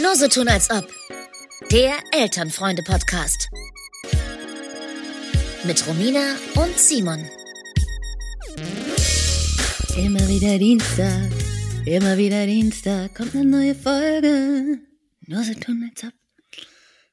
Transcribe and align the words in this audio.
Nur 0.00 0.16
so 0.16 0.28
tun 0.28 0.48
als 0.48 0.70
ob. 0.70 0.88
Der 1.70 1.92
Elternfreunde-Podcast. 2.12 3.48
Mit 5.64 5.86
Romina 5.86 6.36
und 6.54 6.78
Simon. 6.78 7.24
Immer 9.96 10.26
wieder 10.28 10.58
Dienstag, 10.58 11.30
immer 11.84 12.16
wieder 12.16 12.46
Dienstag, 12.46 13.14
kommt 13.14 13.34
eine 13.34 13.44
neue 13.44 13.74
Folge. 13.74 14.78
Nur 15.26 15.44
so 15.44 15.54
tun 15.54 15.90
als 15.90 16.04
ob. 16.04 16.12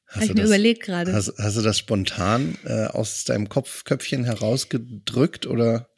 Habe 0.08 0.24
ich 0.24 0.34
mir 0.34 0.44
überlegt 0.44 0.82
gerade. 0.82 1.12
Hast, 1.12 1.34
hast, 1.38 1.56
du 1.56 1.62
das 1.62 1.78
spontan 1.78 2.56
äh, 2.64 2.86
aus 2.86 3.24
deinem 3.24 3.48
Kopfköpfchen 3.48 4.24
herausgedrückt 4.24 5.46
oder 5.46 5.90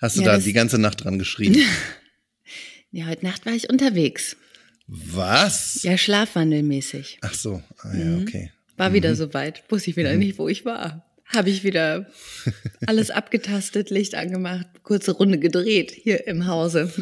hast 0.00 0.16
du 0.16 0.22
ja, 0.22 0.32
da 0.32 0.38
die 0.38 0.52
ganze 0.52 0.78
Nacht 0.78 1.04
dran 1.04 1.18
geschrieben? 1.18 1.62
ja, 2.90 3.06
heute 3.06 3.24
Nacht 3.24 3.46
war 3.46 3.52
ich 3.52 3.68
unterwegs. 3.68 4.36
Was? 4.92 5.84
Ja, 5.84 5.96
schlafwandelmäßig. 5.96 7.18
Ach 7.20 7.32
so, 7.32 7.62
ah, 7.78 7.96
ja, 7.96 8.04
mhm. 8.06 8.22
okay. 8.22 8.50
War 8.76 8.92
wieder 8.92 9.10
mhm. 9.10 9.14
soweit. 9.14 9.62
Wusste 9.68 9.90
ich 9.90 9.96
wieder 9.96 10.12
mhm. 10.12 10.18
nicht, 10.18 10.38
wo 10.38 10.48
ich 10.48 10.64
war. 10.64 11.06
Habe 11.26 11.48
ich 11.48 11.62
wieder 11.62 12.10
alles 12.86 13.10
abgetastet, 13.12 13.90
Licht 13.90 14.16
angemacht, 14.16 14.66
kurze 14.82 15.12
Runde 15.12 15.38
gedreht 15.38 15.92
hier 15.92 16.26
im 16.26 16.48
Hause. 16.48 16.92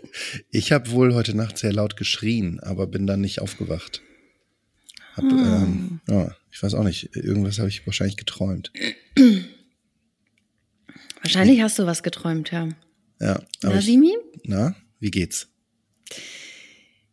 ich 0.52 0.72
habe 0.72 0.90
wohl 0.90 1.12
heute 1.12 1.36
Nacht 1.36 1.58
sehr 1.58 1.74
laut 1.74 1.98
geschrien, 1.98 2.60
aber 2.60 2.86
bin 2.86 3.06
dann 3.06 3.20
nicht 3.20 3.40
aufgewacht. 3.40 4.00
Hab, 5.14 5.24
hm. 5.24 5.38
ähm, 5.38 6.00
ja, 6.08 6.34
ich 6.50 6.62
weiß 6.62 6.72
auch 6.72 6.84
nicht, 6.84 7.14
irgendwas 7.14 7.58
habe 7.58 7.68
ich 7.68 7.86
wahrscheinlich 7.86 8.16
geträumt. 8.16 8.72
Wahrscheinlich 11.20 11.60
hast 11.60 11.78
du 11.78 11.84
was 11.84 12.02
geträumt, 12.02 12.50
ja. 12.52 12.70
Ja. 13.20 13.42
Na, 13.62 13.82
Simi? 13.82 14.16
Na, 14.44 14.74
wie 14.98 15.10
geht's? 15.10 15.48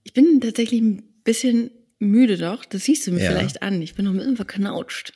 Ich 0.04 0.14
bin 0.14 0.42
tatsächlich 0.42 0.82
ein 0.82 1.04
bisschen 1.24 1.72
müde 2.00 2.38
doch. 2.38 2.66
Das 2.66 2.86
siehst 2.86 3.06
du 3.08 3.12
mir 3.12 3.24
ja. 3.24 3.32
vielleicht 3.32 3.62
an. 3.62 3.82
Ich 3.82 3.96
bin 3.96 4.06
noch 4.06 4.12
ein 4.12 4.18
bisschen 4.18 4.36
verknautscht. 4.36 5.14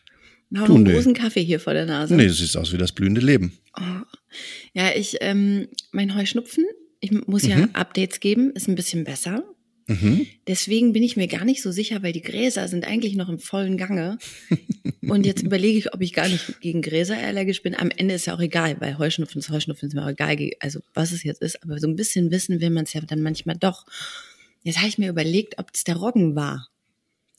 Ich 0.52 0.58
habe 0.60 0.70
noch 0.70 0.76
einen 0.76 0.86
großen 0.86 1.14
Kaffee 1.14 1.44
hier 1.44 1.60
vor 1.60 1.74
der 1.74 1.86
Nase. 1.86 2.16
Nee, 2.16 2.28
du 2.28 2.34
siehst 2.34 2.56
aus 2.56 2.72
wie 2.72 2.78
das 2.78 2.92
blühende 2.92 3.22
Leben. 3.22 3.58
Oh. 3.78 3.82
Ja, 4.74 4.92
ich, 4.96 5.18
ähm, 5.22 5.68
mein 5.92 6.16
Heuschnupfen, 6.16 6.66
ich 7.00 7.12
muss 7.12 7.44
mhm. 7.44 7.50
ja 7.50 7.68
Updates 7.74 8.20
geben, 8.20 8.52
ist 8.52 8.68
ein 8.68 8.76
bisschen 8.76 9.04
besser. 9.04 9.44
Mhm. 9.88 10.26
Deswegen 10.48 10.94
bin 10.94 11.04
ich 11.04 11.16
mir 11.16 11.28
gar 11.28 11.46
nicht 11.46 11.62
so 11.62 11.72
sicher, 11.72 12.02
weil 12.02 12.14
die 12.14 12.22
Gräser 12.22 12.68
sind 12.68 12.88
eigentlich 12.88 13.16
noch 13.16 13.30
im 13.30 13.38
vollen 13.38 13.78
Gange. 13.78 14.18
Und 15.02 15.26
jetzt 15.26 15.44
überlege 15.44 15.78
ich, 15.78 15.94
ob 15.94 16.02
ich 16.02 16.14
gar 16.14 16.28
nicht 16.28 16.60
gegen 16.62 16.82
Gräser 16.82 17.18
allergisch 17.18 17.62
bin. 17.62 17.76
Am 17.76 17.92
Ende 17.92 18.16
ist 18.16 18.26
ja 18.26 18.36
auch 18.36 18.40
egal, 18.40 18.78
weil 18.80 18.98
Heuschnupfen 18.98 19.40
ist 19.40 19.50
Heuschnupfen, 19.50 19.90
ist 19.90 19.94
mir 19.94 20.04
auch 20.04 20.10
egal, 20.10 20.36
also 20.60 20.80
was 20.94 21.12
es 21.12 21.24
jetzt 21.24 21.42
ist. 21.42 21.62
Aber 21.64 21.80
so 21.80 21.88
ein 21.88 21.96
bisschen 21.96 22.32
wissen 22.32 22.62
will 22.62 22.72
man 22.72 22.86
es 22.86 22.94
ja 22.94 23.02
dann 23.02 23.22
manchmal 23.22 23.58
doch. 23.58 23.86
Jetzt 24.66 24.80
habe 24.80 24.88
ich 24.88 24.98
mir 24.98 25.10
überlegt, 25.10 25.60
ob 25.60 25.68
es 25.76 25.84
der 25.84 25.96
Roggen 25.96 26.36
war. 26.36 26.68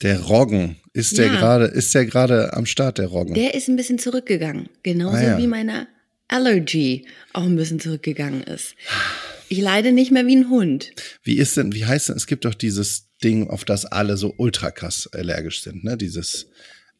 Der 0.01 0.21
Roggen, 0.21 0.77
ist 0.93 1.17
der 1.17 1.27
gerade, 1.27 1.65
ist 1.65 1.93
der 1.93 2.05
gerade 2.05 2.53
am 2.53 2.65
Start, 2.65 2.99
der 2.99 3.07
Roggen? 3.07 3.33
Der 3.33 3.53
ist 3.53 3.67
ein 3.67 3.75
bisschen 3.75 3.99
zurückgegangen. 3.99 4.69
Genauso 4.81 5.17
ah, 5.17 5.21
ja. 5.21 5.37
wie 5.37 5.47
meine 5.47 5.87
Allergy 6.29 7.05
auch 7.33 7.43
ein 7.43 7.57
bisschen 7.57 7.81
zurückgegangen 7.81 8.43
ist. 8.43 8.75
Ich 9.49 9.59
leide 9.59 9.91
nicht 9.91 10.11
mehr 10.11 10.25
wie 10.25 10.37
ein 10.37 10.49
Hund. 10.49 10.91
Wie 11.21 11.37
ist 11.37 11.57
denn, 11.57 11.73
wie 11.73 11.85
heißt 11.85 12.07
denn, 12.07 12.15
es 12.15 12.27
gibt 12.27 12.45
doch 12.45 12.53
dieses 12.53 13.09
Ding, 13.21 13.49
auf 13.49 13.65
das 13.65 13.83
alle 13.85 14.15
so 14.15 14.33
ultra 14.37 14.71
krass 14.71 15.09
allergisch 15.11 15.61
sind, 15.61 15.83
ne? 15.83 15.97
Dieses, 15.97 16.47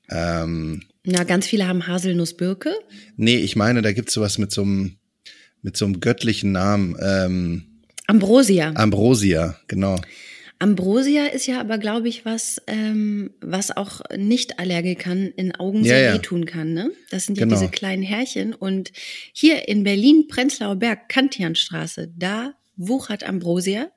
ähm, 0.09 0.83
Na, 1.05 1.23
ganz 1.23 1.47
viele 1.47 1.67
haben 1.67 1.87
Haselnussbirke. 1.87 2.73
Nee, 3.15 3.37
ich 3.37 3.55
meine, 3.55 3.81
da 3.81 3.93
gibt's 3.93 4.13
sowas 4.13 4.37
mit 4.39 4.51
so 4.51 4.63
einem, 4.63 4.97
mit 5.61 5.77
so 5.77 5.85
einem 5.85 6.01
göttlichen 6.01 6.51
Namen, 6.51 6.97
ähm, 7.01 7.76
Ambrosia. 8.07 8.71
Ambrosia, 8.75 9.59
genau. 9.67 9.97
Ambrosia 10.59 11.27
ist 11.27 11.45
ja 11.45 11.59
aber, 11.59 11.77
glaube 11.77 12.07
ich, 12.07 12.25
was, 12.25 12.61
ähm, 12.65 13.31
was 13.41 13.75
auch 13.75 14.01
Nicht-Allergikern 14.15 15.27
in 15.35 15.53
Augen 15.53 15.83
ja, 15.83 15.95
sehr 15.95 16.01
ja. 16.01 16.13
wehtun 16.15 16.45
kann. 16.45 16.73
Ne? 16.73 16.91
Das 17.11 17.25
sind 17.25 17.37
ja 17.37 17.45
genau. 17.45 17.55
diese 17.59 17.69
kleinen 17.69 18.01
Härchen. 18.01 18.55
Und 18.55 18.91
hier 19.33 19.67
in 19.67 19.83
Berlin, 19.83 20.27
Prenzlauer 20.27 20.75
Berg, 20.77 21.09
Kantianstraße, 21.09 22.11
da 22.17 22.53
wuchert 22.75 23.23
Ambrosia. 23.23 23.91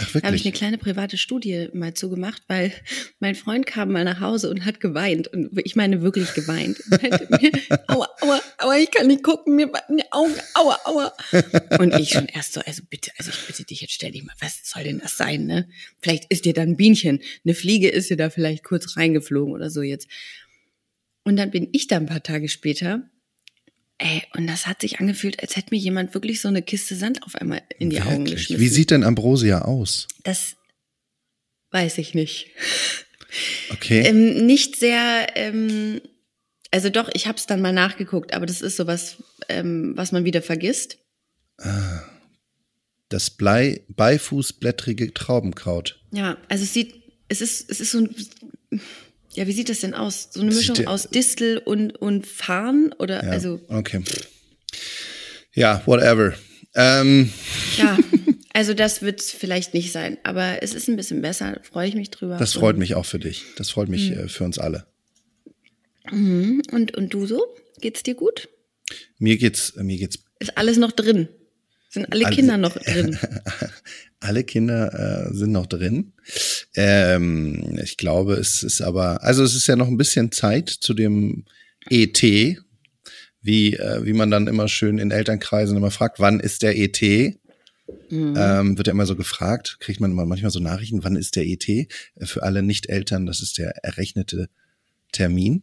Ach, 0.00 0.12
da 0.12 0.22
habe 0.22 0.36
ich 0.36 0.44
eine 0.44 0.52
kleine 0.52 0.78
private 0.78 1.16
Studie 1.18 1.68
mal 1.72 1.94
zugemacht, 1.94 2.42
weil 2.48 2.72
mein 3.20 3.34
Freund 3.34 3.66
kam 3.66 3.92
mal 3.92 4.04
nach 4.04 4.20
Hause 4.20 4.50
und 4.50 4.64
hat 4.64 4.80
geweint. 4.80 5.28
Und 5.28 5.50
ich 5.64 5.76
meine 5.76 6.02
wirklich 6.02 6.34
geweint. 6.34 6.78
mir, 6.90 7.52
aua, 7.88 8.08
aua, 8.20 8.42
aua, 8.58 8.76
ich 8.78 8.90
kann 8.90 9.06
nicht 9.06 9.22
gucken, 9.22 9.56
mir 9.56 9.70
die 9.88 10.12
Augen, 10.12 10.34
aua, 10.54 10.78
aua. 10.84 11.12
Und 11.78 11.98
ich 11.98 12.10
schon 12.10 12.26
erst 12.26 12.54
so, 12.54 12.60
also 12.60 12.82
bitte, 12.88 13.10
also 13.18 13.30
ich 13.30 13.46
bitte 13.46 13.64
dich, 13.64 13.80
jetzt 13.80 13.94
stell 13.94 14.12
dich 14.12 14.24
mal, 14.24 14.34
was 14.40 14.60
soll 14.64 14.84
denn 14.84 15.00
das 15.00 15.16
sein, 15.16 15.46
ne? 15.46 15.68
Vielleicht 16.00 16.26
ist 16.30 16.44
dir 16.44 16.54
da 16.54 16.62
ein 16.62 16.76
Bienchen, 16.76 17.20
eine 17.44 17.54
Fliege 17.54 17.88
ist 17.88 18.10
dir 18.10 18.16
da 18.16 18.30
vielleicht 18.30 18.64
kurz 18.64 18.96
reingeflogen 18.96 19.52
oder 19.54 19.70
so 19.70 19.82
jetzt. 19.82 20.08
Und 21.24 21.36
dann 21.36 21.50
bin 21.50 21.68
ich 21.72 21.86
da 21.86 21.96
ein 21.96 22.06
paar 22.06 22.22
Tage 22.22 22.48
später 22.48 23.08
Ey, 24.04 24.22
und 24.36 24.46
das 24.46 24.66
hat 24.66 24.82
sich 24.82 25.00
angefühlt, 25.00 25.40
als 25.40 25.56
hätte 25.56 25.68
mir 25.70 25.78
jemand 25.78 26.12
wirklich 26.12 26.42
so 26.42 26.48
eine 26.48 26.60
Kiste 26.60 26.94
Sand 26.94 27.22
auf 27.22 27.36
einmal 27.36 27.62
in 27.78 27.88
die 27.88 27.96
wirklich? 27.96 28.14
Augen 28.14 28.24
geschmissen. 28.26 28.60
Wie 28.62 28.68
sieht 28.68 28.90
denn 28.90 29.02
Ambrosia 29.02 29.62
aus? 29.62 30.08
Das 30.24 30.56
weiß 31.70 31.96
ich 31.96 32.12
nicht. 32.12 32.48
Okay. 33.70 34.02
Ähm, 34.02 34.44
nicht 34.44 34.76
sehr, 34.76 35.28
ähm, 35.36 36.02
also 36.70 36.90
doch, 36.90 37.08
ich 37.14 37.26
habe 37.26 37.38
es 37.38 37.46
dann 37.46 37.62
mal 37.62 37.72
nachgeguckt, 37.72 38.34
aber 38.34 38.44
das 38.44 38.60
ist 38.60 38.76
sowas, 38.76 39.22
ähm, 39.48 39.96
was 39.96 40.12
man 40.12 40.26
wieder 40.26 40.42
vergisst. 40.42 40.98
Ah, 41.56 42.02
das 43.08 43.30
Blei, 43.30 43.86
beifußblättrige 43.88 45.14
Traubenkraut. 45.14 45.98
Ja, 46.12 46.36
also 46.50 46.64
es 46.64 46.74
sieht, 46.74 46.94
es 47.28 47.40
ist, 47.40 47.70
es 47.70 47.80
ist 47.80 47.92
so 47.92 48.00
ein 48.00 48.14
ja, 49.34 49.46
wie 49.46 49.52
sieht 49.52 49.68
das 49.68 49.80
denn 49.80 49.94
aus? 49.94 50.28
So 50.30 50.40
eine 50.40 50.54
Mischung 50.54 50.76
der, 50.76 50.88
aus 50.88 51.08
Distel 51.08 51.58
und, 51.58 51.96
und 51.96 52.26
Farn? 52.26 52.92
Oder 52.98 53.24
ja, 53.24 53.30
also. 53.30 53.60
Okay. 53.68 54.02
Ja, 55.52 55.82
whatever. 55.86 56.34
Ähm. 56.74 57.32
Ja, 57.76 57.98
also 58.52 58.74
das 58.74 59.02
wird 59.02 59.20
es 59.20 59.30
vielleicht 59.30 59.74
nicht 59.74 59.92
sein, 59.92 60.18
aber 60.22 60.62
es 60.62 60.74
ist 60.74 60.88
ein 60.88 60.96
bisschen 60.96 61.22
besser, 61.22 61.60
freue 61.62 61.88
ich 61.88 61.94
mich 61.94 62.10
drüber. 62.10 62.36
Das 62.36 62.54
freut 62.54 62.76
mich 62.76 62.94
auch 62.94 63.06
für 63.06 63.18
dich. 63.18 63.42
Das 63.56 63.70
freut 63.70 63.88
mich 63.88 64.10
mhm. 64.10 64.28
für 64.28 64.44
uns 64.44 64.58
alle. 64.58 64.86
Mhm. 66.10 66.62
Und, 66.70 66.96
und 66.96 67.12
du 67.14 67.26
so? 67.26 67.42
Geht's 67.80 68.02
dir 68.02 68.14
gut? 68.14 68.48
Mir 69.18 69.36
geht's, 69.36 69.74
mir 69.76 69.96
geht's. 69.96 70.18
Ist 70.38 70.56
alles 70.56 70.76
noch 70.76 70.92
drin? 70.92 71.28
Sind 71.90 72.12
alle, 72.12 72.26
alle 72.26 72.34
Kinder 72.34 72.56
noch 72.56 72.76
drin? 72.84 73.18
alle 74.20 74.44
Kinder 74.44 75.28
äh, 75.30 75.34
sind 75.34 75.52
noch 75.52 75.66
drin. 75.66 76.12
Ähm, 76.76 77.78
ich 77.82 77.96
glaube, 77.96 78.34
es 78.34 78.62
ist 78.62 78.80
aber, 78.80 79.22
also 79.22 79.42
es 79.42 79.54
ist 79.54 79.66
ja 79.66 79.76
noch 79.76 79.88
ein 79.88 79.96
bisschen 79.96 80.32
Zeit 80.32 80.68
zu 80.68 80.94
dem 80.94 81.44
ET, 81.90 82.22
wie, 83.42 83.74
äh, 83.74 84.04
wie 84.04 84.12
man 84.12 84.30
dann 84.30 84.46
immer 84.46 84.68
schön 84.68 84.98
in 84.98 85.10
Elternkreisen 85.10 85.76
immer 85.76 85.90
fragt, 85.90 86.18
wann 86.18 86.40
ist 86.40 86.62
der 86.62 86.76
ET? 86.76 87.00
Mhm. 88.10 88.34
Ähm, 88.36 88.78
wird 88.78 88.86
ja 88.86 88.92
immer 88.92 89.06
so 89.06 89.16
gefragt, 89.16 89.76
kriegt 89.80 90.00
man 90.00 90.10
immer 90.10 90.24
manchmal 90.24 90.50
so 90.50 90.60
Nachrichten, 90.60 91.04
wann 91.04 91.16
ist 91.16 91.36
der 91.36 91.46
ET? 91.46 91.68
Äh, 91.68 91.86
für 92.22 92.42
alle 92.42 92.62
Nicht-Eltern, 92.62 93.26
das 93.26 93.40
ist 93.40 93.58
der 93.58 93.84
errechnete 93.84 94.48
Termin 95.12 95.62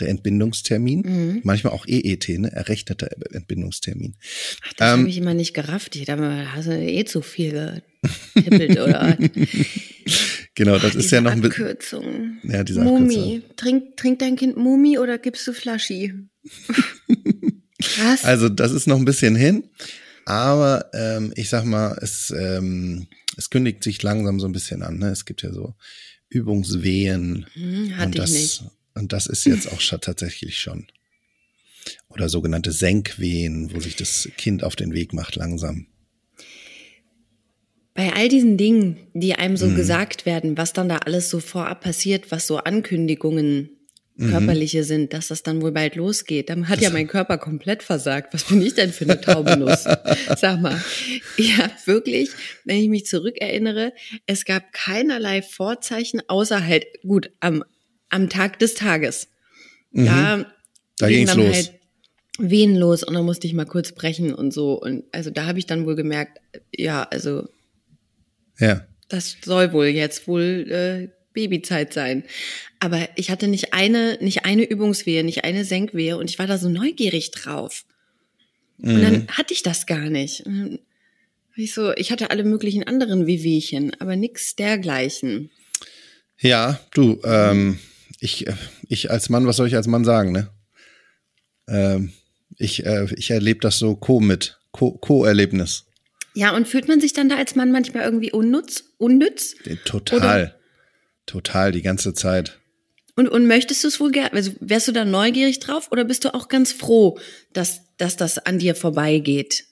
der 0.00 0.08
Entbindungstermin. 0.08 1.00
Mhm. 1.00 1.40
Manchmal 1.44 1.72
auch 1.72 1.86
EET, 1.86 2.28
ne? 2.38 2.52
errechneter 2.52 3.08
Entbindungstermin. 3.32 4.14
Ach, 4.64 4.72
das 4.74 4.94
ähm, 4.94 5.00
habe 5.00 5.08
ich 5.08 5.18
immer 5.18 5.34
nicht 5.34 5.54
gerafft. 5.54 5.96
Ich 5.96 6.06
dachte, 6.06 6.52
hast 6.52 6.68
du 6.68 6.78
eh 6.78 7.04
zu 7.04 7.22
viel 7.22 7.82
getippelt 8.34 8.78
oder 8.78 9.18
Genau, 10.58 10.76
das 10.76 10.96
oh, 10.96 10.98
ist 10.98 11.12
ja 11.12 11.20
noch 11.20 11.30
ein 11.30 11.40
bisschen. 11.40 12.40
Ja, 12.42 12.64
diese 12.64 12.80
Mumi. 12.80 13.14
Abkürzung. 13.14 13.56
Trink, 13.56 13.96
trinkt 13.96 14.22
dein 14.22 14.34
Kind 14.34 14.56
Mumi 14.56 14.98
oder 14.98 15.16
gibst 15.16 15.46
du 15.46 15.52
Flaschi? 15.52 16.12
Was? 17.98 18.24
Also, 18.24 18.48
das 18.48 18.72
ist 18.72 18.88
noch 18.88 18.96
ein 18.96 19.04
bisschen 19.04 19.36
hin. 19.36 19.70
Aber 20.24 20.90
ähm, 20.94 21.32
ich 21.36 21.48
sag 21.48 21.64
mal, 21.64 21.96
es, 22.02 22.34
ähm, 22.36 23.06
es 23.36 23.50
kündigt 23.50 23.84
sich 23.84 24.02
langsam 24.02 24.40
so 24.40 24.48
ein 24.48 24.52
bisschen 24.52 24.82
an. 24.82 24.98
Ne? 24.98 25.10
Es 25.10 25.26
gibt 25.26 25.42
ja 25.42 25.52
so 25.52 25.76
Übungswehen. 26.28 27.46
Hm, 27.52 27.96
hatte 27.96 28.06
und 28.06 28.18
das, 28.18 28.30
ich 28.30 28.36
nicht. 28.36 28.64
Und 28.94 29.12
das 29.12 29.28
ist 29.28 29.44
jetzt 29.44 29.70
auch 29.70 29.80
schon, 29.80 30.00
tatsächlich 30.00 30.58
schon. 30.58 30.88
Oder 32.08 32.28
sogenannte 32.28 32.72
Senkwehen, 32.72 33.72
wo 33.72 33.78
sich 33.78 33.94
das 33.94 34.28
Kind 34.36 34.64
auf 34.64 34.74
den 34.74 34.92
Weg 34.92 35.12
macht 35.12 35.36
langsam. 35.36 35.86
Bei 37.98 38.12
all 38.12 38.28
diesen 38.28 38.56
Dingen, 38.56 38.96
die 39.12 39.34
einem 39.34 39.56
so 39.56 39.66
mhm. 39.66 39.74
gesagt 39.74 40.24
werden, 40.24 40.56
was 40.56 40.72
dann 40.72 40.88
da 40.88 40.98
alles 40.98 41.30
so 41.30 41.40
vorab 41.40 41.80
passiert, 41.80 42.30
was 42.30 42.46
so 42.46 42.58
Ankündigungen 42.58 43.70
mhm. 44.14 44.30
körperliche 44.30 44.84
sind, 44.84 45.12
dass 45.12 45.26
das 45.26 45.42
dann 45.42 45.62
wohl 45.62 45.72
bald 45.72 45.96
losgeht, 45.96 46.48
dann 46.48 46.68
hat 46.68 46.76
das 46.76 46.84
ja 46.84 46.90
mein 46.90 47.08
Körper 47.08 47.38
komplett 47.38 47.82
versagt. 47.82 48.32
Was 48.32 48.44
bin 48.44 48.62
ich 48.62 48.74
denn 48.74 48.92
für 48.92 49.02
eine 49.02 49.20
Taubenuss? 49.20 49.82
Sag 50.36 50.60
mal, 50.60 50.80
ich 51.36 51.58
habe 51.58 51.72
wirklich, 51.86 52.30
wenn 52.64 52.76
ich 52.76 52.88
mich 52.88 53.06
zurückerinnere, 53.06 53.92
es 54.26 54.44
gab 54.44 54.72
keinerlei 54.72 55.42
Vorzeichen, 55.42 56.22
außer 56.28 56.64
halt, 56.64 56.86
gut, 57.02 57.32
am 57.40 57.64
am 58.10 58.28
Tag 58.28 58.60
des 58.60 58.76
Tages. 58.76 59.26
Mhm. 59.90 60.06
Da, 60.06 60.46
da 60.98 61.08
ging 61.08 61.26
dann 61.26 61.38
los. 61.38 61.52
halt 61.52 61.72
Wehen 62.38 62.76
los 62.76 63.02
und 63.02 63.14
dann 63.14 63.24
musste 63.24 63.48
ich 63.48 63.54
mal 63.54 63.66
kurz 63.66 63.90
brechen 63.90 64.32
und 64.32 64.52
so. 64.52 64.80
Und 64.80 65.02
also 65.10 65.30
da 65.30 65.46
habe 65.46 65.58
ich 65.58 65.66
dann 65.66 65.84
wohl 65.84 65.96
gemerkt, 65.96 66.38
ja, 66.72 67.02
also 67.02 67.48
ja. 68.58 68.86
das 69.08 69.36
soll 69.44 69.72
wohl 69.72 69.86
jetzt 69.86 70.28
wohl 70.28 70.66
äh, 70.70 71.08
Babyzeit 71.32 71.92
sein. 71.92 72.24
Aber 72.80 73.08
ich 73.16 73.30
hatte 73.30 73.48
nicht 73.48 73.74
eine, 73.74 74.18
nicht 74.20 74.44
eine 74.44 74.64
Übungswehe, 74.64 75.24
nicht 75.24 75.44
eine 75.44 75.64
Senkwehe 75.64 76.16
und 76.16 76.30
ich 76.30 76.38
war 76.38 76.46
da 76.46 76.58
so 76.58 76.68
neugierig 76.68 77.30
drauf. 77.30 77.84
Mhm. 78.78 78.94
Und 78.94 79.02
dann 79.02 79.12
mhm. 79.12 79.28
hatte 79.28 79.54
ich 79.54 79.62
das 79.62 79.86
gar 79.86 80.10
nicht. 80.10 80.44
Ich 81.56 81.74
so, 81.74 81.92
ich 81.94 82.12
hatte 82.12 82.30
alle 82.30 82.44
möglichen 82.44 82.84
anderen 82.84 83.26
Wehwehchen, 83.26 83.92
aber 84.00 84.16
nix 84.16 84.54
dergleichen. 84.56 85.50
Ja, 86.40 86.78
du, 86.94 87.20
ähm, 87.24 87.78
ich, 88.20 88.46
ich 88.88 89.10
als 89.10 89.28
Mann, 89.28 89.46
was 89.46 89.56
soll 89.56 89.66
ich 89.66 89.74
als 89.74 89.88
Mann 89.88 90.04
sagen, 90.04 90.32
ne? 90.32 90.50
Ähm, 91.66 92.12
ich, 92.56 92.86
äh, 92.86 93.06
ich 93.16 93.30
erlebe 93.30 93.60
das 93.60 93.78
so 93.78 93.96
co 93.96 94.20
mit, 94.20 94.58
co-Erlebnis. 94.72 95.84
Co 95.84 95.87
ja, 96.38 96.54
und 96.54 96.68
fühlt 96.68 96.86
man 96.86 97.00
sich 97.00 97.12
dann 97.12 97.28
da 97.28 97.34
als 97.34 97.56
Mann 97.56 97.72
manchmal 97.72 98.04
irgendwie 98.04 98.30
unnütz? 98.30 98.84
unnütz? 98.96 99.56
Total. 99.84 100.18
Oder? 100.18 100.54
Total, 101.26 101.72
die 101.72 101.82
ganze 101.82 102.14
Zeit. 102.14 102.60
Und, 103.16 103.26
und 103.26 103.48
möchtest 103.48 103.82
du 103.82 103.88
es 103.88 103.98
wohl 103.98 104.12
gerne? 104.12 104.34
Also 104.34 104.52
wärst 104.60 104.86
du 104.86 104.92
da 104.92 105.04
neugierig 105.04 105.58
drauf 105.58 105.90
oder 105.90 106.04
bist 106.04 106.24
du 106.24 106.32
auch 106.32 106.46
ganz 106.46 106.70
froh, 106.70 107.18
dass, 107.52 107.80
dass 107.96 108.16
das 108.16 108.38
an 108.38 108.60
dir 108.60 108.76
vorbeigeht? 108.76 109.64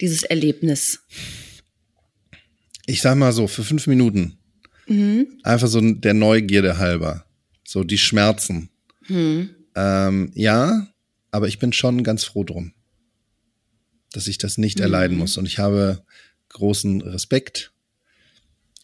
Dieses 0.00 0.22
Erlebnis. 0.22 1.00
Ich 2.86 3.02
sag 3.02 3.16
mal 3.16 3.32
so, 3.32 3.46
für 3.46 3.62
fünf 3.62 3.86
Minuten. 3.86 4.38
Mhm. 4.86 5.40
Einfach 5.42 5.68
so 5.68 5.82
der 5.82 6.14
Neugierde 6.14 6.78
halber. 6.78 7.26
So 7.64 7.84
die 7.84 7.98
Schmerzen. 7.98 8.70
Mhm. 9.08 9.50
Ähm, 9.76 10.32
ja, 10.34 10.88
aber 11.30 11.48
ich 11.48 11.58
bin 11.58 11.74
schon 11.74 12.02
ganz 12.02 12.24
froh 12.24 12.44
drum, 12.44 12.72
dass 14.12 14.26
ich 14.26 14.38
das 14.38 14.58
nicht 14.58 14.78
mhm. 14.78 14.84
erleiden 14.84 15.16
muss. 15.16 15.36
Und 15.36 15.46
ich 15.46 15.58
habe 15.58 16.04
großen 16.50 17.00
Respekt 17.02 17.72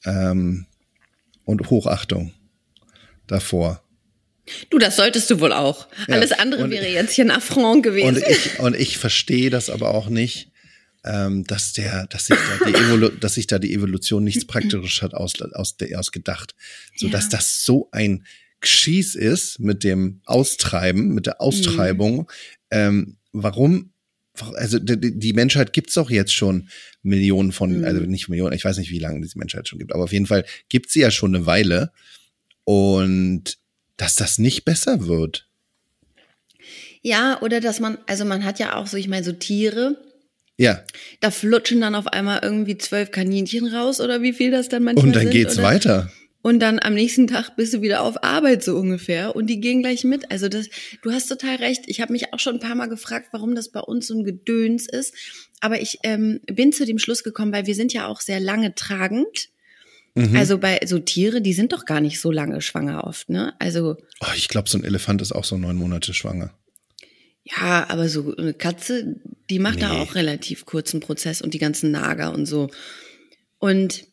ähm, 0.05 0.67
und 1.45 1.71
Hochachtung 1.71 2.33
davor. 3.27 3.83
Du, 4.71 4.79
das 4.79 4.97
solltevst 4.97 5.31
du 5.31 5.41
wohl 5.41 5.53
auch. 5.53 5.89
Ja, 6.07 6.15
Alles 6.15 6.33
andere 6.33 6.71
wäre 6.71 6.89
jetzt 6.89 7.13
hier 7.13 7.27
ein 7.27 7.31
Affront 7.31 7.83
gewesen. 7.83 8.17
Und 8.17 8.27
ich, 8.27 8.59
und 8.59 8.77
ich 8.77 8.99
verstehe 8.99 9.51
das 9.51 9.69
aber 9.69 9.91
auch 9.91 10.09
nicht, 10.09 10.51
ähm, 11.05 11.45
dass 11.45 11.75
der, 11.75 12.07
dass 12.07 12.27
sich 12.27 12.37
da 12.37 12.65
die, 12.67 12.75
Evolu 12.75 13.09
dass 13.21 13.35
sich 13.35 13.47
da 13.47 13.59
die 13.59 13.75
Evolution 13.75 14.25
nichts 14.25 14.47
praktisch 14.47 15.03
hat 15.03 15.15
aus, 15.15 15.41
aus, 15.41 15.77
ausgedacht. 15.95 16.55
So 16.97 17.07
ja. 17.07 17.13
dass 17.13 17.29
das 17.29 17.65
so 17.65 17.89
ein 17.93 18.25
Geschieß 18.61 19.15
ist 19.15 19.61
mit 19.61 19.85
dem 19.85 20.21
Austreiben, 20.25 21.15
mit 21.15 21.27
der 21.27 21.41
Austreibung. 21.41 22.17
Mhm. 22.17 22.27
Ähm, 22.71 23.17
warum? 23.33 23.93
Also 24.43 24.79
die, 24.79 25.19
die 25.19 25.33
Menschheit 25.33 25.73
gibt's 25.73 25.95
doch 25.95 26.11
jetzt 26.11 26.33
schon 26.33 26.69
Millionen 27.03 27.53
von, 27.53 27.79
mhm. 27.79 27.85
also 27.85 28.01
nicht 28.01 28.29
Millionen, 28.29 28.55
ich 28.55 28.65
weiß 28.65 28.79
nicht, 28.79 28.91
wie 28.91 28.99
lange 28.99 29.21
diese 29.21 29.39
Menschheit 29.39 29.69
schon 29.69 29.79
gibt, 29.79 29.93
aber 29.93 30.05
auf 30.05 30.13
jeden 30.13 30.27
Fall 30.27 30.45
gibt 30.69 30.91
sie 30.91 31.01
ja 31.01 31.11
schon 31.11 31.35
eine 31.35 31.47
Weile. 31.47 31.93
Und 32.65 33.59
dass 33.99 34.15
das 34.15 34.39
nicht 34.39 34.65
besser 34.65 35.07
wird. 35.07 35.47
Ja, 37.03 37.41
oder 37.43 37.61
dass 37.61 37.81
man, 37.81 37.99
also 38.07 38.25
man 38.25 38.45
hat 38.45 38.59
ja 38.59 38.77
auch 38.77 38.87
so, 38.87 38.97
ich 38.97 39.09
meine, 39.09 39.25
so 39.25 39.33
Tiere. 39.33 39.97
Ja. 40.57 40.83
Da 41.21 41.31
flutschen 41.31 41.81
dann 41.81 41.95
auf 41.95 42.09
einmal 42.09 42.41
irgendwie 42.43 42.79
zwölf 42.79 43.11
Kaninchen 43.11 43.67
raus 43.69 44.01
oder 44.01 44.23
wie 44.23 44.33
viel 44.33 44.51
das 44.51 44.69
dann 44.69 44.83
manchmal 44.83 45.07
Und 45.07 45.15
dann 45.15 45.23
sind, 45.25 45.33
geht's 45.33 45.55
oder? 45.55 45.63
weiter. 45.67 46.13
Und 46.49 46.61
dann 46.61 46.79
am 46.79 46.95
nächsten 46.95 47.27
Tag 47.27 47.57
bist 47.57 47.75
du 47.75 47.83
wieder 47.83 48.01
auf 48.01 48.25
Arbeit 48.25 48.65
so 48.65 48.75
ungefähr 48.75 49.37
und 49.37 49.49
die 49.49 49.61
gehen 49.61 49.83
gleich 49.83 50.03
mit. 50.05 50.31
Also 50.31 50.49
das, 50.49 50.71
du 51.03 51.13
hast 51.13 51.29
total 51.29 51.57
recht. 51.57 51.83
Ich 51.89 52.01
habe 52.01 52.11
mich 52.11 52.33
auch 52.33 52.41
schon 52.41 52.55
ein 52.55 52.59
paar 52.59 52.75
Mal 52.75 52.89
gefragt, 52.89 53.29
warum 53.33 53.55
das 53.55 53.71
bei 53.71 53.81
uns 53.81 54.07
so 54.07 54.15
ein 54.15 54.25
Gedöns 54.25 54.89
ist. 54.89 55.13
Aber 55.61 55.79
ich 55.83 55.99
ähm, 56.05 56.41
bin 56.47 56.73
zu 56.73 56.87
dem 56.87 56.99
Schluss 56.99 57.23
gekommen, 57.23 57.53
weil 57.53 57.67
wir 57.67 57.75
sind 57.75 57.93
ja 57.93 58.07
auch 58.07 58.23
sehr 58.23 58.41
lange 58.41 58.75
tragend. 58.75 59.51
Mhm. 60.15 60.37
Also 60.37 60.57
bei 60.57 60.81
so 60.87 60.99
Tiere, 60.99 61.43
die 61.43 61.53
sind 61.53 61.75
doch 61.75 61.85
gar 61.85 62.01
nicht 62.01 62.19
so 62.19 62.33
lange 62.33 62.63
schwanger 62.63 63.05
oft, 63.05 63.29
ne? 63.29 63.53
Also. 63.59 63.99
Oh, 64.21 64.33
ich 64.35 64.49
glaube, 64.49 64.71
so 64.71 64.79
ein 64.79 64.85
Elefant 64.85 65.21
ist 65.21 65.33
auch 65.33 65.45
so 65.45 65.59
neun 65.59 65.77
Monate 65.77 66.15
schwanger. 66.15 66.55
Ja, 67.45 67.91
aber 67.91 68.09
so 68.09 68.35
eine 68.39 68.55
Katze, 68.55 69.17
die 69.51 69.59
macht 69.59 69.75
nee. 69.75 69.83
da 69.83 70.01
auch 70.01 70.15
relativ 70.15 70.65
kurzen 70.65 71.01
Prozess 71.01 71.43
und 71.43 71.53
die 71.53 71.59
ganzen 71.59 71.91
Nager 71.91 72.33
und 72.33 72.47
so. 72.47 72.71
Und 73.59 74.08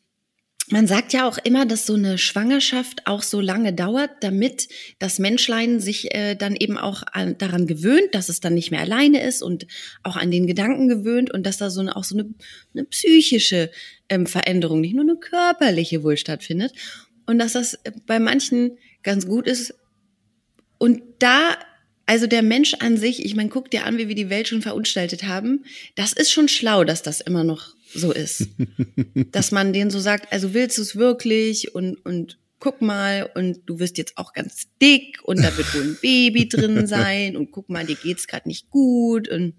man 0.70 0.88
sagt 0.88 1.14
ja 1.14 1.28
auch 1.28 1.38
immer, 1.44 1.66
dass 1.66 1.86
so 1.86 1.94
eine 1.94 2.18
Schwangerschaft 2.18 3.06
auch 3.06 3.22
so 3.22 3.40
lange 3.40 3.72
dauert, 3.74 4.10
damit 4.22 4.68
das 4.98 5.20
Menschlein 5.20 5.80
sich 5.80 6.14
äh, 6.16 6.36
dann 6.36 6.56
eben 6.56 6.78
auch 6.78 7.04
an, 7.12 7.38
daran 7.38 7.68
gewöhnt, 7.68 8.14
dass 8.16 8.30
es 8.30 8.40
dann 8.40 8.56
nicht 8.56 8.72
mehr 8.72 8.82
alleine 8.82 9.22
ist 9.22 9.44
und 9.44 9.68
auch 10.02 10.16
an 10.16 10.32
den 10.32 10.48
Gedanken 10.48 10.88
gewöhnt 10.88 11.32
und 11.32 11.46
dass 11.46 11.58
da 11.58 11.70
so 11.70 11.82
eine, 11.82 11.96
auch 11.96 12.04
so 12.04 12.18
eine, 12.18 12.34
eine 12.74 12.86
psychische 12.86 13.70
ähm, 14.10 14.26
Veränderung, 14.26 14.82
nicht 14.82 14.96
nur 14.96 15.04
eine 15.04 15.18
körperliche 15.18 16.04
wohl 16.04 16.18
stattfindet. 16.18 16.72
Und 17.28 17.38
dass 17.38 17.54
das 17.54 17.78
bei 18.08 18.20
manchen 18.20 18.78
ganz 19.04 19.28
gut 19.28 19.48
ist. 19.48 19.76
Und 20.80 21.02
da, 21.20 21.58
also 22.08 22.26
der 22.26 22.42
Mensch 22.42 22.74
an 22.80 22.98
sich, 22.98 23.24
ich 23.24 23.36
meine, 23.36 23.50
guck 23.50 23.70
dir 23.70 23.86
an, 23.86 23.98
wie 23.98 24.08
wir 24.08 24.16
die 24.16 24.30
Welt 24.30 24.48
schon 24.48 24.64
verunstaltet 24.64 25.24
haben, 25.24 25.64
das 25.96 26.12
ist 26.12 26.32
schon 26.32 26.48
schlau, 26.48 26.84
dass 26.84 27.04
das 27.04 27.22
immer 27.22 27.44
noch 27.44 27.75
so 27.96 28.12
ist. 28.12 28.50
Dass 29.32 29.52
man 29.52 29.74
denen 29.74 29.90
so 29.90 30.00
sagt, 30.00 30.32
also 30.32 30.54
willst 30.54 30.78
du 30.78 30.82
es 30.82 30.96
wirklich 30.96 31.74
und, 31.74 31.96
und 32.06 32.38
guck 32.60 32.82
mal 32.82 33.30
und 33.36 33.60
du 33.66 33.80
wirst 33.80 33.98
jetzt 33.98 34.18
auch 34.18 34.34
ganz 34.34 34.68
dick 34.82 35.20
und 35.24 35.40
da 35.40 35.56
wird 35.58 35.74
wohl 35.74 35.84
ein 35.84 35.98
Baby 36.02 36.50
drin 36.50 36.88
sein 36.88 37.36
und 37.38 37.52
guck 37.52 37.70
mal, 37.70 37.86
dir 37.86 37.96
geht's 37.96 38.28
gerade 38.28 38.48
nicht 38.48 38.70
gut 38.70 39.30
und 39.30 39.54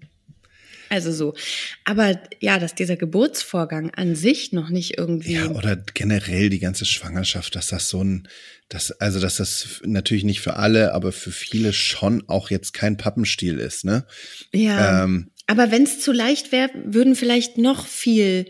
also 0.89 1.11
so. 1.11 1.35
Aber 1.83 2.19
ja, 2.39 2.59
dass 2.59 2.75
dieser 2.75 2.95
Geburtsvorgang 2.95 3.91
an 3.91 4.15
sich 4.15 4.53
noch 4.53 4.69
nicht 4.69 4.97
irgendwie. 4.97 5.33
Ja, 5.33 5.49
oder 5.49 5.75
generell 5.75 6.49
die 6.49 6.59
ganze 6.59 6.85
Schwangerschaft, 6.85 7.55
dass 7.55 7.67
das 7.67 7.89
so 7.89 8.03
ein, 8.03 8.27
das, 8.69 8.91
also 8.91 9.19
dass 9.19 9.37
das 9.37 9.81
natürlich 9.83 10.23
nicht 10.23 10.41
für 10.41 10.55
alle, 10.55 10.93
aber 10.93 11.11
für 11.11 11.31
viele 11.31 11.73
schon 11.73 12.23
auch 12.27 12.49
jetzt 12.49 12.73
kein 12.73 12.97
Pappenstiel 12.97 13.59
ist, 13.59 13.85
ne? 13.85 14.05
Ja. 14.53 15.03
Ähm, 15.03 15.31
aber 15.47 15.71
wenn 15.71 15.83
es 15.83 16.01
zu 16.01 16.11
leicht 16.11 16.51
wäre, 16.51 16.69
würden 16.85 17.15
vielleicht 17.15 17.57
noch 17.57 17.87
viel 17.87 18.45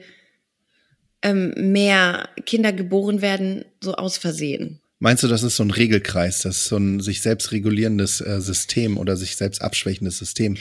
ähm, 1.21 1.53
mehr 1.55 2.29
Kinder 2.45 2.73
geboren 2.73 3.21
werden, 3.21 3.65
so 3.81 3.93
aus 3.93 4.17
Versehen. 4.17 4.81
Meinst 4.99 5.21
du, 5.23 5.27
das 5.27 5.43
ist 5.43 5.55
so 5.55 5.63
ein 5.63 5.71
Regelkreis, 5.71 6.41
das 6.41 6.57
ist 6.57 6.65
so 6.65 6.77
ein 6.77 6.99
sich 6.99 7.21
selbst 7.21 7.51
regulierendes 7.51 8.19
äh, 8.21 8.41
System 8.41 8.97
oder 8.97 9.15
sich 9.15 9.35
selbst 9.35 9.61
abschwächendes 9.61 10.17
System? 10.17 10.57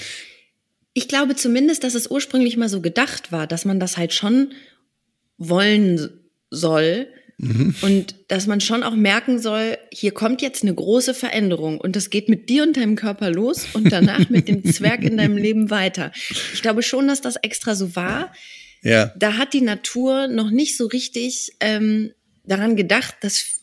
Ich 0.92 1.08
glaube 1.08 1.36
zumindest, 1.36 1.84
dass 1.84 1.94
es 1.94 2.10
ursprünglich 2.10 2.56
mal 2.56 2.68
so 2.68 2.82
gedacht 2.82 3.32
war, 3.32 3.46
dass 3.46 3.64
man 3.64 3.80
das 3.80 3.96
halt 3.96 4.12
schon 4.12 4.52
wollen 5.38 6.10
soll, 6.50 7.08
Mhm. 7.38 7.74
Und 7.82 8.14
dass 8.28 8.46
man 8.46 8.60
schon 8.60 8.82
auch 8.82 8.94
merken 8.94 9.38
soll, 9.38 9.76
hier 9.92 10.12
kommt 10.12 10.40
jetzt 10.40 10.62
eine 10.62 10.74
große 10.74 11.12
Veränderung 11.12 11.78
und 11.78 11.94
das 11.94 12.08
geht 12.08 12.28
mit 12.28 12.48
dir 12.48 12.62
und 12.62 12.76
deinem 12.76 12.96
Körper 12.96 13.30
los 13.30 13.66
und 13.74 13.92
danach 13.92 14.30
mit 14.30 14.48
dem 14.48 14.64
Zwerg 14.64 15.02
in 15.04 15.18
deinem 15.18 15.36
Leben 15.36 15.70
weiter. 15.70 16.12
Ich 16.54 16.62
glaube 16.62 16.82
schon, 16.82 17.08
dass 17.08 17.20
das 17.20 17.36
extra 17.36 17.74
so 17.74 17.94
war. 17.94 18.32
Ja. 18.82 19.12
Da 19.18 19.36
hat 19.36 19.52
die 19.52 19.60
Natur 19.60 20.28
noch 20.28 20.50
nicht 20.50 20.76
so 20.76 20.86
richtig 20.86 21.52
ähm, 21.60 22.12
daran 22.44 22.76
gedacht, 22.76 23.16
dass 23.20 23.60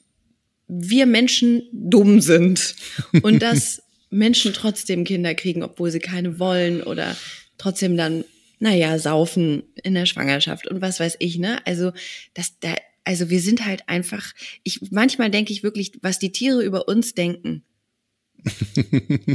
wir 0.67 1.05
Menschen 1.05 1.63
dumm 1.71 2.21
sind 2.21 2.75
und 3.21 3.41
dass 3.41 3.81
Menschen 4.09 4.53
trotzdem 4.53 5.03
Kinder 5.03 5.33
kriegen, 5.33 5.63
obwohl 5.63 5.91
sie 5.91 5.99
keine 5.99 6.39
wollen 6.39 6.83
oder 6.83 7.15
trotzdem 7.57 7.97
dann, 7.97 8.23
naja, 8.59 8.99
saufen 8.99 9.63
in 9.83 9.95
der 9.95 10.05
Schwangerschaft 10.05 10.67
und 10.67 10.81
was 10.81 10.99
weiß 10.99 11.17
ich, 11.19 11.37
ne? 11.37 11.57
Also, 11.65 11.91
das, 12.33 12.59
da, 12.59 12.75
also 13.03 13.29
wir 13.29 13.41
sind 13.41 13.65
halt 13.65 13.87
einfach, 13.87 14.33
ich, 14.63 14.91
manchmal 14.91 15.29
denke 15.29 15.51
ich 15.51 15.63
wirklich, 15.63 15.93
was 16.01 16.19
die 16.19 16.31
Tiere 16.31 16.63
über 16.63 16.87
uns 16.87 17.13
denken. 17.13 17.63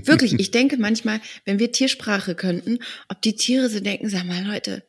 wirklich, 0.04 0.38
ich 0.38 0.50
denke 0.50 0.76
manchmal, 0.76 1.20
wenn 1.44 1.58
wir 1.58 1.72
Tiersprache 1.72 2.34
könnten, 2.34 2.78
ob 3.08 3.22
die 3.22 3.36
Tiere 3.36 3.68
so 3.70 3.80
denken, 3.80 4.08
sag 4.08 4.24
mal 4.24 4.44
Leute, 4.44 4.82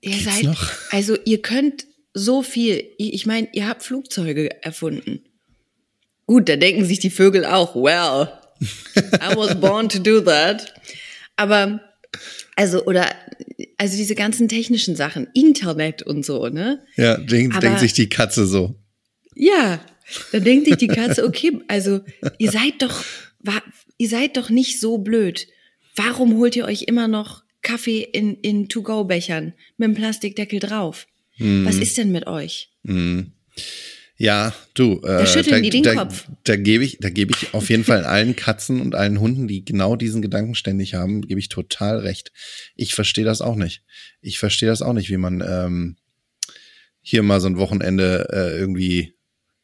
ihr 0.00 0.12
Geht's 0.12 0.24
seid, 0.24 0.44
noch? 0.44 0.70
also 0.90 1.16
ihr 1.24 1.42
könnt 1.42 1.86
so 2.14 2.42
viel, 2.42 2.84
ich 2.98 3.26
meine, 3.26 3.48
ihr 3.52 3.66
habt 3.68 3.82
Flugzeuge 3.82 4.62
erfunden. 4.62 5.20
Gut, 6.26 6.48
da 6.48 6.56
denken 6.56 6.84
sich 6.84 6.98
die 6.98 7.10
Vögel 7.10 7.44
auch, 7.44 7.74
well, 7.74 8.28
I 9.20 9.36
was 9.36 9.58
born 9.60 9.88
to 9.88 9.98
do 9.98 10.20
that. 10.20 10.72
Aber, 11.36 11.80
also, 12.56 12.84
oder 12.84 13.14
also 13.78 13.96
diese 13.96 14.14
ganzen 14.14 14.48
technischen 14.48 14.96
Sachen, 14.96 15.28
Internet 15.34 16.02
und 16.02 16.24
so, 16.24 16.48
ne? 16.48 16.82
Ja, 16.96 17.16
denkt, 17.16 17.62
denkt 17.62 17.80
sich 17.80 17.92
die 17.92 18.08
Katze 18.08 18.46
so. 18.46 18.74
Ja, 19.34 19.80
dann 20.32 20.44
denkt 20.44 20.66
sich 20.66 20.76
die 20.76 20.88
Katze, 20.88 21.24
okay, 21.24 21.58
also 21.68 22.00
ihr 22.38 22.50
seid 22.50 22.82
doch, 22.82 23.04
ihr 23.98 24.08
seid 24.08 24.36
doch 24.36 24.50
nicht 24.50 24.80
so 24.80 24.98
blöd. 24.98 25.48
Warum 25.96 26.36
holt 26.38 26.56
ihr 26.56 26.64
euch 26.64 26.82
immer 26.82 27.08
noch 27.08 27.42
Kaffee 27.62 28.02
in, 28.02 28.36
in 28.36 28.68
To-Go-Bechern 28.68 29.54
mit 29.76 29.86
einem 29.86 29.94
Plastikdeckel 29.94 30.58
drauf? 30.58 31.06
Hm. 31.36 31.64
Was 31.64 31.76
ist 31.76 31.98
denn 31.98 32.12
mit 32.12 32.26
euch? 32.26 32.70
Hm. 32.86 33.32
Ja, 34.22 34.54
du, 34.74 35.00
äh, 35.00 35.18
da 35.18 35.26
schütteln 35.26 35.56
da, 35.56 35.60
die 35.62 35.70
den 35.70 35.82
da, 35.82 35.94
Kopf. 35.96 36.28
Da 36.44 36.54
gebe 36.54 36.84
ich, 36.84 36.98
da 37.00 37.10
gebe 37.10 37.32
ich 37.34 37.54
auf 37.54 37.68
jeden 37.70 37.82
Fall 37.82 38.04
allen 38.04 38.36
Katzen 38.36 38.80
und 38.80 38.94
allen 38.94 39.18
Hunden, 39.18 39.48
die 39.48 39.64
genau 39.64 39.96
diesen 39.96 40.22
Gedanken 40.22 40.54
ständig 40.54 40.94
haben, 40.94 41.22
gebe 41.22 41.40
ich 41.40 41.48
total 41.48 41.98
recht. 41.98 42.30
Ich 42.76 42.94
verstehe 42.94 43.24
das 43.24 43.40
auch 43.40 43.56
nicht. 43.56 43.82
Ich 44.20 44.38
verstehe 44.38 44.68
das 44.68 44.80
auch 44.80 44.92
nicht, 44.92 45.10
wie 45.10 45.16
man, 45.16 45.42
ähm, 45.44 45.96
hier 47.00 47.24
mal 47.24 47.40
so 47.40 47.48
ein 47.48 47.58
Wochenende 47.58 48.28
äh, 48.30 48.56
irgendwie 48.56 49.14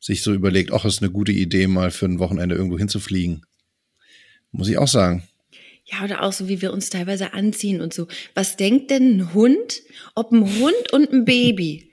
sich 0.00 0.22
so 0.24 0.34
überlegt, 0.34 0.72
ach, 0.72 0.84
ist 0.84 1.02
eine 1.02 1.12
gute 1.12 1.30
Idee, 1.30 1.68
mal 1.68 1.92
für 1.92 2.06
ein 2.06 2.18
Wochenende 2.18 2.56
irgendwo 2.56 2.78
hinzufliegen. 2.78 3.46
Muss 4.50 4.68
ich 4.68 4.78
auch 4.78 4.88
sagen. 4.88 5.22
Ja, 5.84 6.02
oder 6.02 6.24
auch 6.24 6.32
so, 6.32 6.48
wie 6.48 6.60
wir 6.60 6.72
uns 6.72 6.90
teilweise 6.90 7.32
anziehen 7.32 7.80
und 7.80 7.94
so. 7.94 8.08
Was 8.34 8.56
denkt 8.56 8.90
denn 8.90 9.18
ein 9.18 9.34
Hund, 9.34 9.82
ob 10.16 10.32
ein 10.32 10.42
Hund 10.58 10.92
und 10.92 11.12
ein 11.12 11.24
Baby, 11.24 11.87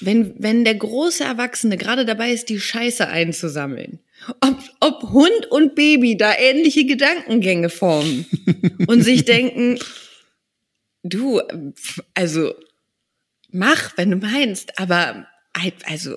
wenn, 0.00 0.34
wenn 0.38 0.64
der 0.64 0.74
große 0.74 1.24
Erwachsene 1.24 1.76
gerade 1.76 2.04
dabei 2.04 2.32
ist, 2.32 2.48
die 2.48 2.60
Scheiße 2.60 3.06
einzusammeln, 3.08 4.00
ob, 4.40 4.58
ob 4.80 5.02
Hund 5.10 5.46
und 5.50 5.74
Baby 5.74 6.16
da 6.16 6.34
ähnliche 6.36 6.84
Gedankengänge 6.84 7.70
formen 7.70 8.26
und 8.86 9.02
sich 9.02 9.24
denken, 9.24 9.78
du, 11.02 11.40
also 12.14 12.54
mach, 13.50 13.96
wenn 13.96 14.10
du 14.10 14.16
meinst, 14.16 14.78
aber 14.78 15.26
also 15.84 16.16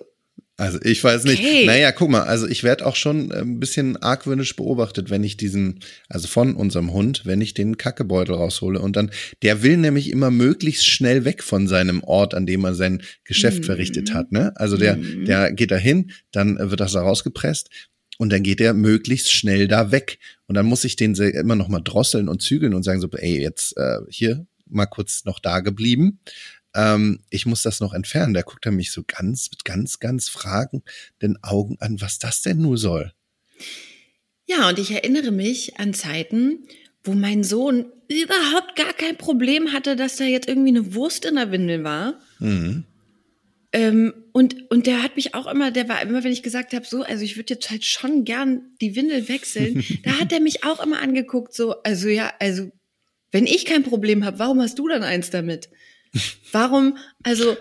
also 0.61 0.77
ich 0.83 1.03
weiß 1.03 1.23
nicht. 1.23 1.39
Okay. 1.39 1.65
Naja, 1.65 1.91
guck 1.91 2.11
mal, 2.11 2.21
also 2.21 2.47
ich 2.47 2.63
werde 2.63 2.85
auch 2.85 2.95
schon 2.95 3.31
ein 3.31 3.59
bisschen 3.59 3.97
argwöhnisch 3.97 4.55
beobachtet, 4.55 5.09
wenn 5.09 5.23
ich 5.23 5.35
diesen, 5.35 5.79
also 6.07 6.27
von 6.27 6.55
unserem 6.55 6.93
Hund, 6.93 7.25
wenn 7.25 7.41
ich 7.41 7.55
den 7.55 7.77
Kackebeutel 7.77 8.35
raushole 8.35 8.79
und 8.79 8.95
dann, 8.95 9.09
der 9.41 9.63
will 9.63 9.77
nämlich 9.77 10.11
immer 10.11 10.29
möglichst 10.29 10.85
schnell 10.85 11.25
weg 11.25 11.41
von 11.41 11.67
seinem 11.67 12.03
Ort, 12.03 12.35
an 12.35 12.45
dem 12.45 12.63
er 12.63 12.75
sein 12.75 13.01
Geschäft 13.23 13.61
mm. 13.61 13.63
verrichtet 13.63 14.13
hat. 14.13 14.31
Ne? 14.31 14.53
Also 14.55 14.77
der, 14.77 14.97
mm. 14.97 15.25
der 15.25 15.51
geht 15.51 15.71
da 15.71 15.77
hin, 15.77 16.11
dann 16.31 16.59
wird 16.59 16.79
das 16.79 16.91
da 16.91 17.01
rausgepresst 17.01 17.71
und 18.19 18.31
dann 18.31 18.43
geht 18.43 18.61
er 18.61 18.75
möglichst 18.75 19.33
schnell 19.33 19.67
da 19.67 19.91
weg. 19.91 20.19
Und 20.45 20.53
dann 20.53 20.67
muss 20.67 20.83
ich 20.83 20.95
den 20.95 21.15
immer 21.15 21.55
noch 21.55 21.69
mal 21.69 21.81
drosseln 21.81 22.29
und 22.29 22.43
zügeln 22.43 22.75
und 22.75 22.83
sagen 22.83 23.01
so, 23.01 23.09
ey, 23.11 23.41
jetzt 23.41 23.75
äh, 23.77 23.97
hier 24.09 24.45
mal 24.67 24.85
kurz 24.85 25.25
noch 25.25 25.39
da 25.39 25.61
geblieben 25.61 26.19
ähm, 26.73 27.19
ich 27.29 27.45
muss 27.45 27.61
das 27.61 27.79
noch 27.79 27.93
entfernen. 27.93 28.33
Da 28.33 28.41
guckt 28.41 28.65
er 28.65 28.71
mich 28.71 28.91
so 28.91 29.03
ganz, 29.05 29.49
mit 29.51 29.65
ganz, 29.65 29.99
ganz 29.99 30.29
fragenden 30.29 31.37
Augen 31.41 31.77
an, 31.79 32.01
was 32.01 32.19
das 32.19 32.41
denn 32.41 32.61
nur 32.61 32.77
soll. 32.77 33.13
Ja, 34.45 34.69
und 34.69 34.79
ich 34.79 34.91
erinnere 34.91 35.31
mich 35.31 35.79
an 35.79 35.93
Zeiten, 35.93 36.65
wo 37.03 37.13
mein 37.13 37.43
Sohn 37.43 37.85
überhaupt 38.09 38.75
gar 38.75 38.93
kein 38.93 39.17
Problem 39.17 39.71
hatte, 39.71 39.95
dass 39.95 40.17
da 40.17 40.25
jetzt 40.25 40.47
irgendwie 40.47 40.69
eine 40.69 40.93
Wurst 40.93 41.25
in 41.25 41.35
der 41.35 41.51
Windel 41.51 41.83
war. 41.83 42.19
Mhm. 42.39 42.85
Ähm, 43.73 44.13
und, 44.33 44.69
und 44.69 44.85
der 44.85 45.01
hat 45.01 45.15
mich 45.15 45.33
auch 45.33 45.47
immer, 45.47 45.71
der 45.71 45.87
war 45.87 46.01
immer, 46.01 46.23
wenn 46.23 46.33
ich 46.33 46.43
gesagt 46.43 46.73
habe, 46.73 46.85
so, 46.85 47.03
also 47.03 47.23
ich 47.23 47.37
würde 47.37 47.53
jetzt 47.53 47.69
halt 47.69 47.85
schon 47.85 48.25
gern 48.25 48.75
die 48.81 48.95
Windel 48.95 49.29
wechseln, 49.29 49.85
da 50.03 50.19
hat 50.19 50.33
er 50.33 50.41
mich 50.41 50.65
auch 50.65 50.83
immer 50.83 51.01
angeguckt, 51.01 51.53
so, 51.53 51.81
also 51.83 52.09
ja, 52.09 52.33
also 52.39 52.69
wenn 53.31 53.45
ich 53.45 53.65
kein 53.65 53.83
Problem 53.83 54.25
habe, 54.25 54.39
warum 54.39 54.61
hast 54.61 54.77
du 54.77 54.89
dann 54.89 55.03
eins 55.03 55.29
damit? 55.29 55.69
Warum, 56.51 56.97
also, 57.23 57.57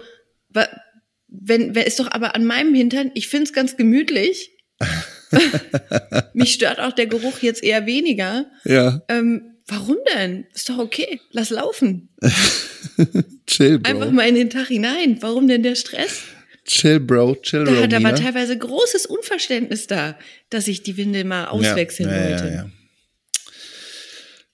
wenn, 1.29 1.75
wenn 1.75 1.87
ist 1.87 2.01
doch 2.01 2.11
aber 2.11 2.35
an 2.35 2.45
meinem 2.45 2.75
Hintern, 2.75 3.11
ich 3.15 3.29
find's 3.29 3.53
ganz 3.53 3.77
gemütlich. 3.77 4.51
Mich 6.35 6.55
stört 6.55 6.81
auch 6.81 6.93
der 6.93 7.07
Geruch 7.07 7.39
jetzt 7.41 7.63
eher 7.63 7.87
weniger. 7.87 8.47
Ja. 8.65 9.03
Ähm, 9.09 9.55
warum 9.67 9.99
denn? 10.15 10.47
Ist 10.55 10.69
doch 10.69 10.79
okay. 10.79 11.21
Lass 11.31 11.51
laufen. 11.51 12.09
chill, 13.47 13.79
Bro. 13.79 13.91
Einfach 13.91 14.11
mal 14.11 14.29
in 14.29 14.35
den 14.35 14.51
Tag 14.51 14.69
hinein. 14.69 15.19
Warum 15.21 15.47
denn 15.47 15.63
der 15.63 15.77
Stress? 15.77 16.23
Chill, 16.65 17.01
Bro, 17.01 17.37
chill, 17.43 17.65
Da 17.65 17.77
hat 17.83 17.95
aber 17.95 18.15
teilweise 18.15 18.57
großes 18.57 19.07
Unverständnis 19.07 19.87
da, 19.87 20.19
dass 20.51 20.69
ich 20.69 20.83
die 20.83 20.97
Windel 20.97 21.25
mal 21.25 21.47
auswechseln 21.47 22.09
ja, 22.09 22.17
ja, 22.17 22.31
wollte. 22.31 22.71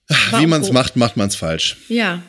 Ja, 0.09 0.39
Wie 0.39 0.47
man's 0.47 0.71
macht, 0.71 0.95
macht 0.95 1.17
man's 1.17 1.35
falsch. 1.35 1.77
Ja, 1.89 2.23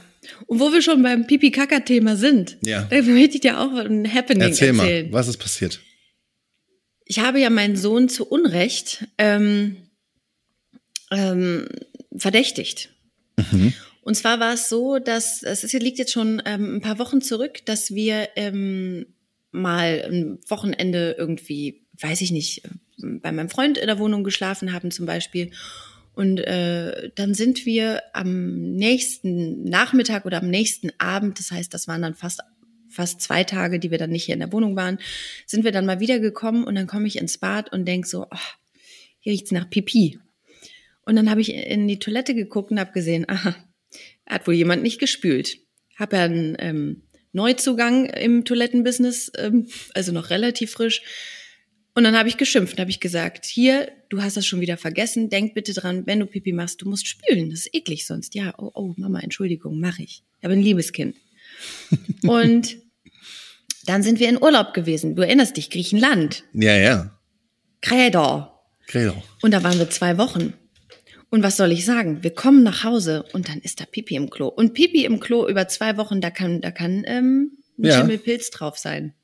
und 0.47 0.61
wo 0.61 0.73
wir 0.73 0.83
schon 0.83 1.03
beim 1.03 1.27
Pipi-Kaka-Thema 1.27 2.17
sind, 2.17 2.57
ja. 2.63 2.85
da 2.85 3.03
möchte 3.03 3.37
ich 3.37 3.41
dir 3.41 3.61
auch 3.61 3.73
ein 3.73 4.13
Happening 4.13 4.49
Erzähl 4.49 4.69
erzählen. 4.69 5.11
Mal, 5.11 5.13
was 5.13 5.29
ist 5.29 5.39
passiert? 5.39 5.81
Ich 7.05 7.21
habe 7.21 7.41
ja 7.41 7.51
meinen 7.51 7.77
Sohn 7.77 8.09
zu 8.09 8.27
Unrecht 8.27 9.07
ähm, 9.17 9.77
ähm, 11.11 11.69
verdächtigt. 12.17 12.91
Mhm. 13.37 13.73
Und 14.03 14.15
zwar 14.15 14.41
war 14.41 14.55
es 14.55 14.69
so, 14.69 14.99
dass 14.99 15.43
es 15.43 15.65
ist, 15.65 15.73
liegt 15.75 15.99
jetzt 15.99 16.13
schon 16.13 16.43
ähm, 16.47 16.77
ein 16.77 16.81
paar 16.81 16.99
Wochen 16.99 17.21
zurück, 17.21 17.65
dass 17.67 17.95
wir 17.95 18.31
ähm, 18.37 19.07
mal 19.51 20.05
ein 20.11 20.39
Wochenende 20.49 21.15
irgendwie, 21.19 21.83
weiß 22.01 22.21
ich 22.21 22.31
nicht, 22.31 22.63
bei 23.01 23.33
meinem 23.33 23.49
Freund 23.49 23.79
in 23.79 23.87
der 23.87 23.99
Wohnung 23.99 24.25
geschlafen 24.25 24.73
haben 24.73 24.91
zum 24.91 25.07
Beispiel. 25.07 25.51
Und 26.19 26.41
äh, 26.41 27.13
dann 27.15 27.33
sind 27.33 27.65
wir 27.65 28.03
am 28.13 28.73
nächsten 28.73 29.63
Nachmittag 29.63 30.27
oder 30.27 30.43
am 30.43 30.51
nächsten 30.51 30.91
Abend, 30.99 31.39
das 31.39 31.53
heißt, 31.53 31.73
das 31.73 31.87
waren 31.87 32.03
dann 32.03 32.17
fast 32.17 32.41
fast 32.91 33.21
zwei 33.21 33.45
Tage, 33.45 33.79
die 33.79 33.93
wir 33.93 33.99
dann 33.99 34.11
nicht 34.11 34.25
hier 34.25 34.35
in 34.35 34.41
der 34.41 34.51
Wohnung 34.51 34.75
waren, 34.75 34.99
sind 35.47 35.63
wir 35.63 35.71
dann 35.71 35.87
mal 35.87 36.01
wieder 36.01 36.19
gekommen 36.19 36.65
und 36.65 36.75
dann 36.75 36.89
komme 36.89 37.07
ich 37.07 37.19
ins 37.19 37.39
Bad 37.39 37.73
und 37.73 37.85
denk 37.85 38.05
so, 38.05 38.25
oh, 38.25 38.49
hier 39.21 39.33
riecht's 39.33 39.53
nach 39.53 39.71
Pipi. 39.71 40.19
Und 41.03 41.15
dann 41.15 41.31
habe 41.31 41.41
ich 41.41 41.55
in 41.55 41.87
die 41.87 42.01
Toilette 42.01 42.35
geguckt 42.35 42.73
und 42.73 42.81
habe 42.81 42.91
gesehen, 42.91 43.25
aha, 43.29 43.55
hat 44.27 44.49
wohl 44.49 44.55
jemand 44.55 44.83
nicht 44.83 44.99
gespült. 44.99 45.59
Habe 45.95 46.17
ja 46.17 46.25
einen 46.25 46.57
ähm, 46.59 47.03
Neuzugang 47.31 48.07
im 48.07 48.45
Toilettenbusiness, 48.45 49.31
ähm, 49.39 49.69
also 49.95 50.11
noch 50.11 50.31
relativ 50.31 50.73
frisch 50.73 51.01
und 51.95 52.05
dann 52.05 52.17
habe 52.17 52.29
ich 52.29 52.37
geschimpft, 52.37 52.79
habe 52.79 52.91
ich 52.91 53.01
gesagt, 53.01 53.45
hier, 53.45 53.91
du 54.09 54.23
hast 54.23 54.37
das 54.37 54.47
schon 54.47 54.61
wieder 54.61 54.77
vergessen, 54.77 55.31
denk 55.31 55.55
bitte 55.55 55.73
dran, 55.73 56.07
wenn 56.07 56.21
du 56.21 56.27
Pipi 56.27 56.53
machst, 56.53 56.83
du 56.83 56.89
musst 56.89 57.07
spülen, 57.07 57.51
das 57.51 57.61
ist 57.61 57.75
eklig 57.75 58.07
sonst. 58.07 58.35
Ja, 58.35 58.55
oh, 58.59 58.71
oh, 58.75 58.95
Mama, 58.97 59.21
Entschuldigung, 59.21 59.81
mache 59.81 60.03
ich. 60.03 60.23
Ich 60.39 60.45
habe 60.45 60.55
ein 60.55 60.63
liebes 60.63 60.93
Kind. 60.93 61.17
Und 62.23 62.77
dann 63.87 64.03
sind 64.03 64.21
wir 64.21 64.29
in 64.29 64.41
Urlaub 64.41 64.75
gewesen. 64.75 65.17
Du 65.17 65.23
erinnerst 65.23 65.57
dich, 65.57 65.71
Griechenland. 65.71 66.45
Ja, 66.53 66.77
ja. 66.77 67.19
Kräder. 67.81 68.61
Kräder. 68.87 69.21
Und 69.43 69.53
da 69.53 69.63
waren 69.65 69.79
wir 69.79 69.91
zwei 69.91 70.19
Wochen. 70.19 70.53
Und 71.31 71.43
was 71.43 71.57
soll 71.57 71.73
ich 71.73 71.85
sagen? 71.85 72.23
Wir 72.23 72.35
kommen 72.35 72.63
nach 72.63 72.85
Hause 72.85 73.25
und 73.33 73.49
dann 73.49 73.59
ist 73.59 73.81
da 73.81 73.87
Pipi 73.87 74.15
im 74.15 74.31
Klo. 74.31 74.49
Und 74.49 74.73
Pipi 74.73 75.05
im 75.05 75.21
Klo 75.21 75.47
über 75.47 75.69
zwei 75.69 75.97
Wochen, 75.97 76.21
da 76.21 76.31
kann, 76.31 76.61
da 76.61 76.71
kann 76.71 77.03
ähm, 77.07 77.59
ein 77.79 77.85
ja. 77.85 77.99
Schimmelpilz 77.99 78.51
drauf 78.51 78.79
sein. 78.79 79.15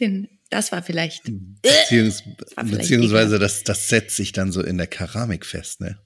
Den 0.00 0.28
das 0.50 0.72
war 0.72 0.82
vielleicht. 0.82 1.22
Beziehungs 1.62 2.24
das 2.38 2.56
war 2.56 2.64
vielleicht 2.64 2.82
beziehungsweise 2.82 3.38
das, 3.38 3.64
das 3.64 3.88
setzt 3.88 4.16
sich 4.16 4.32
dann 4.32 4.52
so 4.52 4.62
in 4.62 4.76
der 4.76 4.86
Keramik 4.86 5.46
fest, 5.46 5.80
ne? 5.80 5.98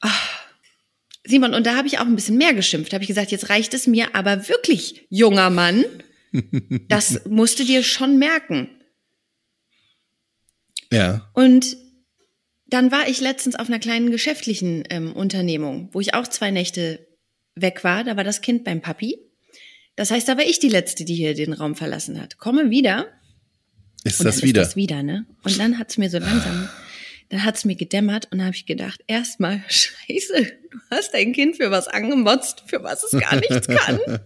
Ach, 0.00 0.44
Simon, 1.26 1.54
und 1.54 1.66
da 1.66 1.76
habe 1.76 1.88
ich 1.88 1.98
auch 1.98 2.06
ein 2.06 2.16
bisschen 2.16 2.36
mehr 2.36 2.52
geschimpft. 2.52 2.92
Habe 2.92 3.04
ich 3.04 3.08
gesagt, 3.08 3.30
jetzt 3.30 3.48
reicht 3.48 3.72
es 3.72 3.86
mir, 3.86 4.14
aber 4.14 4.48
wirklich, 4.48 5.06
junger 5.08 5.48
Mann, 5.50 5.84
das 6.88 7.24
musst 7.26 7.58
du 7.58 7.64
dir 7.64 7.82
schon 7.82 8.18
merken. 8.18 8.68
Ja. 10.92 11.30
Und 11.32 11.76
dann 12.66 12.90
war 12.90 13.08
ich 13.08 13.20
letztens 13.20 13.56
auf 13.56 13.68
einer 13.68 13.78
kleinen 13.78 14.10
geschäftlichen 14.10 14.84
ähm, 14.90 15.12
Unternehmung, 15.12 15.88
wo 15.92 16.00
ich 16.00 16.14
auch 16.14 16.26
zwei 16.26 16.50
Nächte 16.50 17.06
weg 17.54 17.84
war. 17.84 18.04
Da 18.04 18.16
war 18.16 18.24
das 18.24 18.42
Kind 18.42 18.64
beim 18.64 18.80
Papi. 18.80 19.18
Das 19.96 20.10
heißt, 20.10 20.28
da 20.28 20.36
war 20.36 20.44
ich 20.44 20.58
die 20.58 20.68
Letzte, 20.68 21.04
die 21.04 21.14
hier 21.14 21.34
den 21.34 21.52
Raum 21.52 21.74
verlassen 21.74 22.20
hat. 22.20 22.38
Komme 22.38 22.70
wieder 22.70 23.06
ist 24.04 24.20
und 24.20 24.26
das 24.26 24.42
wieder? 24.42 24.62
Ist 24.62 24.68
das 24.68 24.76
wieder, 24.76 25.02
ne? 25.02 25.26
Und 25.42 25.58
dann 25.58 25.78
hat's 25.78 25.98
mir 25.98 26.08
so 26.08 26.18
langsam, 26.18 26.68
dann 27.30 27.44
hat's 27.44 27.64
mir 27.64 27.74
gedämmert 27.74 28.28
und 28.30 28.42
habe 28.42 28.54
ich 28.54 28.66
gedacht, 28.66 29.00
erstmal, 29.06 29.62
scheiße, 29.68 30.52
du 30.70 30.78
hast 30.90 31.12
dein 31.12 31.32
Kind 31.32 31.56
für 31.56 31.70
was 31.70 31.88
angemotzt, 31.88 32.64
für 32.66 32.82
was 32.82 33.02
es 33.02 33.18
gar 33.18 33.36
nichts 33.36 33.66
kann. 33.66 33.98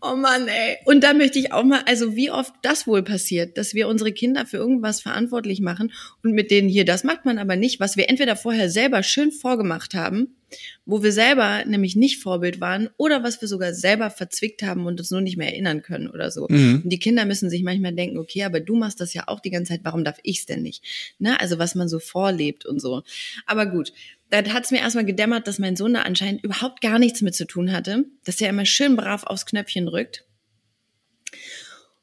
Oh 0.00 0.16
Mann, 0.16 0.48
ey. 0.48 0.78
Und 0.86 1.04
da 1.04 1.12
möchte 1.12 1.38
ich 1.38 1.52
auch 1.52 1.62
mal, 1.62 1.82
also 1.84 2.16
wie 2.16 2.30
oft 2.30 2.54
das 2.62 2.86
wohl 2.86 3.02
passiert, 3.02 3.58
dass 3.58 3.74
wir 3.74 3.86
unsere 3.86 4.10
Kinder 4.10 4.46
für 4.46 4.56
irgendwas 4.56 5.02
verantwortlich 5.02 5.60
machen 5.60 5.92
und 6.22 6.32
mit 6.32 6.50
denen 6.50 6.70
hier, 6.70 6.86
das 6.86 7.04
macht 7.04 7.26
man 7.26 7.36
aber 7.36 7.54
nicht, 7.54 7.78
was 7.78 7.98
wir 7.98 8.08
entweder 8.08 8.36
vorher 8.36 8.70
selber 8.70 9.02
schön 9.02 9.30
vorgemacht 9.30 9.92
haben 9.92 10.37
wo 10.86 11.02
wir 11.02 11.12
selber 11.12 11.64
nämlich 11.66 11.96
nicht 11.96 12.22
Vorbild 12.22 12.60
waren 12.60 12.88
oder 12.96 13.22
was 13.22 13.40
wir 13.40 13.48
sogar 13.48 13.74
selber 13.74 14.10
verzwickt 14.10 14.62
haben 14.62 14.86
und 14.86 14.98
uns 14.98 15.10
nur 15.10 15.20
nicht 15.20 15.36
mehr 15.36 15.48
erinnern 15.48 15.82
können 15.82 16.08
oder 16.08 16.30
so. 16.30 16.46
Mhm. 16.48 16.82
Und 16.84 16.90
die 16.90 16.98
Kinder 16.98 17.24
müssen 17.24 17.50
sich 17.50 17.62
manchmal 17.62 17.92
denken, 17.92 18.18
okay, 18.18 18.44
aber 18.44 18.60
du 18.60 18.76
machst 18.76 19.00
das 19.00 19.14
ja 19.14 19.24
auch 19.26 19.40
die 19.40 19.50
ganze 19.50 19.72
Zeit, 19.72 19.80
warum 19.84 20.04
darf 20.04 20.18
ich's 20.22 20.46
denn 20.46 20.62
nicht? 20.62 20.82
Ne? 21.18 21.38
Also 21.40 21.58
was 21.58 21.74
man 21.74 21.88
so 21.88 21.98
vorlebt 21.98 22.64
und 22.66 22.80
so. 22.80 23.02
Aber 23.46 23.66
gut, 23.66 23.92
da 24.30 24.44
hat's 24.44 24.70
mir 24.70 24.80
erstmal 24.80 25.04
gedämmert, 25.04 25.46
dass 25.46 25.58
mein 25.58 25.76
Sohn 25.76 25.94
da 25.94 26.02
anscheinend 26.02 26.44
überhaupt 26.44 26.80
gar 26.80 26.98
nichts 26.98 27.22
mit 27.22 27.34
zu 27.34 27.46
tun 27.46 27.72
hatte, 27.72 28.04
dass 28.24 28.40
er 28.40 28.50
immer 28.50 28.66
schön 28.66 28.96
brav 28.96 29.24
aufs 29.24 29.46
Knöpfchen 29.46 29.86
drückt. 29.86 30.24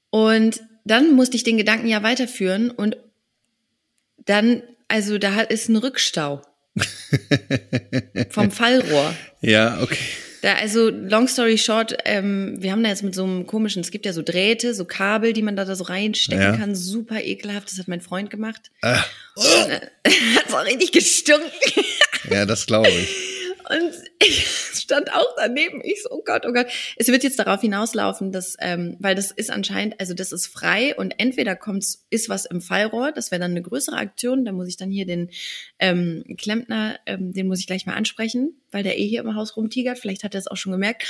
Und 0.10 0.62
dann 0.86 1.14
musste 1.14 1.36
ich 1.36 1.44
den 1.44 1.58
Gedanken 1.58 1.88
ja 1.88 2.04
weiterführen 2.04 2.72
und 2.72 2.98
dann, 4.26 4.64
also 4.88 5.18
da 5.18 5.42
ist 5.42 5.70
ein 5.70 5.76
Rückstau. 5.76 6.42
Vom 8.30 8.52
Fallrohr. 8.52 9.14
Ja, 9.42 9.80
okay. 9.80 10.00
Da, 10.42 10.56
also, 10.56 10.90
long 10.90 11.28
story 11.28 11.60
short, 11.60 11.96
ähm, 12.06 12.56
wir 12.60 12.72
haben 12.72 12.82
da 12.82 12.90
jetzt 12.90 13.04
mit 13.04 13.14
so 13.14 13.24
einem 13.24 13.46
komischen, 13.46 13.82
es 13.82 13.92
gibt 13.92 14.08
ja 14.08 14.14
so 14.14 14.24
Drähte, 14.24 14.74
so 14.74 14.86
Kabel, 14.86 15.34
die 15.34 15.44
man 15.44 15.56
da, 15.56 15.66
da 15.66 15.76
so 15.76 15.84
reinstecken 15.84 16.42
ja. 16.42 16.58
kann, 16.58 16.74
super 16.74 17.24
ekelhaft, 17.24 17.70
das 17.70 17.78
hat 17.78 17.88
mein 17.88 18.02
Freund 18.02 18.32
gemacht. 18.32 18.72
Ah. 18.82 19.04
Oh. 19.36 19.42
Äh, 19.70 20.10
hat's 20.36 20.52
auch 20.52 20.66
richtig 20.66 20.94
gestunken. 20.94 21.52
ja, 22.32 22.48
das 22.48 22.66
glaube 22.66 22.90
ich. 22.90 23.10
Und 23.70 23.94
ich, 24.20 24.46
stand 24.86 25.12
auch 25.14 25.36
daneben. 25.38 25.82
Ich 25.84 26.04
so, 26.04 26.10
oh 26.12 26.22
Gott, 26.24 26.46
oh 26.48 26.54
Gott. 26.54 26.68
Es 26.96 27.08
wird 27.08 27.24
jetzt 27.24 27.40
darauf 27.40 27.62
hinauslaufen, 27.62 28.32
dass, 28.32 28.56
ähm, 28.60 28.96
weil 29.00 29.16
das 29.16 29.32
ist 29.32 29.52
anscheinend, 29.52 30.00
also 30.00 30.14
das 30.14 30.32
ist 30.32 30.48
frei 30.48 30.96
und 30.96 31.20
entweder 31.20 31.56
kommt, 31.56 31.86
ist 32.10 32.30
was 32.30 32.46
im 32.46 32.62
Fallrohr, 32.62 33.12
das 33.12 33.32
wäre 33.32 33.42
dann 33.42 33.52
eine 33.52 33.62
größere 33.62 33.98
Aktion, 33.98 34.46
da 34.46 34.52
muss 34.52 34.68
ich 34.68 34.78
dann 34.78 34.92
hier 34.92 35.06
den 35.06 35.30
ähm, 35.80 36.24
Klempner, 36.38 37.00
ähm, 37.06 37.34
den 37.34 37.48
muss 37.48 37.60
ich 37.60 37.68
gleich 37.68 37.86
mal 37.86 37.96
ansprechen, 37.96 38.62
weil 38.72 38.84
der 38.84 39.00
eh 39.00 39.08
hier 39.08 39.22
im 39.22 39.36
Haus 39.36 39.58
rumtigert, 39.58 39.98
vielleicht 39.98 40.24
hat 40.24 40.36
er 40.36 40.40
es 40.40 40.48
auch 40.48 40.58
schon 40.58 40.72
gemerkt. 40.72 41.04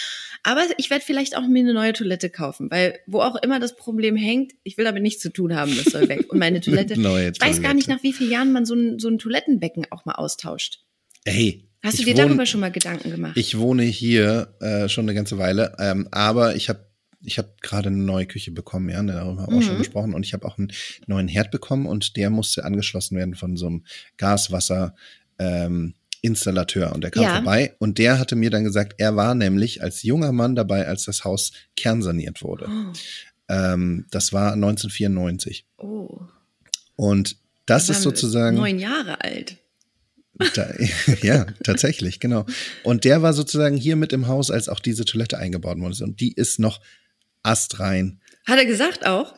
Aber 0.43 0.63
ich 0.77 0.89
werde 0.89 1.03
vielleicht 1.03 1.37
auch 1.37 1.47
mir 1.47 1.59
eine 1.59 1.73
neue 1.73 1.93
Toilette 1.93 2.29
kaufen, 2.29 2.71
weil 2.71 2.99
wo 3.07 3.21
auch 3.21 3.35
immer 3.35 3.59
das 3.59 3.75
Problem 3.75 4.15
hängt, 4.15 4.53
ich 4.63 4.77
will 4.77 4.85
damit 4.85 5.03
nichts 5.03 5.21
zu 5.21 5.31
tun 5.31 5.55
haben, 5.55 5.75
das 5.75 5.85
soll 5.85 6.07
weg. 6.07 6.31
Und 6.31 6.39
meine 6.39 6.61
Toilette, 6.65 6.93
ich 6.93 7.41
weiß 7.41 7.61
gar 7.61 7.73
nicht, 7.73 7.89
nach 7.89 8.03
wie 8.03 8.13
vielen 8.13 8.31
Jahren 8.31 8.51
man 8.51 8.65
so 8.65 8.75
ein, 8.75 8.99
so 8.99 9.09
ein 9.09 9.19
Toilettenbecken 9.19 9.87
auch 9.91 10.05
mal 10.05 10.13
austauscht. 10.13 10.81
Hey, 11.25 11.67
Hast 11.85 11.99
du 11.99 12.03
dir 12.03 12.15
wohne, 12.15 12.27
darüber 12.27 12.45
schon 12.45 12.61
mal 12.61 12.71
Gedanken 12.71 13.11
gemacht? 13.11 13.37
Ich 13.37 13.57
wohne 13.57 13.83
hier 13.83 14.55
äh, 14.59 14.89
schon 14.89 15.05
eine 15.05 15.13
ganze 15.13 15.37
Weile, 15.37 15.75
ähm, 15.79 16.07
aber 16.11 16.55
ich 16.55 16.69
habe 16.69 16.85
ich 17.21 17.37
habe 17.39 17.49
gerade 17.61 17.87
eine 17.87 17.97
neue 17.97 18.27
Küche 18.27 18.51
bekommen, 18.51 18.89
ja, 18.89 19.01
darüber 19.01 19.41
haben 19.41 19.51
wir 19.51 19.55
mhm. 19.55 19.57
auch 19.57 19.63
schon 19.63 19.73
mhm. 19.75 19.79
gesprochen 19.79 20.13
und 20.13 20.25
ich 20.25 20.33
habe 20.33 20.45
auch 20.45 20.57
einen 20.57 20.71
neuen 21.07 21.27
Herd 21.27 21.51
bekommen 21.51 21.85
und 21.85 22.17
der 22.17 22.29
musste 22.29 22.65
angeschlossen 22.65 23.17
werden 23.17 23.35
von 23.35 23.57
so 23.57 23.67
einem 23.67 23.83
Gaswasser 24.17 24.95
ähm, 25.39 25.95
Installateur 26.21 26.93
und 26.93 27.03
der 27.03 27.11
kam 27.11 27.23
ja. 27.23 27.35
vorbei 27.35 27.75
und 27.79 27.97
der 27.97 28.19
hatte 28.19 28.35
mir 28.35 28.49
dann 28.49 28.63
gesagt, 28.63 28.95
er 28.97 29.15
war 29.15 29.35
nämlich 29.35 29.81
als 29.81 30.03
junger 30.03 30.31
Mann 30.31 30.55
dabei, 30.55 30.87
als 30.87 31.05
das 31.05 31.23
Haus 31.23 31.51
kernsaniert 31.75 32.41
wurde. 32.41 32.67
Oh. 32.69 32.93
Ähm, 33.47 34.05
das 34.11 34.33
war 34.33 34.53
1994. 34.53 35.65
Oh. 35.77 36.21
Und 36.95 37.37
das 37.65 37.89
ist 37.89 38.03
sozusagen 38.03 38.57
neun 38.57 38.79
Jahre 38.79 39.21
alt. 39.21 39.57
Da, 40.53 40.73
ja, 41.21 41.45
tatsächlich, 41.63 42.19
genau. 42.19 42.45
Und 42.83 43.03
der 43.05 43.21
war 43.21 43.33
sozusagen 43.33 43.77
hier 43.77 43.95
mit 43.95 44.13
im 44.13 44.27
Haus, 44.27 44.51
als 44.51 44.69
auch 44.69 44.79
diese 44.79 45.05
Toilette 45.05 45.37
eingebaut 45.37 45.79
wurde. 45.79 46.03
Und 46.03 46.19
die 46.19 46.33
ist 46.33 46.59
noch 46.59 46.81
astrein. 47.43 48.19
Hat 48.45 48.57
er 48.57 48.65
gesagt 48.65 49.05
auch? 49.05 49.33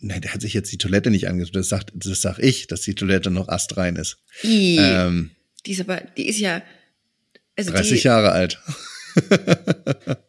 Nein, 0.00 0.20
der 0.20 0.32
hat 0.32 0.40
sich 0.40 0.54
jetzt 0.54 0.70
die 0.72 0.78
Toilette 0.78 1.10
nicht 1.10 1.28
angeschaut. 1.28 1.56
Das 1.56 1.68
sagt, 1.68 1.92
das 1.94 2.20
sag 2.20 2.38
ich, 2.38 2.66
dass 2.68 2.82
die 2.82 2.94
Toilette 2.94 3.30
noch 3.30 3.48
astrein 3.48 3.96
ist. 3.96 4.18
Ähm, 4.42 5.30
die 5.66 5.72
ist 5.72 5.80
aber, 5.80 6.00
die 6.16 6.28
ist 6.28 6.38
ja. 6.38 6.62
Also 7.56 7.72
30 7.72 8.00
die, 8.00 8.06
Jahre 8.06 8.30
alt. 8.30 8.60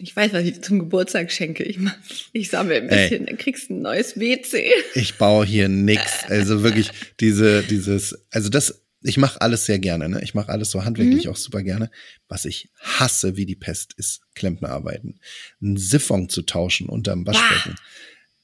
Ich 0.00 0.14
weiß, 0.14 0.32
was 0.32 0.44
ich 0.44 0.62
zum 0.62 0.78
Geburtstag 0.78 1.32
schenke. 1.32 1.64
Ich, 1.64 1.76
mach, 1.78 1.96
ich 2.32 2.50
sammle 2.50 2.76
ein 2.76 2.86
bisschen, 2.86 3.22
Ey, 3.22 3.26
dann 3.26 3.36
kriegst 3.36 3.68
du 3.68 3.74
ein 3.74 3.82
neues 3.82 4.18
WC. 4.18 4.70
Ich 4.94 5.16
baue 5.16 5.44
hier 5.44 5.68
nix. 5.68 6.24
Also 6.28 6.62
wirklich 6.62 6.90
diese, 7.18 7.64
dieses, 7.64 8.16
also 8.30 8.48
das, 8.48 8.84
ich 9.02 9.16
mache 9.16 9.40
alles 9.40 9.66
sehr 9.66 9.80
gerne. 9.80 10.08
Ne? 10.08 10.20
Ich 10.22 10.34
mache 10.34 10.52
alles 10.52 10.70
so 10.70 10.84
handwerklich 10.84 11.24
mhm. 11.24 11.32
auch 11.32 11.36
super 11.36 11.64
gerne. 11.64 11.90
Was 12.28 12.44
ich 12.44 12.70
hasse 12.80 13.36
wie 13.36 13.44
die 13.44 13.56
Pest 13.56 13.92
ist 13.96 14.20
Klempnerarbeiten. 14.36 15.18
Ein 15.60 15.76
Siphon 15.76 16.28
zu 16.28 16.42
tauschen 16.42 16.88
unterm 16.88 17.26
Waschbecken. 17.26 17.74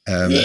Ähm, 0.06 0.36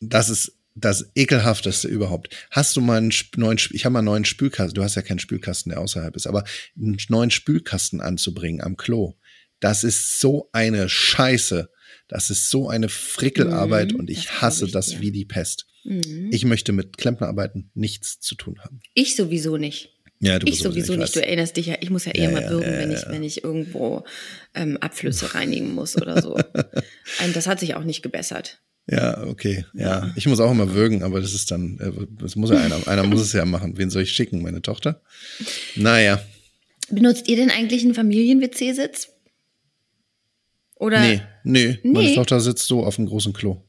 das 0.00 0.28
ist 0.28 0.52
das 0.74 1.10
ekelhafteste 1.14 1.88
überhaupt. 1.88 2.28
Hast 2.50 2.76
du 2.76 2.82
mal 2.82 2.98
einen 2.98 3.14
neuen, 3.36 3.58
ich 3.70 3.86
habe 3.86 3.94
mal 3.94 4.00
einen 4.00 4.06
neuen 4.06 4.24
Spülkasten, 4.26 4.74
du 4.74 4.82
hast 4.82 4.96
ja 4.96 5.00
keinen 5.00 5.18
Spülkasten, 5.18 5.70
der 5.70 5.80
außerhalb 5.80 6.14
ist, 6.14 6.26
aber 6.26 6.44
einen 6.76 6.98
neuen 7.08 7.30
Spülkasten 7.30 8.02
anzubringen 8.02 8.60
am 8.60 8.76
Klo 8.76 9.16
das 9.60 9.84
ist 9.84 10.20
so 10.20 10.48
eine 10.52 10.88
Scheiße. 10.88 11.70
Das 12.08 12.30
ist 12.30 12.50
so 12.50 12.68
eine 12.68 12.88
Frickelarbeit 12.88 13.92
mhm, 13.92 14.00
und 14.00 14.10
ich 14.10 14.40
hasse 14.40 14.66
ich, 14.66 14.72
das 14.72 14.92
ja. 14.92 15.00
wie 15.00 15.10
die 15.10 15.24
Pest. 15.24 15.66
Mhm. 15.84 16.30
Ich 16.32 16.44
möchte 16.44 16.72
mit 16.72 16.98
Klempnerarbeiten 16.98 17.70
nichts 17.74 18.20
zu 18.20 18.34
tun 18.34 18.58
haben. 18.60 18.80
Ich 18.94 19.16
sowieso 19.16 19.56
nicht. 19.56 19.92
Ja, 20.18 20.38
du 20.38 20.46
ich 20.46 20.60
sowieso 20.60 20.94
ich 20.94 20.98
nicht. 21.00 21.16
Du 21.16 21.20
erinnerst 21.20 21.56
dich 21.56 21.66
ja, 21.66 21.76
ich 21.80 21.90
muss 21.90 22.06
ja, 22.06 22.12
ja 22.14 22.22
eher 22.22 22.30
mal 22.32 22.48
würgen, 22.48 22.72
ja, 22.72 22.78
wenn 22.78 22.92
ich, 22.92 23.02
wenn 23.08 23.22
ich 23.22 23.44
irgendwo 23.44 24.04
ähm, 24.54 24.78
Abflüsse 24.78 25.34
reinigen 25.34 25.74
muss 25.74 25.96
oder 25.96 26.22
so. 26.22 26.34
Und 26.34 26.44
das 27.34 27.46
hat 27.46 27.60
sich 27.60 27.74
auch 27.74 27.84
nicht 27.84 28.02
gebessert. 28.02 28.60
Ja, 28.88 29.24
okay. 29.24 29.64
Ja, 29.74 30.12
ich 30.14 30.26
muss 30.26 30.38
auch 30.38 30.50
immer 30.50 30.72
würgen, 30.72 31.02
aber 31.02 31.20
das 31.20 31.34
ist 31.34 31.50
dann, 31.50 31.78
äh, 31.80 32.06
das 32.20 32.36
muss 32.36 32.50
ja 32.50 32.58
einer, 32.58 32.86
einer 32.86 33.02
muss 33.04 33.20
es 33.20 33.32
ja 33.32 33.44
machen. 33.44 33.76
Wen 33.76 33.90
soll 33.90 34.02
ich 34.02 34.12
schicken? 34.12 34.42
Meine 34.42 34.62
Tochter? 34.62 35.02
Naja. 35.74 36.24
Benutzt 36.88 37.28
ihr 37.28 37.36
denn 37.36 37.50
eigentlich 37.50 37.82
einen 37.82 37.94
Familien-WC-Sitz? 37.94 39.15
Oder? 40.76 41.00
Nee, 41.00 41.22
nee, 41.42 41.78
nee. 41.82 41.92
Meine 41.92 42.14
Tochter 42.14 42.40
sitzt 42.40 42.66
so 42.66 42.84
auf 42.84 42.96
dem 42.96 43.06
großen 43.06 43.32
Klo. 43.32 43.62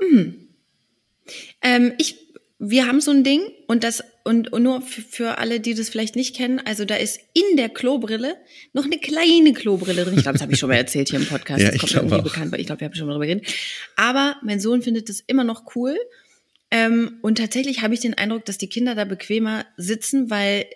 Mhm. 0.00 0.48
Ähm, 1.62 1.92
ich, 1.98 2.16
wir 2.58 2.86
haben 2.86 3.00
so 3.00 3.10
ein 3.10 3.24
Ding 3.24 3.42
und 3.68 3.84
das 3.84 4.02
und, 4.24 4.52
und 4.52 4.62
nur 4.62 4.82
für, 4.82 5.38
alle, 5.38 5.60
die 5.60 5.74
das 5.74 5.88
vielleicht 5.88 6.14
nicht 6.14 6.36
kennen, 6.36 6.60
also 6.64 6.84
da 6.84 6.96
ist 6.96 7.20
in 7.32 7.56
der 7.56 7.68
Klobrille 7.68 8.36
noch 8.72 8.84
eine 8.84 8.98
kleine 8.98 9.52
Klobrille 9.54 10.04
drin. 10.04 10.14
Ich 10.16 10.22
glaube, 10.22 10.34
das 10.34 10.42
habe 10.42 10.52
ich 10.52 10.58
schon 10.58 10.68
mal 10.68 10.76
erzählt 10.76 11.08
hier 11.08 11.18
im 11.18 11.26
Podcast. 11.26 11.62
ja, 11.62 11.70
das 11.70 11.80
kommt 11.80 11.92
mir 11.92 11.98
irgendwie 12.00 12.16
auch. 12.16 12.24
bekannt, 12.24 12.52
weil 12.52 12.60
ich 12.60 12.66
glaube, 12.66 12.80
wir 12.80 12.86
haben 12.86 12.94
schon 12.94 13.06
mal 13.06 13.14
darüber 13.14 13.26
geredet. 13.26 13.52
Aber 13.96 14.36
mein 14.42 14.60
Sohn 14.60 14.82
findet 14.82 15.08
das 15.08 15.20
immer 15.26 15.44
noch 15.44 15.74
cool. 15.74 15.96
Ähm, 16.70 17.18
und 17.22 17.38
tatsächlich 17.38 17.82
habe 17.82 17.94
ich 17.94 18.00
den 18.00 18.14
Eindruck, 18.14 18.44
dass 18.44 18.58
die 18.58 18.68
Kinder 18.68 18.94
da 18.94 19.04
bequemer 19.04 19.64
sitzen, 19.76 20.30
weil 20.30 20.66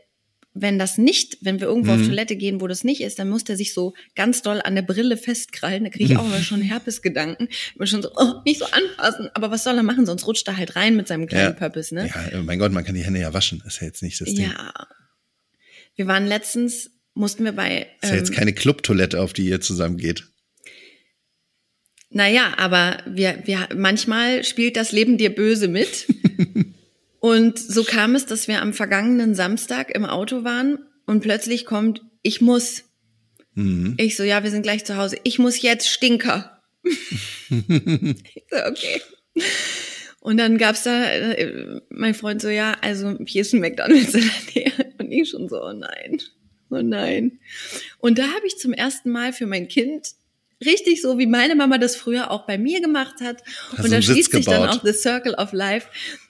wenn 0.54 0.78
das 0.78 0.98
nicht, 0.98 1.38
wenn 1.40 1.58
wir 1.60 1.66
irgendwo 1.66 1.92
mhm. 1.92 2.00
auf 2.00 2.06
Toilette 2.06 2.36
gehen, 2.36 2.60
wo 2.60 2.68
das 2.68 2.84
nicht 2.84 3.00
ist, 3.00 3.18
dann 3.18 3.28
muss 3.28 3.42
der 3.42 3.56
sich 3.56 3.74
so 3.74 3.92
ganz 4.14 4.40
doll 4.40 4.62
an 4.62 4.76
der 4.76 4.82
Brille 4.82 5.16
festkrallen. 5.16 5.82
Da 5.82 5.90
kriege 5.90 6.12
ich 6.12 6.16
auch 6.16 6.24
immer 6.26 6.40
schon 6.40 6.62
Herpesgedanken. 6.62 7.48
Immer 7.74 7.86
schon 7.86 8.02
so, 8.02 8.10
oh, 8.14 8.34
nicht 8.46 8.60
so 8.60 8.66
anfassen. 8.66 9.28
Aber 9.34 9.50
was 9.50 9.64
soll 9.64 9.76
er 9.76 9.82
machen? 9.82 10.06
Sonst 10.06 10.26
rutscht 10.28 10.46
er 10.46 10.56
halt 10.56 10.76
rein 10.76 10.94
mit 10.94 11.08
seinem 11.08 11.26
kleinen 11.26 11.52
ja. 11.54 11.58
Purpose, 11.58 11.92
ne? 11.92 12.08
Ja, 12.08 12.40
mein 12.42 12.60
Gott, 12.60 12.70
man 12.70 12.84
kann 12.84 12.94
die 12.94 13.04
Hände 13.04 13.18
ja 13.20 13.34
waschen. 13.34 13.62
Ist 13.66 13.80
ja 13.80 13.88
jetzt 13.88 14.02
nicht 14.02 14.20
das 14.20 14.32
Ding. 14.32 14.48
Ja. 14.48 14.72
Wir 15.96 16.06
waren 16.06 16.26
letztens, 16.26 16.92
mussten 17.14 17.44
wir 17.44 17.52
bei. 17.52 17.88
Ist 18.00 18.10
ja 18.10 18.16
jetzt 18.16 18.30
ähm, 18.30 18.36
keine 18.36 18.52
Clubtoilette, 18.52 19.20
auf 19.20 19.32
die 19.32 19.48
ihr 19.48 19.60
zusammen 19.60 19.96
geht. 19.96 20.28
Naja, 22.10 22.54
aber 22.58 23.02
wir, 23.06 23.42
wir, 23.44 23.68
manchmal 23.74 24.44
spielt 24.44 24.76
das 24.76 24.92
Leben 24.92 25.18
dir 25.18 25.34
böse 25.34 25.66
mit. 25.66 26.06
Und 27.24 27.58
so 27.58 27.84
kam 27.84 28.14
es, 28.14 28.26
dass 28.26 28.48
wir 28.48 28.60
am 28.60 28.74
vergangenen 28.74 29.34
Samstag 29.34 29.94
im 29.94 30.04
Auto 30.04 30.44
waren 30.44 30.80
und 31.06 31.22
plötzlich 31.22 31.64
kommt, 31.64 32.02
ich 32.20 32.42
muss. 32.42 32.84
Mhm. 33.54 33.94
Ich 33.96 34.16
so, 34.16 34.24
ja, 34.24 34.42
wir 34.42 34.50
sind 34.50 34.60
gleich 34.60 34.84
zu 34.84 34.98
Hause. 34.98 35.16
Ich 35.22 35.38
muss 35.38 35.62
jetzt 35.62 35.88
Stinker. 35.88 36.60
ich 36.84 38.44
so, 38.50 38.56
okay. 38.68 39.00
Und 40.20 40.36
dann 40.36 40.58
gab's 40.58 40.82
da, 40.82 41.02
äh, 41.02 41.80
mein 41.88 42.12
Freund 42.12 42.42
so, 42.42 42.50
ja, 42.50 42.76
also 42.82 43.16
hier 43.24 43.40
ist 43.40 43.54
ein 43.54 43.60
McDonalds 43.60 44.12
in 44.12 44.20
der 44.20 44.54
Nähe. 44.54 44.94
Und 44.98 45.10
ich 45.10 45.30
schon 45.30 45.48
so, 45.48 45.62
oh 45.64 45.72
nein, 45.72 46.20
oh 46.68 46.82
nein. 46.82 47.38
Und 48.00 48.18
da 48.18 48.24
habe 48.24 48.46
ich 48.46 48.58
zum 48.58 48.74
ersten 48.74 49.10
Mal 49.10 49.32
für 49.32 49.46
mein 49.46 49.68
Kind 49.68 50.08
richtig 50.62 51.00
so, 51.00 51.18
wie 51.18 51.26
meine 51.26 51.54
Mama 51.54 51.78
das 51.78 51.96
früher 51.96 52.30
auch 52.30 52.46
bei 52.46 52.58
mir 52.58 52.80
gemacht 52.80 53.22
hat. 53.22 53.42
Hast 53.72 53.84
und 53.84 53.92
da 53.92 54.02
schließt 54.02 54.32
sich 54.32 54.44
dann 54.44 54.68
auch 54.68 54.84
The 54.84 54.92
Circle 54.92 55.34
of 55.34 55.52
Life 55.52 55.88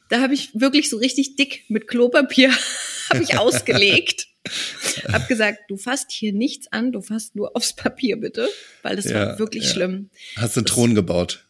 da 0.09 0.21
habe 0.21 0.35
ich 0.35 0.51
wirklich 0.55 0.90
so 0.90 0.99
richtig 0.99 1.37
dick 1.37 1.64
mit 1.69 1.88
Klopapier 1.88 2.51
habe 3.11 3.23
ich 3.23 3.38
ausgelegt. 3.38 4.29
hab 5.12 5.27
gesagt, 5.27 5.61
du 5.69 5.77
fasst 5.77 6.12
hier 6.12 6.33
nichts 6.33 6.71
an, 6.71 6.93
du 6.93 7.01
fasst 7.01 7.35
nur 7.35 7.57
aufs 7.57 7.75
Papier 7.75 8.19
bitte, 8.19 8.49
weil 8.83 8.97
das 8.97 9.07
ja, 9.07 9.14
war 9.14 9.38
wirklich 9.38 9.64
ja. 9.64 9.71
schlimm. 9.71 10.11
Hast 10.37 10.57
du 10.57 10.61
einen 10.61 10.67
Thron 10.67 10.95
gebaut? 10.95 11.47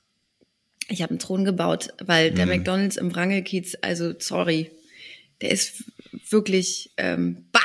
Ich 0.89 1.03
habe 1.03 1.11
einen 1.11 1.19
Thron 1.19 1.45
gebaut, 1.45 1.89
weil 2.05 2.31
der 2.31 2.47
mhm. 2.47 2.53
McDonald's 2.53 2.97
im 2.97 3.15
Wrangelkiez, 3.15 3.77
also 3.81 4.15
sorry, 4.19 4.71
der 5.41 5.51
ist 5.51 5.85
wirklich 6.31 6.93
ähm, 6.97 7.47
bah, 7.51 7.61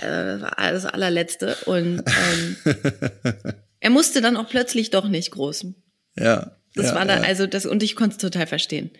äh, 0.00 0.38
das 0.38 0.86
allerletzte 0.86 1.56
und 1.66 2.02
ähm, 2.06 2.56
er 3.80 3.90
musste 3.90 4.20
dann 4.20 4.36
auch 4.36 4.48
plötzlich 4.48 4.90
doch 4.90 5.08
nicht 5.08 5.32
großen. 5.32 5.74
Ja. 6.16 6.56
Das 6.74 6.86
ja, 6.86 6.94
war 6.94 7.04
da, 7.04 7.20
also 7.20 7.46
das, 7.46 7.66
und 7.66 7.82
ich 7.82 7.94
konnte 7.94 8.16
es 8.16 8.18
total 8.18 8.46
verstehen. 8.46 8.90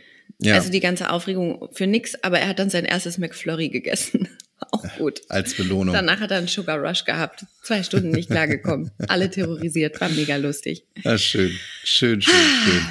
Ja. 0.40 0.54
Also 0.54 0.70
die 0.70 0.80
ganze 0.80 1.10
Aufregung 1.10 1.68
für 1.72 1.86
nix, 1.86 2.14
aber 2.22 2.40
er 2.40 2.48
hat 2.48 2.58
dann 2.58 2.70
sein 2.70 2.84
erstes 2.84 3.18
McFlurry 3.18 3.68
gegessen. 3.68 4.28
Auch 4.70 4.84
gut. 4.96 5.20
Als 5.28 5.54
Belohnung. 5.54 5.94
Danach 5.94 6.20
hat 6.20 6.30
er 6.30 6.38
einen 6.38 6.48
Sugar 6.48 6.78
Rush 6.78 7.04
gehabt. 7.04 7.44
Zwei 7.62 7.82
Stunden 7.82 8.10
nicht 8.10 8.30
klargekommen. 8.30 8.90
Alle 9.08 9.30
terrorisiert. 9.30 10.00
War 10.00 10.08
mega 10.08 10.36
lustig. 10.36 10.84
Ja, 11.02 11.18
schön. 11.18 11.50
Schön, 11.82 12.22
schön, 12.22 12.34
schön. 12.64 12.82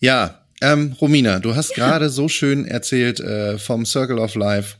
Ja, 0.00 0.46
ähm, 0.60 0.92
Romina, 1.00 1.38
du 1.38 1.54
hast 1.54 1.76
ja. 1.76 1.86
gerade 1.86 2.10
so 2.10 2.28
schön 2.28 2.66
erzählt 2.66 3.20
äh, 3.20 3.58
vom 3.58 3.86
Circle 3.86 4.18
of 4.18 4.34
Life. 4.34 4.76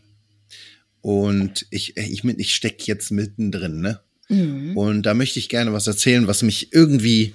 Und 1.00 1.66
ich, 1.70 1.96
ich, 1.96 2.24
ich 2.24 2.54
steck 2.54 2.86
jetzt 2.86 3.10
mittendrin, 3.10 3.80
ne? 3.80 4.00
Mhm. 4.28 4.76
Und 4.76 5.02
da 5.04 5.14
möchte 5.14 5.38
ich 5.38 5.48
gerne 5.48 5.72
was 5.72 5.86
erzählen, 5.86 6.26
was 6.26 6.42
mich 6.42 6.72
irgendwie 6.72 7.34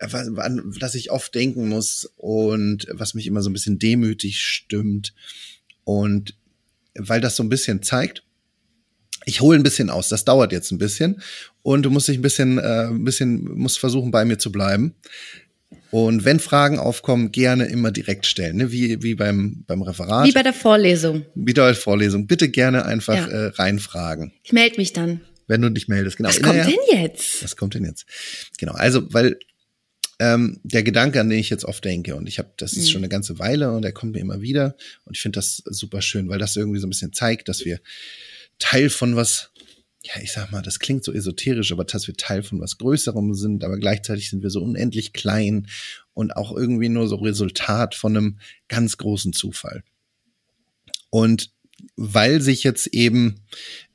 an 0.00 0.74
das 0.80 0.94
ich 0.94 1.10
oft 1.10 1.34
denken 1.34 1.68
muss 1.68 2.12
und 2.16 2.86
was 2.92 3.14
mich 3.14 3.26
immer 3.26 3.42
so 3.42 3.50
ein 3.50 3.52
bisschen 3.52 3.78
demütig 3.78 4.40
stimmt. 4.40 5.14
Und 5.84 6.34
weil 6.94 7.20
das 7.20 7.36
so 7.36 7.42
ein 7.42 7.48
bisschen 7.48 7.82
zeigt, 7.82 8.22
ich 9.24 9.40
hole 9.40 9.58
ein 9.58 9.62
bisschen 9.62 9.90
aus. 9.90 10.08
Das 10.08 10.24
dauert 10.24 10.52
jetzt 10.52 10.70
ein 10.70 10.78
bisschen 10.78 11.20
und 11.62 11.82
du 11.82 11.90
musst 11.90 12.08
dich 12.08 12.18
ein 12.18 12.22
bisschen, 12.22 12.58
äh, 12.58 12.86
ein 12.86 13.04
bisschen, 13.04 13.44
musst 13.56 13.78
versuchen, 13.78 14.10
bei 14.10 14.24
mir 14.24 14.38
zu 14.38 14.52
bleiben. 14.52 14.94
Und 15.90 16.24
wenn 16.24 16.40
Fragen 16.40 16.78
aufkommen, 16.78 17.32
gerne 17.32 17.66
immer 17.66 17.90
direkt 17.90 18.26
stellen, 18.26 18.56
ne? 18.56 18.72
wie, 18.72 19.02
wie 19.02 19.14
beim, 19.14 19.64
beim 19.66 19.82
Referat. 19.82 20.26
Wie 20.26 20.32
bei 20.32 20.42
der 20.42 20.52
Vorlesung. 20.52 21.24
Wie 21.34 21.52
bei 21.52 21.66
der 21.66 21.74
Vorlesung. 21.74 22.26
Bitte 22.26 22.48
gerne 22.48 22.84
einfach 22.84 23.16
ja. 23.16 23.26
äh, 23.26 23.46
reinfragen. 23.48 24.32
Ich 24.42 24.52
melde 24.52 24.76
mich 24.76 24.92
dann. 24.92 25.20
Wenn 25.48 25.62
du 25.62 25.70
dich 25.70 25.88
meldest, 25.88 26.16
genau. 26.16 26.28
Was 26.28 26.42
kommt 26.42 26.66
denn 26.66 26.78
jetzt? 26.90 27.44
Was 27.44 27.56
kommt 27.56 27.74
denn 27.74 27.84
jetzt? 27.84 28.04
Genau, 28.58 28.72
also, 28.72 29.12
weil 29.12 29.38
ähm, 30.18 30.60
der 30.62 30.82
Gedanke, 30.82 31.20
an 31.20 31.28
den 31.28 31.38
ich 31.38 31.50
jetzt 31.50 31.64
oft 31.64 31.84
denke, 31.84 32.16
und 32.16 32.26
ich 32.26 32.38
habe, 32.38 32.50
das 32.56 32.72
ist 32.72 32.86
mhm. 32.86 32.90
schon 32.90 33.00
eine 33.00 33.08
ganze 33.08 33.38
Weile 33.38 33.72
und 33.72 33.82
der 33.82 33.92
kommt 33.92 34.12
mir 34.12 34.20
immer 34.20 34.40
wieder. 34.40 34.76
Und 35.04 35.16
ich 35.16 35.22
finde 35.22 35.36
das 35.36 35.62
super 35.66 36.02
schön, 36.02 36.28
weil 36.28 36.38
das 36.38 36.56
irgendwie 36.56 36.80
so 36.80 36.86
ein 36.86 36.90
bisschen 36.90 37.12
zeigt, 37.12 37.48
dass 37.48 37.64
wir 37.64 37.80
Teil 38.58 38.88
von 38.88 39.16
was 39.16 39.50
ja, 40.06 40.22
ich 40.22 40.32
sag 40.32 40.52
mal, 40.52 40.62
das 40.62 40.78
klingt 40.78 41.04
so 41.04 41.12
esoterisch, 41.12 41.72
aber 41.72 41.84
dass 41.84 42.06
wir 42.06 42.16
Teil 42.16 42.42
von 42.42 42.60
was 42.60 42.78
Größerem 42.78 43.34
sind, 43.34 43.64
aber 43.64 43.76
gleichzeitig 43.78 44.30
sind 44.30 44.42
wir 44.42 44.50
so 44.50 44.62
unendlich 44.62 45.12
klein 45.12 45.66
und 46.14 46.36
auch 46.36 46.56
irgendwie 46.56 46.88
nur 46.88 47.08
so 47.08 47.16
Resultat 47.16 47.94
von 47.94 48.16
einem 48.16 48.38
ganz 48.68 48.98
großen 48.98 49.32
Zufall. 49.32 49.82
Und 51.10 51.50
weil 51.96 52.40
sich 52.40 52.62
jetzt 52.62 52.88
eben 52.88 53.40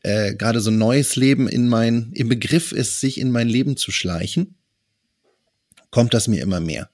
äh, 0.01 0.35
gerade 0.35 0.59
so 0.59 0.69
ein 0.69 0.77
neues 0.77 1.15
Leben 1.15 1.47
in 1.47 1.67
mein, 1.67 2.11
im 2.13 2.29
Begriff 2.29 2.71
ist, 2.71 2.99
sich 2.99 3.19
in 3.19 3.31
mein 3.31 3.47
Leben 3.47 3.77
zu 3.77 3.91
schleichen, 3.91 4.55
kommt 5.91 6.13
das 6.13 6.27
mir 6.27 6.41
immer 6.41 6.59
mehr. 6.59 6.89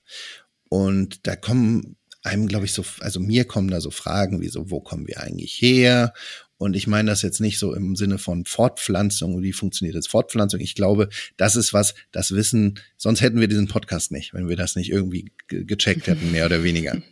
Und 0.69 1.25
da 1.27 1.35
kommen 1.35 1.95
einem, 2.23 2.47
glaube 2.47 2.65
ich, 2.65 2.73
so, 2.73 2.83
also 2.99 3.19
mir 3.19 3.45
kommen 3.45 3.69
da 3.69 3.79
so 3.79 3.91
Fragen 3.91 4.41
wie 4.41 4.49
so, 4.49 4.69
wo 4.69 4.81
kommen 4.81 5.07
wir 5.07 5.21
eigentlich 5.21 5.53
her? 5.61 6.13
Und 6.59 6.75
ich 6.75 6.87
meine 6.87 7.11
das 7.11 7.21
jetzt 7.21 7.39
nicht 7.39 7.59
so 7.59 7.75
im 7.75 7.95
Sinne 7.95 8.17
von 8.17 8.43
Fortpflanzung, 8.45 9.43
wie 9.43 9.53
funktioniert 9.53 9.93
jetzt 9.93 10.09
Fortpflanzung. 10.09 10.59
Ich 10.59 10.73
glaube, 10.73 11.09
das 11.37 11.55
ist 11.55 11.71
was, 11.71 11.93
das 12.11 12.33
Wissen, 12.33 12.79
sonst 12.97 13.21
hätten 13.21 13.39
wir 13.39 13.47
diesen 13.47 13.67
Podcast 13.67 14.11
nicht, 14.11 14.33
wenn 14.33 14.49
wir 14.49 14.55
das 14.55 14.75
nicht 14.75 14.91
irgendwie 14.91 15.31
gecheckt 15.47 16.07
hätten, 16.07 16.31
mehr 16.31 16.45
oder 16.45 16.63
weniger. 16.63 17.01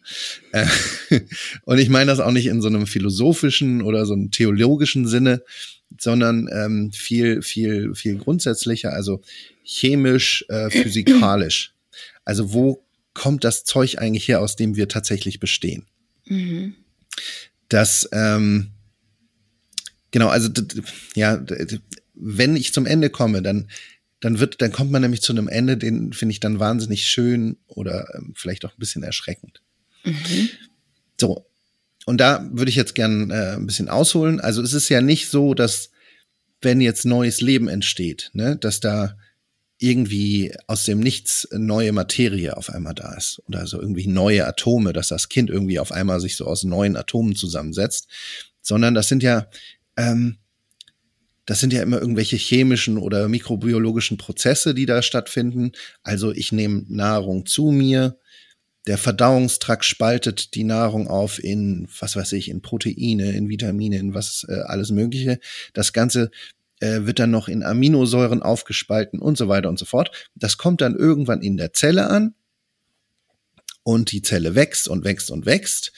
Äh, 0.51 0.67
und 1.65 1.79
ich 1.79 1.89
meine 1.89 2.09
das 2.09 2.21
auch 2.21 2.31
nicht 2.31 2.45
in 2.45 2.61
so 2.61 2.69
einem 2.69 2.87
philosophischen 2.87 3.81
oder 3.81 4.05
so 4.05 4.13
einem 4.13 4.31
theologischen 4.31 5.05
Sinne, 5.05 5.43
sondern 5.99 6.47
ähm, 6.51 6.91
viel, 6.93 7.41
viel, 7.41 7.93
viel 7.93 8.17
grundsätzlicher, 8.17 8.93
also 8.93 9.21
chemisch, 9.63 10.45
äh, 10.47 10.69
physikalisch. 10.69 11.74
Also 12.25 12.53
wo 12.53 12.85
kommt 13.13 13.43
das 13.43 13.63
Zeug 13.63 13.97
eigentlich 13.99 14.27
her, 14.27 14.41
aus 14.41 14.55
dem 14.55 14.75
wir 14.75 14.89
tatsächlich 14.89 15.39
bestehen? 15.39 15.85
Mhm. 16.25 16.75
Das, 17.69 18.09
ähm, 18.11 18.71
Genau, 20.15 20.29
also 20.29 20.47
ja, 21.13 21.45
wenn 22.13 22.55
ich 22.55 22.71
zum 22.71 22.85
Ende 22.85 23.09
komme, 23.09 23.41
dann 23.41 23.67
dann 24.21 24.39
wird, 24.39 24.61
dann 24.61 24.71
kommt 24.71 24.89
man 24.89 25.01
nämlich 25.01 25.21
zu 25.21 25.33
einem 25.33 25.49
Ende, 25.49 25.75
den 25.75 26.13
finde 26.13 26.31
ich 26.31 26.39
dann 26.39 26.57
wahnsinnig 26.57 27.05
schön 27.05 27.57
oder 27.67 28.07
ähm, 28.15 28.31
vielleicht 28.33 28.63
auch 28.63 28.71
ein 28.71 28.79
bisschen 28.79 29.03
erschreckend. 29.03 29.61
Mhm. 30.05 30.49
So. 31.19 31.45
Und 32.05 32.21
da 32.21 32.49
würde 32.53 32.69
ich 32.69 32.77
jetzt 32.77 32.95
gern 32.95 33.29
äh, 33.29 33.55
ein 33.57 33.65
bisschen 33.65 33.89
ausholen. 33.89 34.39
Also 34.39 34.61
es 34.61 34.71
ist 34.71 34.87
ja 34.87 35.01
nicht 35.01 35.27
so, 35.29 35.53
dass 35.53 35.91
wenn 36.61 36.79
jetzt 36.79 37.03
neues 37.03 37.41
Leben 37.41 37.67
entsteht, 37.67 38.31
ne, 38.31 38.55
dass 38.55 38.79
da 38.79 39.17
irgendwie 39.77 40.53
aus 40.67 40.85
dem 40.85 40.99
Nichts 40.99 41.47
neue 41.51 41.91
Materie 41.91 42.55
auf 42.55 42.69
einmal 42.69 42.93
da 42.93 43.13
ist 43.13 43.41
oder 43.47 43.67
so 43.67 43.79
irgendwie 43.79 44.07
neue 44.07 44.47
Atome, 44.47 44.93
dass 44.93 45.09
das 45.09 45.29
Kind 45.29 45.49
irgendwie 45.49 45.79
auf 45.79 45.91
einmal 45.91 46.19
sich 46.21 46.37
so 46.37 46.45
aus 46.45 46.63
neuen 46.63 46.95
Atomen 46.95 47.35
zusammensetzt, 47.35 48.07
sondern 48.61 48.93
das 48.93 49.09
sind 49.09 49.21
ja 49.21 49.47
ähm, 49.97 50.37
das 51.45 51.59
sind 51.59 51.73
ja 51.73 51.81
immer 51.81 51.99
irgendwelche 51.99 52.37
chemischen 52.37 52.97
oder 52.97 53.27
mikrobiologischen 53.27 54.17
Prozesse, 54.17 54.73
die 54.73 54.87
da 54.87 55.01
stattfinden. 55.01 55.73
Also 56.01 56.31
ich 56.31 56.51
nehme 56.51 56.85
Nahrung 56.87 57.45
zu 57.45 57.71
mir. 57.71 58.17
Der 58.87 58.97
Verdauungstrakt 58.97 59.85
spaltet 59.85 60.55
die 60.55 60.63
Nahrung 60.63 61.07
auf 61.07 61.43
in, 61.43 61.87
was 61.99 62.15
weiß 62.15 62.33
ich, 62.33 62.49
in 62.49 62.61
Proteine, 62.61 63.31
in 63.31 63.49
Vitamine, 63.49 63.97
in 63.97 64.13
was 64.13 64.45
äh, 64.47 64.61
alles 64.65 64.91
Mögliche. 64.91 65.39
Das 65.73 65.93
Ganze 65.93 66.31
äh, 66.79 67.01
wird 67.01 67.19
dann 67.19 67.31
noch 67.31 67.47
in 67.47 67.63
Aminosäuren 67.63 68.41
aufgespalten 68.41 69.19
und 69.19 69.37
so 69.37 69.47
weiter 69.47 69.69
und 69.69 69.79
so 69.79 69.85
fort. 69.85 70.11
Das 70.35 70.57
kommt 70.57 70.81
dann 70.81 70.95
irgendwann 70.95 71.41
in 71.41 71.57
der 71.57 71.73
Zelle 71.73 72.09
an 72.09 72.35
und 73.83 74.11
die 74.11 74.21
Zelle 74.21 74.55
wächst 74.55 74.87
und 74.87 75.03
wächst 75.05 75.31
und 75.31 75.45
wächst 75.45 75.91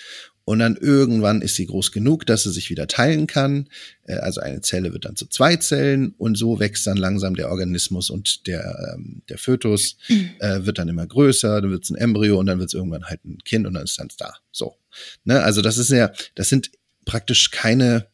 und 0.48 0.60
dann 0.60 0.78
irgendwann 0.78 1.42
ist 1.42 1.56
sie 1.56 1.66
groß 1.66 1.92
genug, 1.92 2.26
dass 2.26 2.44
sie 2.44 2.54
sich 2.54 2.70
wieder 2.70 2.88
teilen 2.88 3.28
kann. 3.28 3.68
Äh, 4.04 4.16
also 4.16 4.40
eine 4.40 4.62
Zelle 4.62 4.94
wird 4.94 5.04
dann 5.04 5.18
zu 5.18 5.28
zwei 5.28 5.58
Zellen 5.58 6.14
und 6.18 6.38
so 6.38 6.62
wächst 6.62 6.88
dann 6.88 6.96
langsam 6.96 7.36
der 7.36 7.50
Organismus 7.50 8.10
und 8.10 8.48
der, 8.48 8.94
ähm, 8.96 9.24
der 9.28 9.40
Fötus 9.40 9.98
mhm. 10.08 10.30
äh, 10.40 10.66
wird 10.66 10.78
dann 10.78 10.88
immer 10.88 11.06
größer, 11.06 11.60
dann 11.60 11.70
wird 11.70 11.84
es 11.84 11.90
ein 11.90 11.98
Embryo 11.98 12.40
und 12.40 12.46
dann 12.46 12.60
wird 12.60 12.70
es 12.70 12.76
irgendwann 12.76 13.04
halt 13.04 13.26
ein 13.26 13.40
Kind 13.44 13.68
und 13.68 13.74
dann 13.74 13.84
ist 13.84 14.00
dann 14.00 14.08
da. 14.18 14.36
So. 14.54 14.78
Ne? 15.26 15.44
Also 15.44 15.62
das 15.62 15.78
ist 15.78 15.92
ja, 15.92 16.14
das 16.36 16.48
sind 16.48 16.72
praktisch 17.04 17.52
keine, 17.52 18.08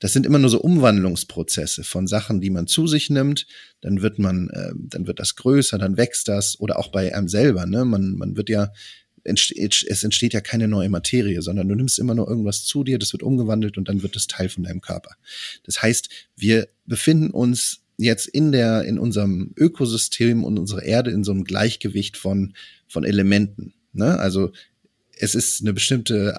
das 0.00 0.12
sind 0.12 0.26
immer 0.26 0.38
nur 0.38 0.50
so 0.50 0.60
Umwandlungsprozesse 0.60 1.84
von 1.84 2.06
Sachen, 2.06 2.40
die 2.40 2.50
man 2.50 2.66
zu 2.66 2.86
sich 2.86 3.10
nimmt. 3.10 3.46
Dann 3.80 4.02
wird 4.02 4.18
man, 4.18 4.50
äh, 4.50 4.72
dann 4.74 5.06
wird 5.06 5.20
das 5.20 5.36
größer, 5.36 5.78
dann 5.78 5.96
wächst 5.96 6.28
das 6.28 6.58
oder 6.60 6.78
auch 6.78 6.88
bei 6.88 7.14
einem 7.14 7.28
selber. 7.28 7.66
Ne? 7.66 7.84
Man, 7.84 8.14
man 8.16 8.36
wird 8.36 8.48
ja 8.48 8.72
es 9.24 10.04
entsteht 10.04 10.34
ja 10.34 10.40
keine 10.40 10.68
neue 10.68 10.90
Materie, 10.90 11.40
sondern 11.40 11.68
du 11.68 11.74
nimmst 11.74 11.98
immer 11.98 12.14
nur 12.14 12.28
irgendwas 12.28 12.64
zu 12.64 12.84
dir, 12.84 12.98
das 12.98 13.12
wird 13.12 13.22
umgewandelt 13.22 13.78
und 13.78 13.88
dann 13.88 14.02
wird 14.02 14.16
es 14.16 14.26
Teil 14.26 14.50
von 14.50 14.64
deinem 14.64 14.82
Körper. 14.82 15.12
Das 15.64 15.80
heißt, 15.80 16.10
wir 16.36 16.68
befinden 16.84 17.30
uns 17.30 17.80
jetzt 17.96 18.26
in 18.26 18.52
der, 18.52 18.84
in 18.84 18.98
unserem 18.98 19.52
Ökosystem 19.56 20.44
und 20.44 20.58
unserer 20.58 20.82
Erde 20.82 21.10
in 21.10 21.24
so 21.24 21.32
einem 21.32 21.44
Gleichgewicht 21.44 22.16
von, 22.16 22.54
von 22.86 23.04
Elementen. 23.04 23.72
Ne? 23.92 24.18
Also 24.18 24.52
es 25.16 25.34
ist 25.34 25.62
eine 25.62 25.72
bestimmte 25.72 26.36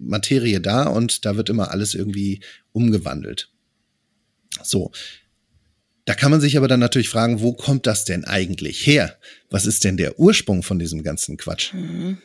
Materie 0.00 0.60
da 0.60 0.84
und 0.84 1.24
da 1.24 1.36
wird 1.36 1.48
immer 1.48 1.70
alles 1.70 1.94
irgendwie 1.94 2.40
umgewandelt. 2.72 3.50
So. 4.62 4.90
Da 6.06 6.14
kann 6.14 6.30
man 6.30 6.40
sich 6.40 6.56
aber 6.56 6.66
dann 6.66 6.80
natürlich 6.80 7.08
fragen, 7.08 7.40
wo 7.40 7.52
kommt 7.52 7.86
das 7.86 8.04
denn 8.04 8.24
eigentlich 8.24 8.86
her? 8.86 9.16
Was 9.50 9.66
ist 9.66 9.84
denn 9.84 9.96
der 9.96 10.18
Ursprung 10.18 10.62
von 10.62 10.78
diesem 10.78 11.02
ganzen 11.02 11.36
Quatsch? 11.36 11.72
Mhm. 11.74 12.18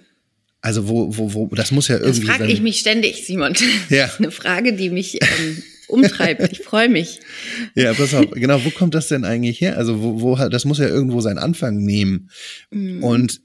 Also 0.62 0.88
wo, 0.88 1.16
wo, 1.16 1.34
wo, 1.34 1.48
das 1.48 1.72
muss 1.72 1.90
ja 1.90 1.98
irgendwie. 2.00 2.26
Das 2.26 2.38
frage 2.38 2.52
ich 2.52 2.62
mich 2.62 2.80
ständig, 2.80 3.26
Simon. 3.26 3.54
Ja. 3.90 4.06
Das 4.06 4.14
ist 4.14 4.20
eine 4.20 4.32
Frage, 4.32 4.74
die 4.74 4.90
mich 4.90 5.22
ähm, 5.22 5.62
umtreibt. 5.88 6.52
Ich 6.52 6.62
freue 6.62 6.90
mich. 6.90 7.20
Ja, 7.76 7.94
pass 7.94 8.14
auf, 8.14 8.32
genau, 8.32 8.64
wo 8.66 8.70
kommt 8.72 8.96
das 8.96 9.08
denn 9.08 9.26
eigentlich 9.26 9.62
her? 9.62 9.78
Also 9.78 10.02
wo, 10.02 10.22
wo 10.22 10.36
das 10.50 10.66
muss 10.66 10.80
ja 10.80 10.88
irgendwo 10.88 11.22
seinen 11.22 11.38
Anfang 11.38 11.84
nehmen. 11.84 12.32
Mhm. 12.72 13.04
Und 13.04 13.42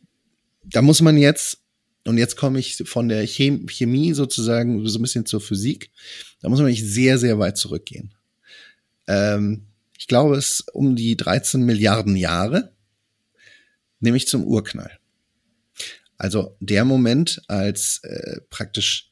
da 0.64 0.80
muss 0.82 1.02
man 1.02 1.18
jetzt, 1.18 1.59
und 2.06 2.18
jetzt 2.18 2.36
komme 2.36 2.58
ich 2.58 2.76
von 2.84 3.08
der 3.08 3.26
Chemie 3.26 4.12
sozusagen 4.14 4.86
so 4.86 4.98
ein 4.98 5.02
bisschen 5.02 5.26
zur 5.26 5.40
Physik, 5.40 5.90
da 6.40 6.48
muss 6.48 6.60
man 6.60 6.68
nicht 6.68 6.84
sehr, 6.84 7.18
sehr 7.18 7.38
weit 7.38 7.56
zurückgehen. 7.56 8.14
Ähm, 9.06 9.66
ich 9.98 10.06
glaube, 10.06 10.36
es 10.36 10.64
um 10.72 10.96
die 10.96 11.16
13 11.16 11.62
Milliarden 11.62 12.16
Jahre, 12.16 12.72
nämlich 14.00 14.28
zum 14.28 14.44
Urknall. 14.44 14.98
Also 16.16 16.56
der 16.60 16.84
Moment, 16.84 17.42
als 17.48 18.00
äh, 18.02 18.40
praktisch 18.50 19.10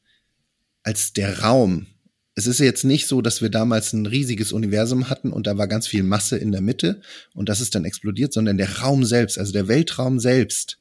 als 0.83 1.13
der 1.13 1.41
Raum. 1.41 1.87
Es 2.35 2.47
ist 2.47 2.61
jetzt 2.61 2.85
nicht 2.85 3.07
so, 3.07 3.21
dass 3.21 3.43
wir 3.43 3.51
damals 3.51 3.93
ein 3.93 4.07
riesiges 4.07 4.53
Universum 4.53 5.11
hatten 5.11 5.33
und 5.33 5.47
da 5.47 5.59
war 5.59 5.69
ganz 5.69 5.87
viel 5.87 6.03
Masse 6.03 6.39
in 6.39 6.53
der 6.53 6.63
Mitte 6.63 7.03
und 7.35 7.49
das 7.51 7.61
ist 7.61 7.75
dann 7.75 7.85
explodiert, 7.85 8.33
sondern 8.33 8.57
der 8.57 8.79
Raum 8.79 9.05
selbst, 9.05 9.39
also 9.39 9.53
der 9.53 9.69
Weltraum 9.69 10.19
selbst, 10.19 10.79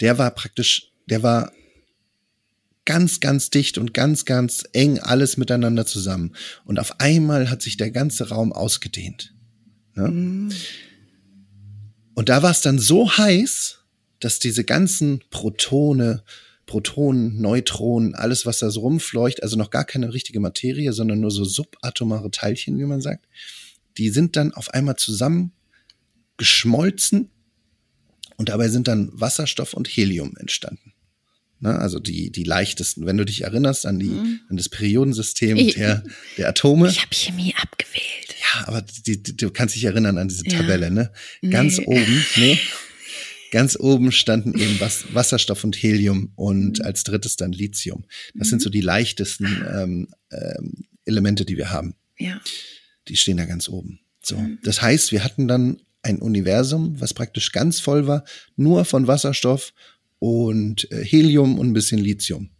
der 0.00 0.18
war 0.18 0.30
praktisch, 0.32 0.91
der 1.06 1.22
war 1.22 1.52
ganz, 2.84 3.20
ganz 3.20 3.50
dicht 3.50 3.78
und 3.78 3.94
ganz, 3.94 4.24
ganz 4.24 4.64
eng 4.72 4.98
alles 4.98 5.36
miteinander 5.36 5.86
zusammen. 5.86 6.34
Und 6.64 6.78
auf 6.78 7.00
einmal 7.00 7.50
hat 7.50 7.62
sich 7.62 7.76
der 7.76 7.90
ganze 7.90 8.28
Raum 8.28 8.52
ausgedehnt. 8.52 9.34
Ne? 9.94 10.08
Mhm. 10.08 10.52
Und 12.14 12.28
da 12.28 12.42
war 12.42 12.50
es 12.50 12.60
dann 12.60 12.78
so 12.78 13.10
heiß, 13.16 13.78
dass 14.20 14.38
diese 14.38 14.64
ganzen 14.64 15.22
Protone, 15.30 16.22
Protonen, 16.66 17.40
Neutronen, 17.40 18.14
alles, 18.14 18.46
was 18.46 18.58
da 18.58 18.70
so 18.70 18.80
rumfleucht, 18.80 19.42
also 19.42 19.56
noch 19.56 19.70
gar 19.70 19.84
keine 19.84 20.12
richtige 20.12 20.40
Materie, 20.40 20.92
sondern 20.92 21.20
nur 21.20 21.30
so 21.30 21.44
subatomare 21.44 22.30
Teilchen, 22.30 22.78
wie 22.78 22.84
man 22.84 23.00
sagt, 23.00 23.26
die 23.98 24.10
sind 24.10 24.36
dann 24.36 24.52
auf 24.52 24.70
einmal 24.70 24.96
zusammen 24.96 25.52
geschmolzen 26.36 27.30
und 28.36 28.48
dabei 28.48 28.68
sind 28.68 28.88
dann 28.88 29.10
Wasserstoff 29.12 29.74
und 29.74 29.88
Helium 29.88 30.36
entstanden. 30.36 30.91
Ne? 31.62 31.78
Also 31.78 32.00
die, 32.00 32.32
die 32.32 32.42
leichtesten. 32.42 33.06
Wenn 33.06 33.16
du 33.16 33.24
dich 33.24 33.42
erinnerst 33.42 33.86
an, 33.86 34.00
die, 34.00 34.08
mhm. 34.08 34.40
an 34.48 34.56
das 34.56 34.68
Periodensystem 34.68 35.56
ich, 35.56 35.74
der, 35.74 36.02
der 36.36 36.48
Atome. 36.48 36.88
Ich 36.88 37.00
habe 37.00 37.14
Chemie 37.14 37.54
abgewählt. 37.56 38.34
Ja, 38.40 38.66
aber 38.66 38.82
die, 38.82 39.22
die, 39.22 39.36
du 39.36 39.50
kannst 39.50 39.76
dich 39.76 39.84
erinnern 39.84 40.18
an 40.18 40.26
diese 40.26 40.42
Tabelle, 40.42 40.86
ja. 40.86 40.90
ne? 40.90 41.12
Ganz 41.48 41.78
nee. 41.78 41.86
oben, 41.86 42.24
nee. 42.36 42.58
Ganz 43.52 43.76
oben 43.78 44.12
standen 44.12 44.58
eben 44.58 44.80
Was 44.80 45.04
Wasserstoff 45.12 45.62
und 45.62 45.76
Helium 45.76 46.32
und 46.36 46.78
mhm. 46.78 46.84
als 46.84 47.04
drittes 47.04 47.36
dann 47.36 47.52
Lithium. 47.52 48.06
Das 48.34 48.48
mhm. 48.48 48.50
sind 48.50 48.62
so 48.62 48.70
die 48.70 48.80
leichtesten 48.80 49.46
ähm, 49.72 50.08
ähm, 50.32 50.86
Elemente, 51.04 51.44
die 51.44 51.58
wir 51.58 51.70
haben. 51.70 51.94
Ja. 52.18 52.40
Die 53.08 53.16
stehen 53.16 53.36
da 53.36 53.44
ganz 53.44 53.68
oben. 53.68 54.00
So. 54.22 54.36
Mhm. 54.38 54.58
Das 54.64 54.80
heißt, 54.80 55.12
wir 55.12 55.22
hatten 55.22 55.48
dann 55.48 55.82
ein 56.02 56.18
Universum, 56.18 57.00
was 57.00 57.14
praktisch 57.14 57.52
ganz 57.52 57.78
voll 57.78 58.06
war, 58.06 58.24
nur 58.56 58.84
von 58.84 59.06
Wasserstoff 59.06 59.72
und 60.22 60.88
äh, 60.92 61.04
Helium 61.04 61.58
und 61.58 61.70
ein 61.70 61.72
bisschen 61.72 61.98
Lithium 61.98 62.50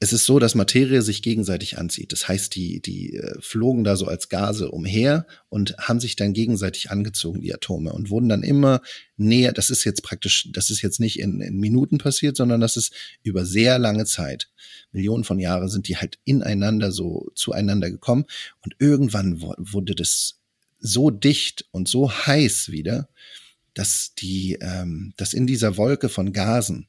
es 0.00 0.12
ist 0.12 0.26
so, 0.26 0.38
dass 0.38 0.54
Materie 0.54 1.02
sich 1.02 1.22
gegenseitig 1.22 1.76
anzieht. 1.76 2.12
Das 2.12 2.28
heißt, 2.28 2.54
die, 2.54 2.80
die 2.80 3.16
äh, 3.16 3.34
flogen 3.40 3.82
da 3.82 3.96
so 3.96 4.06
als 4.06 4.28
Gase 4.28 4.70
umher 4.70 5.26
und 5.48 5.76
haben 5.78 5.98
sich 5.98 6.14
dann 6.14 6.32
gegenseitig 6.32 6.90
angezogen, 6.90 7.40
die 7.40 7.52
Atome, 7.52 7.92
und 7.92 8.08
wurden 8.08 8.28
dann 8.28 8.44
immer 8.44 8.80
näher. 9.16 9.52
Das 9.52 9.70
ist 9.70 9.82
jetzt 9.82 10.04
praktisch, 10.04 10.50
das 10.52 10.70
ist 10.70 10.82
jetzt 10.82 11.00
nicht 11.00 11.18
in, 11.18 11.40
in 11.40 11.56
Minuten 11.58 11.98
passiert, 11.98 12.36
sondern 12.36 12.60
das 12.60 12.76
ist 12.76 12.92
über 13.24 13.44
sehr 13.44 13.78
lange 13.80 14.04
Zeit. 14.04 14.50
Millionen 14.92 15.24
von 15.24 15.40
Jahren 15.40 15.68
sind 15.68 15.88
die 15.88 15.96
halt 15.96 16.20
ineinander 16.24 16.92
so 16.92 17.32
zueinander 17.34 17.90
gekommen. 17.90 18.24
Und 18.64 18.76
irgendwann 18.78 19.40
wurde 19.40 19.96
das 19.96 20.38
so 20.78 21.10
dicht 21.10 21.66
und 21.72 21.88
so 21.88 22.12
heiß 22.12 22.70
wieder, 22.70 23.08
dass 23.74 24.14
die, 24.14 24.58
ähm, 24.60 25.12
dass 25.16 25.32
in 25.32 25.46
dieser 25.46 25.76
Wolke 25.76 26.08
von 26.08 26.32
Gasen 26.32 26.88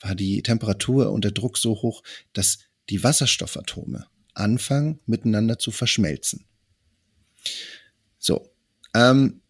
war 0.00 0.14
die 0.14 0.42
Temperatur 0.42 1.12
und 1.12 1.24
der 1.24 1.32
Druck 1.32 1.58
so 1.58 1.82
hoch, 1.82 2.02
dass 2.32 2.58
die 2.90 3.02
Wasserstoffatome 3.02 4.06
anfangen 4.34 5.00
miteinander 5.06 5.58
zu 5.58 5.70
verschmelzen. 5.70 6.44
So, 8.18 8.50
ähm, 8.94 9.40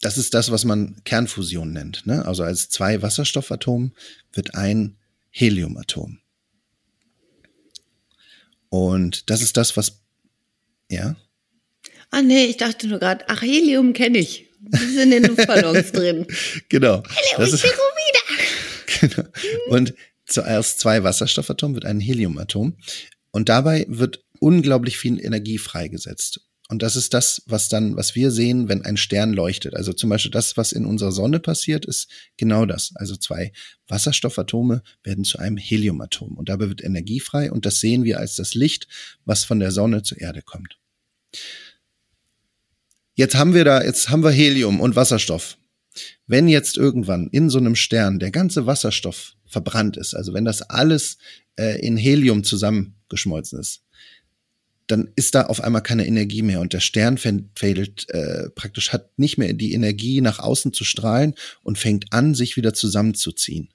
das 0.00 0.18
ist 0.18 0.34
das, 0.34 0.50
was 0.50 0.64
man 0.64 1.02
Kernfusion 1.04 1.72
nennt. 1.72 2.06
Ne? 2.06 2.24
Also 2.26 2.42
als 2.42 2.68
zwei 2.68 3.02
Wasserstoffatomen 3.02 3.94
wird 4.32 4.54
ein 4.54 4.98
Heliumatom. 5.30 6.18
Und 8.68 9.30
das 9.30 9.42
ist 9.42 9.56
das, 9.56 9.76
was, 9.76 10.00
ja? 10.90 11.16
Ah 12.10 12.22
nee, 12.22 12.46
ich 12.46 12.56
dachte 12.56 12.88
nur 12.88 12.98
gerade, 12.98 13.24
ach, 13.28 13.42
Helium 13.42 13.92
kenne 13.92 14.18
ich. 14.18 14.48
Die 14.62 14.94
sind 14.94 15.12
in 15.12 15.22
den 15.22 15.24
Luftballons 15.24 15.92
drin. 15.92 16.26
Genau. 16.68 17.02
Helium 17.08 17.54
ist 17.54 17.64
wieder. 17.64 17.78
Genau. 19.00 19.28
Und 19.68 19.94
zuerst 20.26 20.78
zwei 20.78 21.02
Wasserstoffatome 21.02 21.74
wird 21.74 21.84
ein 21.84 22.00
Heliumatom. 22.00 22.76
Und 23.32 23.48
dabei 23.48 23.86
wird 23.88 24.24
unglaublich 24.38 24.98
viel 24.98 25.20
Energie 25.24 25.58
freigesetzt. 25.58 26.40
Und 26.68 26.82
das 26.82 26.96
ist 26.96 27.12
das, 27.12 27.42
was 27.46 27.68
dann, 27.68 27.96
was 27.96 28.14
wir 28.14 28.30
sehen, 28.30 28.68
wenn 28.68 28.82
ein 28.82 28.96
Stern 28.96 29.34
leuchtet. 29.34 29.74
Also 29.74 29.92
zum 29.92 30.08
Beispiel 30.08 30.30
das, 30.30 30.56
was 30.56 30.72
in 30.72 30.86
unserer 30.86 31.12
Sonne 31.12 31.38
passiert, 31.38 31.84
ist 31.84 32.08
genau 32.38 32.64
das. 32.64 32.92
Also 32.94 33.16
zwei 33.16 33.52
Wasserstoffatome 33.88 34.82
werden 35.02 35.24
zu 35.24 35.38
einem 35.38 35.58
Heliumatom. 35.58 36.36
Und 36.38 36.48
dabei 36.48 36.68
wird 36.68 36.82
Energie 36.82 37.20
frei. 37.20 37.52
Und 37.52 37.66
das 37.66 37.80
sehen 37.80 38.04
wir 38.04 38.18
als 38.20 38.36
das 38.36 38.54
Licht, 38.54 38.88
was 39.24 39.44
von 39.44 39.60
der 39.60 39.70
Sonne 39.70 40.02
zur 40.02 40.20
Erde 40.20 40.40
kommt. 40.40 40.78
Jetzt 43.14 43.34
haben 43.34 43.54
wir 43.54 43.64
da, 43.64 43.82
jetzt 43.82 44.08
haben 44.08 44.24
wir 44.24 44.30
Helium 44.30 44.80
und 44.80 44.96
Wasserstoff. 44.96 45.58
Wenn 46.26 46.48
jetzt 46.48 46.78
irgendwann 46.78 47.28
in 47.28 47.50
so 47.50 47.58
einem 47.58 47.76
Stern 47.76 48.18
der 48.18 48.30
ganze 48.30 48.66
Wasserstoff 48.66 49.34
verbrannt 49.46 49.98
ist, 49.98 50.14
also 50.14 50.32
wenn 50.32 50.46
das 50.46 50.62
alles 50.62 51.18
äh, 51.56 51.78
in 51.86 51.98
Helium 51.98 52.42
zusammengeschmolzen 52.42 53.60
ist, 53.60 53.82
dann 54.86 55.10
ist 55.14 55.34
da 55.34 55.42
auf 55.42 55.62
einmal 55.62 55.82
keine 55.82 56.06
Energie 56.06 56.42
mehr 56.42 56.60
und 56.60 56.72
der 56.72 56.80
Stern 56.80 57.18
fällt 57.18 58.08
äh, 58.10 58.50
praktisch 58.50 58.92
hat 58.92 59.18
nicht 59.18 59.38
mehr 59.38 59.52
die 59.52 59.74
Energie 59.74 60.20
nach 60.20 60.38
außen 60.38 60.72
zu 60.72 60.84
strahlen 60.84 61.34
und 61.62 61.78
fängt 61.78 62.12
an 62.12 62.34
sich 62.34 62.56
wieder 62.56 62.74
zusammenzuziehen. 62.74 63.68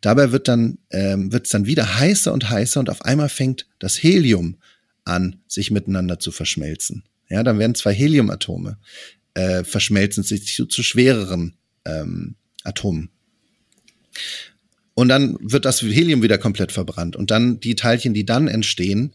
Dabei 0.00 0.32
wird 0.32 0.48
dann 0.48 0.78
ähm, 0.90 1.32
wird 1.32 1.46
es 1.46 1.52
dann 1.52 1.66
wieder 1.66 1.98
heißer 1.98 2.32
und 2.32 2.50
heißer 2.50 2.80
und 2.80 2.90
auf 2.90 3.02
einmal 3.02 3.28
fängt 3.28 3.66
das 3.78 4.02
Helium 4.02 4.56
an 5.04 5.40
sich 5.46 5.70
miteinander 5.70 6.18
zu 6.18 6.32
verschmelzen. 6.32 7.04
Ja, 7.28 7.42
dann 7.42 7.58
werden 7.58 7.74
zwei 7.74 7.92
Heliumatome 7.92 8.78
äh, 9.34 9.64
verschmelzen 9.64 10.22
sich 10.22 10.46
zu, 10.46 10.66
zu 10.66 10.82
schwereren 10.82 11.56
ähm, 11.84 12.36
Atomen. 12.64 13.10
Und 14.94 15.08
dann 15.08 15.36
wird 15.40 15.66
das 15.66 15.82
Helium 15.82 16.22
wieder 16.22 16.38
komplett 16.38 16.72
verbrannt. 16.72 17.16
Und 17.16 17.30
dann 17.30 17.60
die 17.60 17.76
Teilchen, 17.76 18.14
die 18.14 18.24
dann 18.24 18.48
entstehen, 18.48 19.12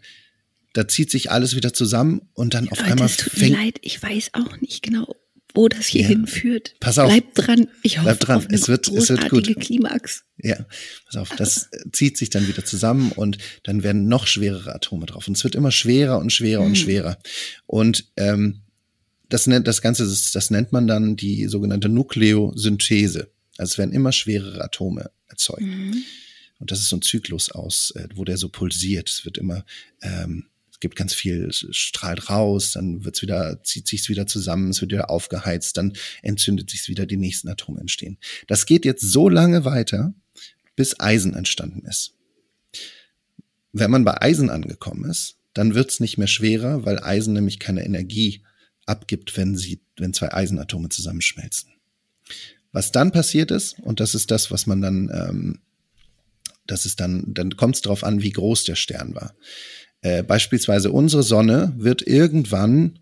da 0.73 0.87
zieht 0.87 1.09
sich 1.09 1.31
alles 1.31 1.55
wieder 1.55 1.73
zusammen 1.73 2.21
und 2.33 2.53
dann 2.53 2.69
auf 2.69 2.79
Leute, 2.79 2.91
einmal 2.91 3.07
es 3.07 3.17
tut 3.17 3.37
mir 3.37 3.49
leid, 3.49 3.79
ich 3.81 4.01
weiß 4.01 4.29
auch 4.33 4.61
nicht 4.61 4.83
genau, 4.83 5.15
wo 5.53 5.67
das 5.67 5.87
hier 5.87 6.01
ja. 6.01 6.07
hinführt. 6.09 6.75
Pass 6.79 6.97
auf. 6.97 7.09
Bleib 7.09 7.33
dran. 7.35 7.67
Ich 7.83 7.97
hoffe 7.97 8.05
Bleib 8.05 8.19
dran. 8.19 8.37
auf 8.37 8.47
eine 8.47 8.55
es 8.55 8.67
wird, 8.67 8.87
es 8.87 9.09
wird 9.09 9.29
gut. 9.29 9.59
Klimax. 9.59 10.23
Ja, 10.37 10.65
pass 11.05 11.17
auf. 11.17 11.35
Das 11.35 11.69
zieht 11.91 12.17
sich 12.17 12.29
dann 12.29 12.47
wieder 12.47 12.65
zusammen 12.65 13.11
und 13.11 13.37
dann 13.63 13.83
werden 13.83 14.07
noch 14.07 14.27
schwerere 14.27 14.73
Atome 14.73 15.05
drauf. 15.05 15.27
Und 15.27 15.37
es 15.37 15.43
wird 15.43 15.55
immer 15.55 15.71
schwerer 15.71 16.19
und 16.19 16.31
schwerer 16.31 16.61
hm. 16.61 16.67
und 16.67 16.75
schwerer. 16.77 17.17
Und 17.65 18.05
ähm, 18.17 18.61
das 19.31 19.47
nennt 19.47 19.67
das 19.67 19.81
Ganze, 19.81 20.03
das, 20.05 20.49
nennt 20.51 20.71
man 20.71 20.87
dann 20.87 21.15
die 21.15 21.47
sogenannte 21.47 21.89
Nukleosynthese. 21.89 23.31
Also 23.57 23.71
es 23.71 23.77
werden 23.77 23.93
immer 23.93 24.11
schwerere 24.11 24.63
Atome 24.63 25.09
erzeugt. 25.27 25.61
Mhm. 25.61 26.03
Und 26.59 26.69
das 26.69 26.79
ist 26.79 26.89
so 26.89 26.97
ein 26.97 27.01
Zyklus 27.01 27.49
aus, 27.49 27.91
äh, 27.95 28.07
wo 28.13 28.23
der 28.23 28.37
so 28.37 28.49
pulsiert. 28.49 29.09
Es 29.09 29.25
wird 29.25 29.37
immer, 29.37 29.65
ähm, 30.01 30.45
gibt 30.81 30.97
ganz 30.97 31.13
viel, 31.13 31.49
strahlt 31.53 32.29
raus, 32.29 32.73
dann 32.73 33.05
wird's 33.05 33.21
wieder, 33.21 33.63
zieht 33.63 33.87
sich's 33.87 34.09
wieder 34.09 34.27
zusammen, 34.27 34.71
es 34.71 34.81
wird 34.81 34.91
wieder 34.91 35.09
aufgeheizt, 35.09 35.77
dann 35.77 35.93
entzündet 36.21 36.69
sich's 36.69 36.89
wieder, 36.89 37.05
die 37.05 37.17
nächsten 37.17 37.47
Atome 37.47 37.79
entstehen. 37.79 38.17
Das 38.47 38.65
geht 38.65 38.83
jetzt 38.83 39.01
so 39.01 39.29
lange 39.29 39.63
weiter, 39.63 40.13
bis 40.75 40.99
Eisen 40.99 41.33
entstanden 41.33 41.85
ist. 41.85 42.15
Wenn 43.71 43.91
man 43.91 44.03
bei 44.03 44.21
Eisen 44.21 44.49
angekommen 44.49 45.09
ist, 45.09 45.37
dann 45.53 45.75
wird's 45.75 45.99
nicht 45.99 46.17
mehr 46.17 46.27
schwerer, 46.27 46.85
weil 46.85 46.99
Eisen 46.99 47.33
nämlich 47.33 47.59
keine 47.59 47.85
Energie 47.85 48.43
abgibt, 48.85 49.37
wenn 49.37 49.55
sie, 49.55 49.81
wenn 49.97 50.13
zwei 50.13 50.33
Eisenatome 50.33 50.89
zusammenschmelzen. 50.89 51.69
Was 52.71 52.91
dann 52.91 53.11
passiert 53.11 53.51
ist, 53.51 53.79
und 53.79 53.99
das 53.99 54.15
ist 54.15 54.31
das, 54.31 54.49
was 54.49 54.65
man 54.65 54.81
dann, 54.81 55.09
ähm, 55.13 55.59
das 56.65 56.85
ist 56.85 56.99
dann, 56.99 57.25
dann 57.27 57.57
kommt 57.57 57.75
es 57.75 57.81
darauf 57.81 58.03
an, 58.03 58.21
wie 58.21 58.31
groß 58.31 58.63
der 58.63 58.75
Stern 58.75 59.13
war. 59.13 59.35
Äh, 60.01 60.23
beispielsweise 60.23 60.91
unsere 60.91 61.23
Sonne 61.23 61.73
wird 61.77 62.01
irgendwann, 62.01 62.99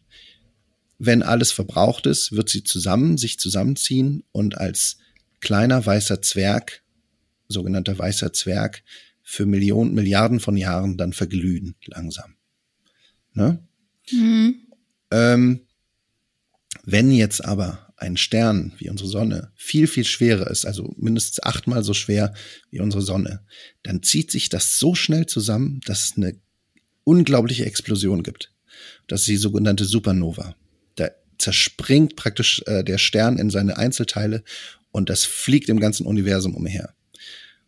wenn 0.98 1.24
alles 1.24 1.52
verbraucht 1.52 2.06
ist, 2.06 2.34
wird 2.34 2.50
sie 2.50 2.64
zusammen, 2.64 3.18
sich 3.18 3.40
zusammenziehen 3.40 4.24
und 4.32 4.58
als 4.58 4.98
kleiner 5.40 5.86
weißer 5.86 6.22
Zwerg, 6.22 6.84
sogenannter 7.48 7.98
weißer 7.98 8.34
Zwerg, 8.34 8.84
für 9.24 9.46
Millionen, 9.46 9.94
Milliarden 9.94 10.40
von 10.40 10.58
Jahren 10.58 10.98
dann 10.98 11.14
verglühen, 11.14 11.76
langsam. 11.86 12.36
Ne? 13.34 13.64
Mhm. 14.12 14.56
Ähm, 15.12 15.62
wenn 16.84 17.12
jetzt 17.12 17.46
aber 17.46 17.94
ein 17.96 18.18
Stern 18.18 18.74
wie 18.78 18.90
unsere 18.90 19.10
Sonne 19.10 19.52
viel, 19.56 19.88
viel 19.88 20.06
schwerer 20.06 20.50
ist, 20.50 20.66
also 20.66 20.94
mindestens 20.98 21.44
achtmal 21.44 21.84
so 21.84 21.94
schwer 21.94 22.34
wie 22.72 22.80
unsere 22.80 23.04
Sonne, 23.04 23.46
dann 23.84 24.02
zieht 24.04 24.32
sich 24.32 24.50
das 24.50 24.80
so 24.80 24.96
schnell 24.96 25.28
zusammen, 25.28 25.80
dass 25.86 26.06
es 26.06 26.18
eine 26.18 26.40
unglaubliche 27.10 27.66
Explosion 27.66 28.22
gibt. 28.22 28.52
Das 29.08 29.22
ist 29.22 29.30
die 29.30 29.38
sogenannte 29.38 29.84
Supernova. 29.86 30.56
Da 30.96 31.10
zerspringt 31.40 32.16
praktisch 32.16 32.62
äh, 32.68 32.84
der 32.84 33.00
Stern 33.00 33.40
in 33.40 33.50
seine 33.50 33.78
Einzelteile 33.78 34.44
und 34.92 35.10
das 35.10 35.26
fliegt 35.26 35.70
im 35.70 35.80
ganzen 35.80 36.06
Universum 36.06 36.54
umher. 36.56 36.94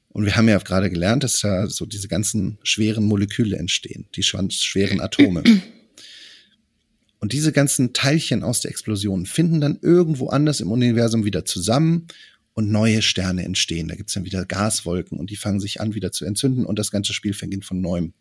Und 0.10 0.26
wir 0.26 0.36
haben 0.36 0.48
ja 0.48 0.58
gerade 0.60 0.92
gelernt, 0.92 1.24
dass 1.24 1.40
da 1.40 1.68
so 1.68 1.86
diese 1.88 2.08
ganzen 2.08 2.60
schweren 2.62 3.06
Moleküle 3.06 3.58
entstehen, 3.58 4.08
die 4.16 4.24
schweren 4.24 5.02
Atome. 5.02 5.44
Und 7.20 7.34
diese 7.34 7.52
ganzen 7.52 7.94
Teilchen 7.94 8.44
aus 8.44 8.62
der 8.62 8.72
Explosion 8.72 9.26
finden 9.26 9.62
dann 9.62 9.80
irgendwo 9.82 10.30
anders 10.30 10.60
im 10.60 10.72
Universum 10.72 11.24
wieder 11.24 11.46
zusammen 11.46 12.08
und 12.54 12.72
neue 12.72 13.02
Sterne 13.02 13.46
entstehen. 13.46 13.88
Da 13.88 13.96
gibt's 13.96 14.14
dann 14.14 14.26
wieder 14.26 14.46
Gaswolken 14.46 15.18
und 15.18 15.30
die 15.30 15.36
fangen 15.36 15.60
sich 15.60 15.80
an 15.80 15.94
wieder 15.94 16.12
zu 16.12 16.26
entzünden 16.26 16.66
und 16.66 16.78
das 16.78 16.92
ganze 16.92 17.14
Spiel 17.14 17.34
fängt 17.34 17.64
von 17.64 17.80
neuem. 17.80 18.14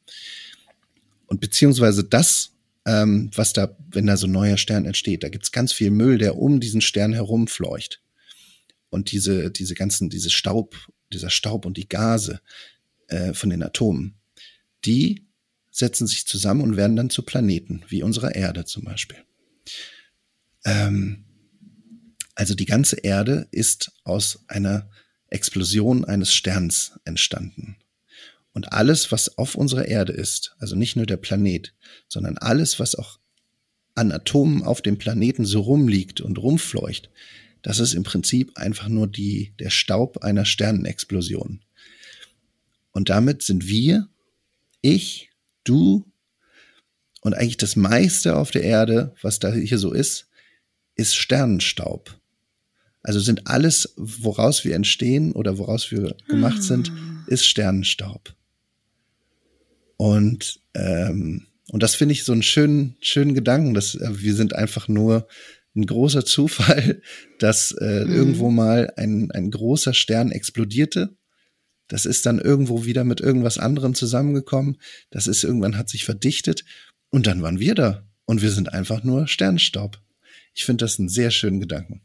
Und 1.31 1.41
beziehungsweise 1.41 2.03
das, 2.03 2.57
ähm, 2.85 3.31
was 3.35 3.53
da, 3.53 3.77
wenn 3.93 4.07
da 4.07 4.17
so 4.17 4.27
ein 4.27 4.33
neuer 4.33 4.57
Stern 4.57 4.85
entsteht, 4.85 5.23
da 5.23 5.29
gibt's 5.29 5.53
ganz 5.53 5.73
viel 5.73 5.93
Müll, 5.93 6.19
der 6.19 6.37
um 6.37 6.59
diesen 6.59 6.81
Stern 6.81 7.13
herumfleucht. 7.13 8.03
Und 8.91 9.13
diese, 9.13 9.53
diese 9.53 9.75
ganzen, 9.75 10.11
diese 10.11 10.29
Staub, 10.29 10.77
dieser 11.13 11.31
Staub 11.31 11.67
und 11.67 11.77
die 11.77 11.89
Gase 11.89 12.41
äh, 13.07 13.33
von 13.33 13.49
den 13.49 13.63
Atomen, 13.63 14.17
die 14.85 15.29
setzen 15.71 16.09
sich 16.09 16.27
zusammen 16.27 16.63
und 16.63 16.77
werden 16.77 16.97
dann 16.97 17.11
zu 17.11 17.23
Planeten, 17.23 17.85
wie 17.87 18.03
unsere 18.03 18.35
Erde 18.35 18.65
zum 18.65 18.83
Beispiel. 18.83 19.19
Ähm, 20.65 21.27
also 22.35 22.57
die 22.57 22.67
ganze 22.67 22.97
Erde 22.97 23.47
ist 23.53 23.93
aus 24.03 24.45
einer 24.49 24.91
Explosion 25.29 26.05
eines 26.05 26.35
Sterns 26.35 26.99
entstanden. 27.05 27.77
Und 28.53 28.73
alles, 28.73 29.13
was 29.13 29.39
auf 29.39 29.55
unserer 29.55 29.87
Erde 29.87 30.13
ist, 30.13 30.55
also 30.59 30.75
nicht 30.77 30.97
nur 30.97 31.07
der 31.07 31.17
Planet, 31.17 31.73
sondern 32.09 32.37
alles, 32.39 32.81
was 32.81 32.95
auch 32.95 33.19
an 33.95 34.13
Atomen 34.13 34.63
auf 34.63 34.83
dem 34.83 34.99
Planeten 34.99 35.45
so 35.45 35.61
rumliegt 35.61 36.21
und 36.21 36.39
rumfleucht, 36.39 37.11
das 37.63 37.79
ist 37.79 37.95
im 37.95 38.03
Prinzip 38.03 38.57
einfach 38.57 38.89
nur 38.89 39.07
die, 39.07 39.53
der 39.59 39.71
Staub 39.71 40.19
einer 40.19 40.45
Sternenexplosion. 40.45 41.63
Und 42.93 43.09
damit 43.09 43.43
sind 43.43 43.67
wir, 43.67 44.09
ich, 44.81 45.31
du 45.65 46.07
Und 47.21 47.35
eigentlich 47.35 47.59
das 47.59 47.77
meiste 47.77 48.37
auf 48.37 48.51
der 48.51 48.63
Erde, 48.63 49.15
was 49.21 49.39
da 49.39 49.53
hier 49.53 49.79
so 49.79 49.93
ist, 49.93 50.29
ist 50.95 51.15
Sternenstaub. 51.15 52.19
Also 53.03 53.21
sind 53.21 53.47
alles, 53.47 53.93
woraus 53.97 54.65
wir 54.65 54.75
entstehen 54.75 55.33
oder 55.33 55.59
woraus 55.59 55.91
wir 55.91 56.17
gemacht 56.29 56.63
sind, 56.63 56.91
ah. 56.91 57.25
ist 57.27 57.47
Sternenstaub. 57.47 58.35
Und, 60.01 60.63
ähm, 60.73 61.47
und 61.69 61.83
das 61.83 61.95
finde 61.95 62.15
ich 62.15 62.25
so 62.25 62.33
einen 62.33 62.43
schönen, 62.43 62.97
schönen 63.03 63.35
Gedanken, 63.35 63.75
dass 63.75 63.95
äh, 63.97 64.09
wir 64.13 64.35
sind 64.35 64.55
einfach 64.55 64.89
nur 64.89 65.29
ein 65.77 65.85
großer 65.85 66.25
Zufall, 66.25 67.03
dass 67.39 67.73
äh, 67.73 68.07
mhm. 68.07 68.13
irgendwo 68.15 68.49
mal 68.49 68.91
ein, 68.97 69.31
ein 69.31 69.51
großer 69.51 69.93
Stern 69.93 70.33
explodierte. 70.33 71.19
Das 71.87 72.07
ist 72.07 72.25
dann 72.25 72.39
irgendwo 72.39 72.87
wieder 72.87 73.05
mit 73.05 73.21
irgendwas 73.21 73.59
anderem 73.59 73.95
zusammengekommen. 73.95 74.79
Das 75.11 75.27
ist 75.27 75.45
irgendwann 75.45 75.77
hat 75.77 75.91
sich 75.91 76.07
verdichtet 76.07 76.65
und 77.11 77.27
dann 77.27 77.43
waren 77.43 77.61
wir 77.61 77.75
da 77.75 78.09
und 78.25 78.41
wir 78.41 78.53
sind 78.53 78.73
einfach 78.73 79.05
nur 79.05 79.29
Sternstaub. 79.29 80.01
Ich 80.55 80.65
finde 80.65 80.87
das 80.87 80.99
einen 80.99 81.11
sehr 81.11 81.31
schönen 81.31 81.61
Gedanken. 81.61 82.01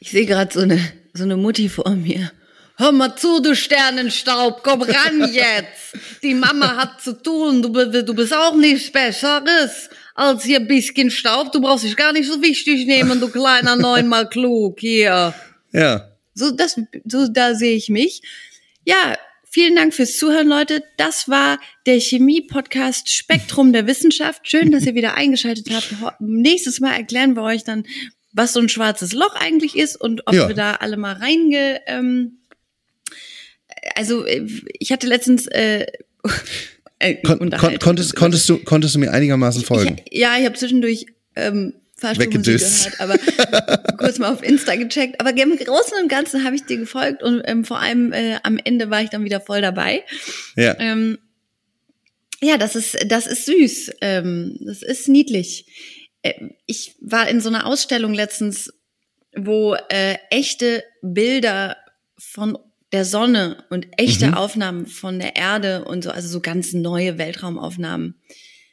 Ich 0.00 0.10
sehe 0.10 0.26
gerade 0.26 0.52
so 0.52 0.58
eine, 0.58 0.80
so 1.14 1.22
eine 1.22 1.36
Mutti 1.36 1.68
vor 1.68 1.94
mir. 1.94 2.32
Hör 2.80 2.92
mal 2.92 3.14
zu, 3.14 3.42
du 3.42 3.54
Sternenstaub, 3.54 4.62
komm 4.62 4.80
ran 4.80 5.28
jetzt. 5.32 5.98
Die 6.22 6.32
Mama 6.32 6.76
hat 6.76 7.02
zu 7.02 7.12
tun, 7.12 7.60
du, 7.60 7.68
du 7.68 8.14
bist 8.14 8.34
auch 8.34 8.56
nichts 8.56 8.90
Besseres 8.90 9.90
als 10.14 10.44
hier 10.44 10.60
ein 10.60 10.66
bisschen 10.66 11.10
Staub. 11.10 11.52
Du 11.52 11.60
brauchst 11.60 11.84
dich 11.84 11.94
gar 11.94 12.14
nicht 12.14 12.26
so 12.26 12.40
wichtig 12.40 12.86
nehmen, 12.86 13.20
du 13.20 13.28
kleiner 13.28 13.76
neunmal 13.76 14.30
klug 14.30 14.80
hier. 14.80 15.34
Ja. 15.72 16.08
So, 16.32 16.52
das, 16.52 16.80
so, 17.04 17.28
da 17.28 17.54
sehe 17.54 17.76
ich 17.76 17.90
mich. 17.90 18.22
Ja, 18.86 19.18
vielen 19.50 19.76
Dank 19.76 19.92
fürs 19.92 20.16
Zuhören, 20.16 20.48
Leute. 20.48 20.82
Das 20.96 21.28
war 21.28 21.60
der 21.84 22.00
Chemie-Podcast 22.00 23.12
Spektrum 23.12 23.74
der 23.74 23.86
Wissenschaft. 23.86 24.48
Schön, 24.48 24.72
dass 24.72 24.86
ihr 24.86 24.94
wieder 24.94 25.16
eingeschaltet 25.16 25.68
habt. 25.70 26.18
Nächstes 26.18 26.80
Mal 26.80 26.94
erklären 26.94 27.36
wir 27.36 27.42
euch 27.42 27.62
dann, 27.62 27.84
was 28.32 28.54
so 28.54 28.60
ein 28.60 28.70
schwarzes 28.70 29.12
Loch 29.12 29.34
eigentlich 29.34 29.76
ist 29.76 30.00
und 30.00 30.26
ob 30.26 30.32
ja. 30.32 30.48
wir 30.48 30.54
da 30.54 30.76
alle 30.76 30.96
mal 30.96 31.16
reinge. 31.16 31.82
Ähm, 31.86 32.38
also 33.94 34.24
äh, 34.24 34.46
ich 34.78 34.92
hatte 34.92 35.06
letztens 35.06 35.46
äh, 35.46 35.86
äh, 36.98 37.16
kon 37.16 37.50
kon 37.50 37.78
konntest, 37.78 38.16
konntest, 38.16 38.48
du, 38.48 38.58
konntest 38.58 38.94
du 38.94 38.98
mir 38.98 39.12
einigermaßen 39.12 39.64
folgen? 39.64 39.96
Ich, 40.10 40.20
ja, 40.20 40.36
ich 40.38 40.44
habe 40.44 40.56
zwischendurch 40.56 41.06
ähm, 41.36 41.74
Fahrstuhlmusik 41.96 42.58
gehört, 42.58 43.00
aber 43.00 43.96
kurz 43.98 44.18
mal 44.18 44.32
auf 44.32 44.42
Insta 44.42 44.74
gecheckt. 44.76 45.20
Aber 45.20 45.36
im 45.36 45.56
Großen 45.56 45.98
und 46.00 46.08
Ganzen 46.08 46.44
habe 46.44 46.56
ich 46.56 46.64
dir 46.64 46.78
gefolgt 46.78 47.22
und 47.22 47.42
ähm, 47.44 47.64
vor 47.64 47.78
allem 47.78 48.12
äh, 48.12 48.38
am 48.42 48.58
Ende 48.62 48.90
war 48.90 49.02
ich 49.02 49.10
dann 49.10 49.24
wieder 49.24 49.40
voll 49.40 49.60
dabei. 49.60 50.02
Ja. 50.56 50.76
Ähm, 50.78 51.18
ja, 52.42 52.56
das 52.56 52.74
ist, 52.74 52.96
das 53.06 53.26
ist 53.26 53.44
süß. 53.44 53.92
Ähm, 54.00 54.56
das 54.60 54.82
ist 54.82 55.08
niedlich. 55.08 55.66
Äh, 56.22 56.48
ich 56.66 56.96
war 57.00 57.28
in 57.28 57.40
so 57.40 57.50
einer 57.50 57.66
Ausstellung 57.66 58.14
letztens, 58.14 58.72
wo 59.36 59.74
äh, 59.90 60.16
echte 60.30 60.82
Bilder 61.02 61.76
von 62.18 62.58
der 62.92 63.04
Sonne 63.04 63.64
und 63.70 63.86
echte 63.96 64.28
mhm. 64.28 64.34
Aufnahmen 64.34 64.86
von 64.86 65.18
der 65.18 65.36
Erde 65.36 65.84
und 65.84 66.02
so, 66.02 66.10
also 66.10 66.28
so 66.28 66.40
ganz 66.40 66.72
neue 66.72 67.18
Weltraumaufnahmen 67.18 68.20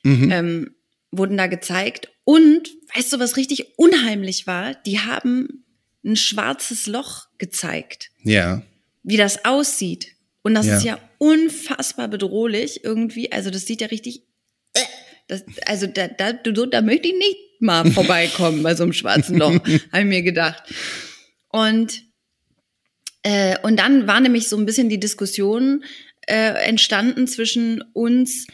mhm. 0.04 0.32
ähm, 0.32 0.76
wurden 1.12 1.38
da 1.38 1.48
gezeigt. 1.48 2.10
Und 2.24 2.70
weißt 2.96 3.14
du, 3.14 3.20
was 3.20 3.38
richtig 3.38 3.78
unheimlich 3.78 4.48
war? 4.48 4.74
Die 4.86 5.00
haben 5.00 5.64
ein 6.04 6.16
schwarzes 6.16 6.88
Loch 6.88 7.28
gezeigt. 7.38 8.10
Ja. 8.24 8.64
Wie 9.04 9.18
das 9.18 9.46
aussieht. 9.46 10.16
Und 10.42 10.56
das 10.56 10.66
ja. 10.66 10.78
ist 10.78 10.84
ja 10.84 11.00
unfassbar 11.18 12.08
bedrohlich 12.08 12.84
irgendwie. 12.84 13.32
Also 13.32 13.50
das 13.50 13.66
sieht 13.66 13.82
ja 13.82 13.88
richtig. 13.88 14.24
Äh, 14.74 14.82
das, 15.28 15.44
also 15.66 15.88
da, 15.88 16.08
da, 16.08 16.34
da 16.34 16.82
möchte 16.82 17.08
ich 17.08 17.16
nicht 17.16 17.38
mal 17.60 17.90
vorbeikommen 17.92 18.64
bei 18.64 18.76
so 18.76 18.84
einem 18.84 18.94
schwarzen 18.94 19.38
Loch, 19.38 19.54
habe 19.54 20.00
ich 20.00 20.06
mir 20.06 20.24
gedacht. 20.24 20.64
Und 21.50 22.07
äh, 23.28 23.58
und 23.62 23.78
dann 23.78 24.08
war 24.08 24.22
nämlich 24.22 24.48
so 24.48 24.56
ein 24.56 24.66
bisschen 24.66 24.88
die 24.88 25.02
Diskussion 25.02 25.84
äh, 26.28 26.66
entstanden 26.66 27.28
zwischen 27.28 27.84
uns, 27.92 28.48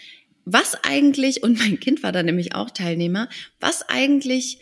was 0.45 0.75
eigentlich, 0.83 1.43
und 1.43 1.59
mein 1.59 1.79
Kind 1.79 2.01
war 2.01 2.11
da 2.11 2.23
nämlich 2.23 2.55
auch 2.55 2.71
Teilnehmer, 2.71 3.29
was 3.59 3.87
eigentlich, 3.87 4.57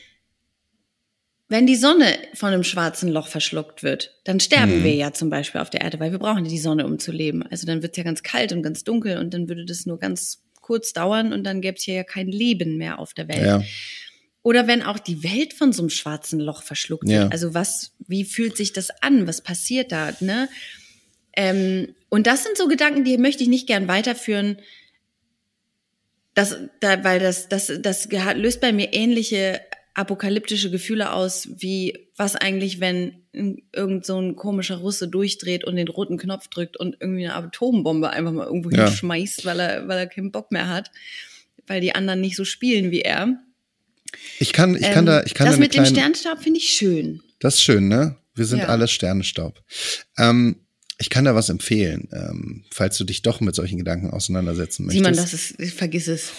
wenn 1.47 1.65
die 1.65 1.78
Sonne 1.78 2.13
von 2.34 2.52
einem 2.52 2.65
schwarzen 2.65 3.10
Loch 3.10 3.30
verschluckt 3.30 3.84
wird, 3.84 4.19
dann 4.26 4.41
sterben 4.41 4.80
mhm. 4.80 4.84
wir 4.84 4.95
ja 4.95 5.13
zum 5.13 5.30
Beispiel 5.30 5.62
auf 5.62 5.69
der 5.69 5.80
Erde, 5.80 6.02
weil 6.02 6.12
wir 6.12 6.19
brauchen 6.19 6.43
die 6.43 6.60
Sonne, 6.60 6.86
um 6.86 7.00
zu 7.00 7.13
leben. 7.13 7.41
Also 7.43 7.65
dann 7.65 7.82
wird 7.82 7.93
es 7.93 7.97
ja 7.97 8.04
ganz 8.04 8.21
kalt 8.21 8.52
und 8.52 8.63
ganz 8.63 8.84
dunkel 8.84 9.17
und 9.17 9.34
dann 9.34 9.47
würde 9.47 9.63
das 9.63 9.86
nur 9.86 9.97
ganz 9.97 10.43
kurz 10.60 10.91
dauern 10.91 11.32
und 11.32 11.45
dann 11.45 11.62
gäbe 11.62 11.78
es 11.78 11.84
hier 11.84 11.95
ja 11.95 12.04
kein 12.04 12.28
Leben 12.28 12.76
mehr 12.76 13.00
auf 13.00 13.13
der 13.13 13.30
Welt. 13.30 13.45
Ja. 13.45 13.63
Oder 14.44 14.68
wenn 14.68 14.82
auch 14.82 15.00
die 15.00 15.24
Welt 15.24 15.54
von 15.54 15.72
so 15.72 15.84
einem 15.84 15.90
schwarzen 15.90 16.40
Loch 16.40 16.64
verschluckt 16.64 17.08
wird. 17.08 17.24
Ja. 17.24 17.28
Also 17.30 17.54
was, 17.54 17.92
wie 18.08 18.26
fühlt 18.26 18.58
sich 18.58 18.74
das 18.74 18.90
an? 19.02 19.28
Was 19.28 19.42
passiert 19.42 19.92
da? 19.92 20.14
Ne? 20.20 20.50
Ähm, 21.34 21.96
und 22.10 22.28
das 22.28 22.44
sind 22.44 22.58
so 22.58 22.68
Gedanken, 22.68 23.04
die 23.04 23.18
möchte 23.18 23.44
ich 23.44 23.50
nicht 23.50 23.68
gern 23.68 23.88
weiterführen. 23.88 24.58
Das, 26.34 26.58
da, 26.80 27.04
weil 27.04 27.20
das, 27.20 27.50
das, 27.50 27.72
das 27.82 28.10
löst 28.10 28.62
bei 28.62 28.72
mir 28.72 28.94
ähnliche 28.94 29.62
apokalyptische 29.94 30.72
Gefühle 30.72 31.12
aus, 31.12 31.50
wie 31.58 32.08
was 32.16 32.36
eigentlich, 32.36 32.80
wenn 32.80 33.24
irgend 33.34 34.06
so 34.06 34.20
ein 34.20 34.36
komischer 34.36 34.78
Russe 34.78 35.08
durchdreht 35.08 35.64
und 35.64 35.76
den 35.76 35.88
roten 35.88 36.18
Knopf 36.18 36.48
drückt 36.48 36.78
und 36.78 36.98
irgendwie 37.00 37.26
eine 37.26 37.36
Atombombe 37.36 38.10
einfach 38.10 38.32
mal 38.32 38.46
irgendwo 38.46 38.70
ja. 38.70 38.86
hinschmeißt, 38.86 39.46
weil 39.46 39.60
er, 39.60 39.88
weil 39.88 39.98
er 39.98 40.08
keinen 40.08 40.32
Bock 40.32 40.52
mehr 40.52 40.70
hat, 40.70 40.92
weil 41.68 41.82
die 41.82 41.94
anderen 41.94 42.22
nicht 42.22 42.36
so 42.36 42.46
spielen 42.46 42.92
wie 42.92 43.02
er. 43.02 43.38
Ich 44.39 44.54
kann, 44.54 44.76
ich 44.76 44.82
kann 44.82 45.00
ähm, 45.00 45.06
da, 45.06 45.24
ich 45.24 45.34
kann 45.34 45.47
das 45.47 45.56
da 45.56 45.60
mit 45.62 45.71
kleine, 45.71 45.88
dem 45.88 45.95
Sternstaub 45.95 46.39
finde 46.39 46.60
ich 46.60 46.69
schön. 46.69 47.21
Das 47.39 47.56
ist 47.56 47.62
schön, 47.62 47.88
ne? 47.88 48.17
Wir 48.36 48.45
sind 48.45 48.60
ja. 48.60 48.67
alle 48.67 48.88
Sternenstaub. 48.88 49.62
Ähm, 50.17 50.56
ich 51.02 51.10
kann 51.10 51.26
da 51.26 51.34
was 51.34 51.50
empfehlen, 51.50 52.08
ähm, 52.14 52.64
falls 52.70 52.98
du 52.98 53.04
dich 53.04 53.24
doch 53.24 53.42
mit 53.42 53.56
solchen 53.56 53.78
Gedanken 53.78 54.12
auseinandersetzen 54.12 54.86
möchtest. 54.86 55.04
Simon, 55.04 55.18
das 55.18 55.34
ist, 55.34 55.74
vergiss 55.74 56.08
es. 56.08 56.32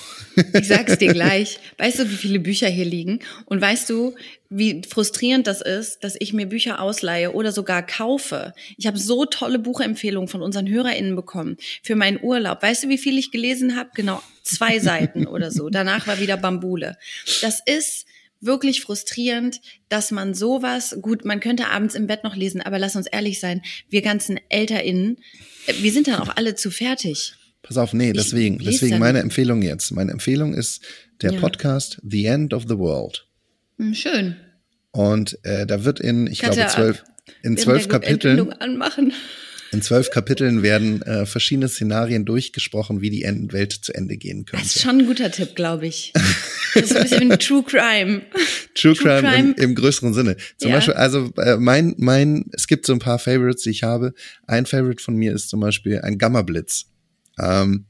Ich 0.54 0.68
sag's 0.68 0.98
dir 0.98 1.12
gleich. 1.12 1.58
Weißt 1.78 1.98
du, 1.98 2.08
wie 2.08 2.14
viele 2.14 2.38
Bücher 2.38 2.68
hier 2.68 2.84
liegen? 2.84 3.18
Und 3.46 3.60
weißt 3.60 3.90
du, 3.90 4.14
wie 4.50 4.82
frustrierend 4.88 5.46
das 5.46 5.60
ist, 5.62 6.04
dass 6.04 6.14
ich 6.18 6.32
mir 6.32 6.46
Bücher 6.46 6.80
ausleihe 6.80 7.32
oder 7.32 7.50
sogar 7.50 7.84
kaufe? 7.84 8.54
Ich 8.76 8.86
habe 8.86 8.98
so 8.98 9.24
tolle 9.24 9.58
Buchempfehlungen 9.58 10.28
von 10.28 10.42
unseren 10.42 10.68
HörerInnen 10.68 11.16
bekommen 11.16 11.56
für 11.82 11.96
meinen 11.96 12.20
Urlaub. 12.22 12.62
Weißt 12.62 12.84
du, 12.84 12.88
wie 12.88 12.98
viel 12.98 13.18
ich 13.18 13.32
gelesen 13.32 13.76
habe? 13.76 13.90
Genau, 13.94 14.22
zwei 14.42 14.78
Seiten 14.78 15.26
oder 15.26 15.50
so. 15.50 15.68
Danach 15.70 16.06
war 16.06 16.20
wieder 16.20 16.36
Bambule. 16.36 16.96
Das 17.40 17.60
ist 17.64 18.06
wirklich 18.42 18.82
frustrierend, 18.82 19.60
dass 19.88 20.10
man 20.10 20.34
sowas, 20.34 20.96
gut, 21.00 21.24
man 21.24 21.40
könnte 21.40 21.68
abends 21.68 21.94
im 21.94 22.06
Bett 22.06 22.24
noch 22.24 22.36
lesen, 22.36 22.60
aber 22.60 22.78
lass 22.78 22.96
uns 22.96 23.06
ehrlich 23.06 23.40
sein, 23.40 23.62
wir 23.88 24.02
ganzen 24.02 24.38
ElterInnen, 24.48 25.18
wir 25.80 25.92
sind 25.92 26.08
dann 26.08 26.16
auch 26.20 26.36
alle 26.36 26.54
zu 26.54 26.70
fertig. 26.70 27.34
Pass 27.62 27.78
auf, 27.78 27.92
nee, 27.92 28.12
deswegen, 28.12 28.58
deswegen 28.58 28.98
meine 28.98 29.20
Empfehlung 29.20 29.62
jetzt. 29.62 29.92
Meine 29.92 30.10
Empfehlung 30.10 30.52
ist 30.52 30.82
der 31.22 31.32
ja. 31.34 31.40
Podcast 31.40 32.00
The 32.02 32.26
End 32.26 32.52
of 32.52 32.64
the 32.68 32.76
World. 32.76 33.24
Hm, 33.78 33.94
schön. 33.94 34.36
Und 34.90 35.38
äh, 35.44 35.64
da 35.64 35.84
wird 35.84 36.00
in, 36.00 36.26
ich 36.26 36.40
Kannst 36.40 36.58
glaube, 36.58 36.72
zwölf, 36.72 37.04
in 37.42 37.56
zwölf 37.56 37.88
Kapiteln. 37.88 38.52
Anmachen. 38.54 39.12
In 39.72 39.80
zwölf 39.80 40.10
Kapiteln 40.10 40.62
werden 40.62 41.00
äh, 41.02 41.24
verschiedene 41.24 41.66
Szenarien 41.66 42.26
durchgesprochen, 42.26 43.00
wie 43.00 43.08
die 43.08 43.22
Welt 43.52 43.72
zu 43.72 43.94
Ende 43.94 44.18
gehen 44.18 44.44
könnte. 44.44 44.64
Das 44.64 44.76
ist 44.76 44.82
schon 44.82 44.98
ein 45.00 45.06
guter 45.06 45.30
Tipp, 45.30 45.56
glaube 45.56 45.86
ich. 45.86 46.12
Das 46.74 46.84
ist 46.84 46.96
ein 46.96 47.02
bisschen 47.02 47.30
wie 47.30 47.36
True 47.36 47.62
Crime. 47.62 48.22
True, 48.74 48.94
True 48.94 49.20
Crime, 49.20 49.20
Crime. 49.20 49.54
Im, 49.58 49.62
Im, 49.62 49.74
größeren 49.74 50.14
Sinne. 50.14 50.38
Zum 50.56 50.70
ja. 50.70 50.76
Beispiel, 50.76 50.94
also 50.94 51.30
äh, 51.36 51.58
mein, 51.58 51.94
mein, 51.98 52.46
es 52.52 52.66
gibt 52.66 52.86
so 52.86 52.94
ein 52.94 52.98
paar 52.98 53.18
Favorites, 53.18 53.64
die 53.64 53.68
ich 53.68 53.82
habe. 53.82 54.14
Ein 54.46 54.64
Favorite 54.64 55.02
von 55.02 55.14
mir 55.14 55.34
ist 55.34 55.50
zum 55.50 55.60
Beispiel 55.60 56.00
ein 56.00 56.16
Gamma-Blitz. 56.16 56.86
Ähm, 57.38 57.84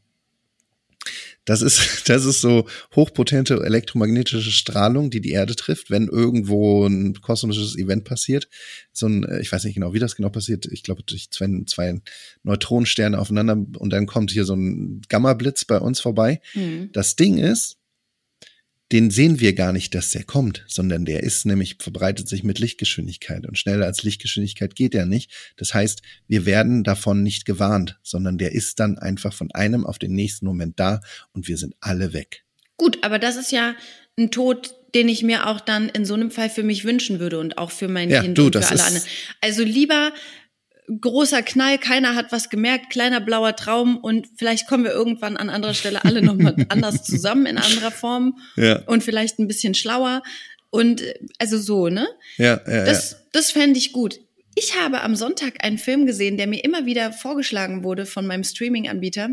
das 1.45 1.63
ist, 1.63 1.81
das 2.09 2.25
ist 2.25 2.41
so 2.41 2.67
hochpotente 2.95 3.63
elektromagnetische 3.65 4.51
Strahlung, 4.51 5.11
die 5.11 5.21
die 5.21 5.33
Erde 5.33 5.57
trifft, 5.57 5.91
wenn 5.91 6.09
irgendwo 6.09 6.87
ein 6.87 7.21
kosmisches 7.21 7.77
Event 7.77 8.05
passiert. 8.05 8.49
So 8.93 9.07
ein, 9.07 9.25
äh, 9.25 9.41
ich 9.41 9.51
weiß 9.51 9.65
nicht 9.65 9.75
genau, 9.75 9.93
wie 9.93 9.99
das 9.99 10.17
genau 10.17 10.29
passiert. 10.31 10.67
Ich 10.67 10.83
glaube, 10.83 11.03
durch 11.03 11.31
zwei, 11.31 11.49
zwei 11.67 12.01
Neutronensterne 12.43 13.19
aufeinander 13.19 13.55
und 13.79 13.91
dann 13.91 14.07
kommt 14.07 14.31
hier 14.31 14.45
so 14.45 14.55
ein 14.55 15.03
Gamma-Blitz 15.09 15.65
bei 15.65 15.79
uns 15.79 16.01
vorbei. 16.01 16.41
Mhm. 16.55 16.91
Das 16.93 17.17
Ding 17.17 17.39
ist, 17.39 17.79
den 18.93 19.11
sehen 19.11 19.41
wir 19.41 19.55
gar 19.55 19.73
nicht, 19.73 19.95
dass 19.95 20.11
der 20.11 20.25
kommt, 20.25 20.65
sondern 20.69 21.07
der 21.07 21.23
ist 21.23 21.47
nämlich, 21.47 21.77
verbreitet 21.81 22.29
sich 22.29 22.45
mit 22.45 22.59
Lichtgeschwindigkeit 22.59 23.47
und 23.47 23.59
schneller 23.59 23.87
als 23.87 24.03
Lichtgeschwindigkeit 24.03 24.75
geht 24.75 24.95
er 24.95 25.07
nicht. 25.07 25.31
Das 25.57 25.73
heißt, 25.73 26.03
wir 26.29 26.45
werden 26.45 26.85
davon 26.85 27.23
nicht 27.23 27.47
gewarnt, 27.47 27.99
sondern 28.03 28.37
der 28.37 28.53
ist 28.53 28.81
dann 28.81 28.99
einfach 28.99 29.33
von 29.33 29.51
einem 29.53 29.87
auf 29.87 29.99
den 29.99 30.13
nächsten 30.13 30.45
Moment 30.45 30.79
da 30.79 31.01
und 31.33 31.49
wir 31.49 31.57
sind 31.57 31.75
alle 31.81 32.13
weg. 32.13 32.45
Gut, 32.77 32.99
aber 33.03 33.19
das 33.19 33.37
ist 33.37 33.51
ja 33.51 33.75
ein 34.19 34.31
Tod, 34.31 34.75
den 34.95 35.09
ich 35.09 35.23
mir 35.23 35.47
auch 35.47 35.61
dann 35.61 35.89
in 35.89 36.05
so 36.05 36.13
einem 36.15 36.31
Fall 36.31 36.51
für 36.51 36.63
mich 36.63 36.85
wünschen 36.85 37.19
würde 37.19 37.39
und 37.39 37.57
auch 37.57 37.71
für 37.71 37.89
mein 37.89 38.11
ja, 38.11 38.21
Kind 38.21 38.37
du, 38.37 38.47
und 38.47 38.57
für 38.57 38.69
alle 38.69 38.85
anderen. 38.85 39.07
Also 39.41 39.63
lieber 39.63 40.13
großer 41.01 41.43
Knall, 41.43 41.79
keiner 41.79 42.15
hat 42.15 42.33
was 42.33 42.51
gemerkt, 42.51 42.91
kleiner 42.91 43.21
blauer 43.21 43.55
Traum 43.57 43.99
und 43.99 44.29
vielleicht 44.37 44.67
kommen 44.67 44.85
wir 44.85 44.93
irgendwann 44.93 45.37
an 45.37 45.49
anderer 45.49 45.75
Stelle 45.75 46.05
alle 46.05 46.23
nochmal 46.23 46.57
anders 46.69 47.05
zusammen 47.05 47.47
in 47.47 47.59
anderer 47.59 47.91
Form 47.91 48.39
ja. 48.57 48.81
und 48.87 49.03
vielleicht 49.03 49.39
ein 49.39 49.49
bisschen 49.49 49.75
schlauer 49.75 50.23
und 50.71 51.03
also 51.39 51.59
so, 51.59 51.89
ne? 51.89 52.09
Ja, 52.39 52.61
ja, 52.67 52.85
das, 52.85 53.13
ja. 53.13 53.19
das 53.33 53.51
fände 53.51 53.79
ich 53.79 53.93
gut. 53.93 54.21
Ich 54.55 54.79
habe 54.79 55.03
am 55.03 55.17
Sonntag 55.17 55.65
einen 55.65 55.79
Film 55.79 56.07
gesehen, 56.07 56.37
der 56.37 56.47
mir 56.47 56.65
immer 56.65 56.85
wieder 56.85 57.13
vorgeschlagen 57.13 57.85
wurde 57.85 58.05
von 58.05 58.27
meinem 58.27 58.45
Streaming-Anbieter 58.45 59.31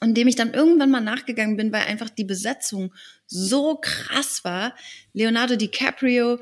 und 0.00 0.14
dem 0.16 0.28
ich 0.28 0.36
dann 0.36 0.54
irgendwann 0.54 0.90
mal 0.90 1.00
nachgegangen 1.00 1.56
bin, 1.56 1.72
weil 1.72 1.82
einfach 1.82 2.10
die 2.10 2.24
Besetzung 2.24 2.92
so 3.26 3.76
krass 3.80 4.44
war. 4.44 4.74
Leonardo 5.12 5.56
DiCaprio, 5.56 6.38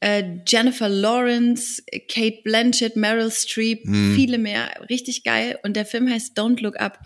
äh, 0.00 0.24
Jennifer 0.46 0.88
Lawrence, 0.88 1.82
Kate 2.08 2.40
Blanchett, 2.44 2.96
Meryl 2.96 3.30
Streep, 3.30 3.84
mhm. 3.84 4.14
viele 4.14 4.38
mehr, 4.38 4.70
richtig 4.88 5.24
geil. 5.24 5.58
Und 5.62 5.74
der 5.74 5.86
Film 5.86 6.10
heißt 6.10 6.38
Don't 6.38 6.60
Look 6.62 6.78
Up. 6.78 7.00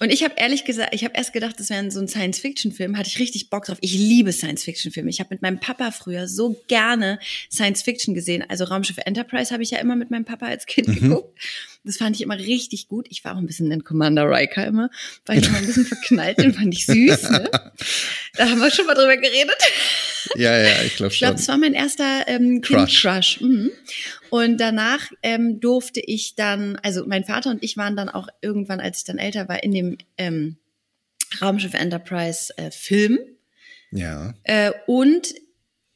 Und 0.00 0.12
ich 0.12 0.22
habe 0.22 0.34
ehrlich 0.36 0.64
gesagt, 0.64 0.94
ich 0.94 1.04
habe 1.04 1.14
erst 1.16 1.32
gedacht, 1.32 1.58
das 1.58 1.70
wäre 1.70 1.90
so 1.90 2.00
ein 2.00 2.08
Science-Fiction-Film. 2.08 2.96
Hatte 2.96 3.08
ich 3.08 3.18
richtig 3.18 3.50
Bock 3.50 3.64
drauf. 3.64 3.78
Ich 3.80 3.94
liebe 3.94 4.32
Science-Fiction-Filme. 4.32 5.10
Ich 5.10 5.18
habe 5.18 5.30
mit 5.32 5.42
meinem 5.42 5.58
Papa 5.58 5.90
früher 5.90 6.28
so 6.28 6.62
gerne 6.68 7.18
Science-Fiction 7.50 8.14
gesehen. 8.14 8.44
Also 8.48 8.64
Raumschiff 8.64 8.98
Enterprise 9.04 9.52
habe 9.52 9.62
ich 9.62 9.72
ja 9.72 9.78
immer 9.78 9.96
mit 9.96 10.10
meinem 10.10 10.24
Papa 10.24 10.46
als 10.46 10.66
Kind 10.66 10.88
mhm. 10.88 10.94
geguckt. 10.94 11.38
Das 11.84 11.96
fand 11.96 12.14
ich 12.14 12.22
immer 12.22 12.38
richtig 12.38 12.88
gut. 12.88 13.06
Ich 13.10 13.24
war 13.24 13.34
auch 13.34 13.38
ein 13.38 13.46
bisschen 13.46 13.70
in 13.72 13.82
Commander 13.82 14.30
Riker 14.30 14.66
immer. 14.66 14.90
War 15.26 15.36
ich 15.36 15.46
immer 15.46 15.58
ein 15.58 15.66
bisschen 15.66 15.86
verknallt, 15.86 16.38
den 16.38 16.54
fand 16.54 16.74
ich 16.74 16.86
süß. 16.86 17.30
Ne? 17.30 17.50
Da 18.34 18.48
haben 18.48 18.60
wir 18.60 18.70
schon 18.70 18.86
mal 18.86 18.94
drüber 18.94 19.16
geredet. 19.16 19.56
Ja, 20.34 20.56
ja, 20.56 20.82
ich 20.84 20.96
glaube 20.96 21.10
schon. 21.10 21.14
Ich 21.14 21.18
glaube, 21.18 21.36
das 21.36 21.48
war 21.48 21.58
mein 21.58 21.74
erster 21.74 22.26
ähm, 22.26 22.60
Kind-Crush. 22.60 23.40
Mhm. 23.40 23.70
Und 24.30 24.58
danach 24.58 25.10
ähm, 25.22 25.60
durfte 25.60 26.00
ich 26.00 26.34
dann, 26.34 26.76
also 26.82 27.06
mein 27.06 27.24
Vater 27.24 27.50
und 27.50 27.62
ich 27.62 27.76
waren 27.76 27.96
dann 27.96 28.08
auch 28.08 28.28
irgendwann, 28.42 28.80
als 28.80 28.98
ich 28.98 29.04
dann 29.04 29.18
älter 29.18 29.48
war, 29.48 29.62
in 29.62 29.72
dem 29.72 29.98
ähm, 30.16 30.56
Raumschiff 31.40 31.74
Enterprise 31.74 32.52
äh, 32.56 32.70
Film. 32.70 33.18
Ja. 33.90 34.34
Äh, 34.44 34.72
und 34.86 35.34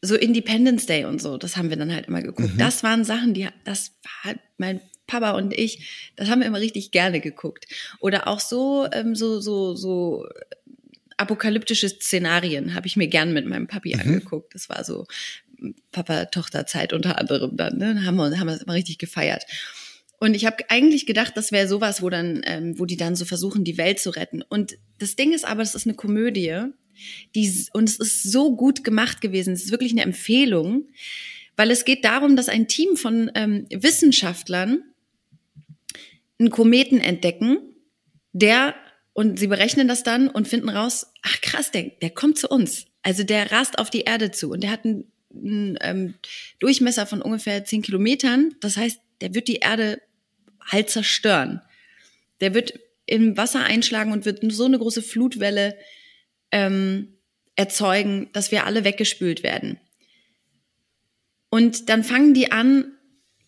so 0.00 0.16
Independence 0.16 0.86
Day 0.86 1.04
und 1.04 1.22
so, 1.22 1.38
das 1.38 1.56
haben 1.56 1.70
wir 1.70 1.76
dann 1.76 1.94
halt 1.94 2.06
immer 2.06 2.22
geguckt. 2.22 2.54
Mhm. 2.54 2.58
Das 2.58 2.82
waren 2.82 3.04
Sachen, 3.04 3.34
die, 3.34 3.48
das 3.64 3.92
war 4.02 4.32
halt 4.32 4.40
mein 4.56 4.80
Papa 5.06 5.32
und 5.32 5.52
ich, 5.52 6.12
das 6.16 6.28
haben 6.28 6.40
wir 6.40 6.46
immer 6.46 6.60
richtig 6.60 6.90
gerne 6.90 7.20
geguckt. 7.20 7.66
Oder 8.00 8.28
auch 8.28 8.40
so, 8.40 8.88
ähm, 8.92 9.14
so, 9.14 9.40
so, 9.40 9.74
so 9.74 10.26
apokalyptische 11.22 11.88
Szenarien 11.88 12.74
habe 12.74 12.86
ich 12.86 12.96
mir 12.96 13.08
gern 13.08 13.32
mit 13.32 13.46
meinem 13.46 13.66
Papi 13.66 13.94
mhm. 13.94 14.00
angeguckt. 14.00 14.54
Das 14.54 14.68
war 14.68 14.84
so 14.84 15.06
Papa-Tochter-Zeit 15.92 16.92
unter 16.92 17.18
anderem 17.18 17.56
dann. 17.56 17.78
Ne? 17.78 17.94
Da 17.94 18.02
haben 18.02 18.16
wir, 18.16 18.38
haben 18.38 18.46
wir 18.46 18.52
das 18.52 18.62
immer 18.62 18.74
richtig 18.74 18.98
gefeiert. 18.98 19.44
Und 20.18 20.34
ich 20.34 20.46
habe 20.46 20.58
eigentlich 20.68 21.06
gedacht, 21.06 21.36
das 21.36 21.50
wäre 21.50 21.66
sowas, 21.66 22.00
wo 22.00 22.08
dann, 22.08 22.42
ähm, 22.44 22.78
wo 22.78 22.86
die 22.86 22.96
dann 22.96 23.16
so 23.16 23.24
versuchen, 23.24 23.64
die 23.64 23.76
Welt 23.76 23.98
zu 23.98 24.10
retten. 24.10 24.42
Und 24.42 24.78
das 24.98 25.16
Ding 25.16 25.32
ist 25.32 25.44
aber, 25.44 25.62
das 25.62 25.74
ist 25.74 25.86
eine 25.86 25.96
Komödie, 25.96 26.62
die 27.34 27.66
und 27.72 27.88
es 27.88 27.96
ist 27.96 28.22
so 28.22 28.54
gut 28.54 28.84
gemacht 28.84 29.20
gewesen. 29.20 29.52
Es 29.52 29.64
ist 29.64 29.72
wirklich 29.72 29.92
eine 29.92 30.02
Empfehlung, 30.02 30.86
weil 31.56 31.70
es 31.70 31.84
geht 31.84 32.04
darum, 32.04 32.36
dass 32.36 32.48
ein 32.48 32.68
Team 32.68 32.96
von 32.96 33.30
ähm, 33.34 33.66
Wissenschaftlern 33.70 34.84
einen 36.38 36.50
Kometen 36.50 37.00
entdecken, 37.00 37.58
der 38.32 38.74
und 39.14 39.38
sie 39.38 39.46
berechnen 39.46 39.88
das 39.88 40.02
dann 40.02 40.28
und 40.28 40.48
finden 40.48 40.68
raus, 40.68 41.06
ach 41.22 41.40
krass, 41.40 41.70
der, 41.70 41.84
der 42.00 42.10
kommt 42.10 42.38
zu 42.38 42.48
uns. 42.48 42.86
Also 43.02 43.24
der 43.24 43.52
rast 43.52 43.78
auf 43.78 43.90
die 43.90 44.02
Erde 44.02 44.30
zu 44.30 44.50
und 44.50 44.62
der 44.62 44.70
hat 44.70 44.84
einen, 44.84 45.12
einen 45.34 45.78
ähm, 45.80 46.14
Durchmesser 46.60 47.06
von 47.06 47.20
ungefähr 47.20 47.64
zehn 47.64 47.82
Kilometern. 47.82 48.54
Das 48.60 48.76
heißt, 48.76 49.00
der 49.20 49.34
wird 49.34 49.48
die 49.48 49.56
Erde 49.56 50.00
halt 50.64 50.90
zerstören. 50.90 51.60
Der 52.40 52.54
wird 52.54 52.78
im 53.06 53.36
Wasser 53.36 53.64
einschlagen 53.64 54.12
und 54.12 54.24
wird 54.24 54.40
so 54.52 54.64
eine 54.64 54.78
große 54.78 55.02
Flutwelle 55.02 55.76
ähm, 56.50 57.14
erzeugen, 57.56 58.30
dass 58.32 58.50
wir 58.50 58.64
alle 58.64 58.84
weggespült 58.84 59.42
werden. 59.42 59.78
Und 61.50 61.90
dann 61.90 62.02
fangen 62.02 62.32
die 62.32 62.50
an, 62.50 62.92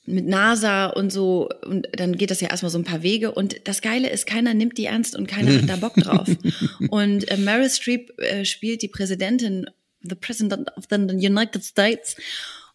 mit 0.07 0.27
NASA 0.27 0.87
und 0.87 1.11
so, 1.11 1.49
und 1.65 1.89
dann 1.97 2.17
geht 2.17 2.31
das 2.31 2.41
ja 2.41 2.51
erstmal 2.51 2.71
so 2.71 2.79
ein 2.79 2.85
paar 2.85 3.03
Wege. 3.03 3.33
Und 3.33 3.61
das 3.65 3.81
Geile 3.81 4.11
ist, 4.11 4.27
keiner 4.27 4.55
nimmt 4.55 4.77
die 4.79 4.85
ernst 4.87 5.17
und 5.17 5.27
keiner 5.27 5.55
hat 5.55 5.69
da 5.69 5.77
Bock 5.77 5.95
drauf. 5.95 6.29
und 6.91 7.31
äh, 7.31 7.37
Meryl 7.37 7.71
Streep 7.71 8.19
äh, 8.21 8.45
spielt 8.45 8.83
die 8.83 8.89
Präsidentin, 8.89 9.67
the 10.03 10.15
President 10.15 10.77
of 10.77 10.85
the 10.91 10.97
United 10.97 11.65
States 11.65 12.17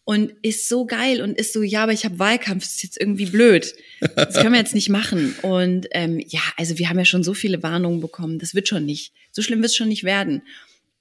und 0.04 0.32
ist 0.42 0.68
so 0.68 0.86
geil 0.86 1.22
und 1.22 1.38
ist 1.38 1.52
so, 1.52 1.62
ja, 1.62 1.84
aber 1.84 1.92
ich 1.92 2.04
habe 2.04 2.18
Wahlkampf, 2.18 2.64
das 2.64 2.72
ist 2.72 2.82
jetzt 2.82 3.00
irgendwie 3.00 3.26
blöd. 3.26 3.74
Das 4.16 4.34
können 4.34 4.52
wir 4.52 4.58
jetzt 4.58 4.74
nicht 4.74 4.88
machen. 4.88 5.36
Und 5.42 5.86
ähm, 5.92 6.20
ja, 6.26 6.40
also 6.56 6.78
wir 6.78 6.88
haben 6.88 6.98
ja 6.98 7.04
schon 7.04 7.22
so 7.22 7.32
viele 7.32 7.62
Warnungen 7.62 8.00
bekommen, 8.00 8.40
das 8.40 8.54
wird 8.54 8.66
schon 8.66 8.84
nicht. 8.84 9.12
So 9.30 9.42
schlimm 9.42 9.60
wird 9.60 9.70
es 9.70 9.76
schon 9.76 9.88
nicht 9.88 10.02
werden. 10.02 10.42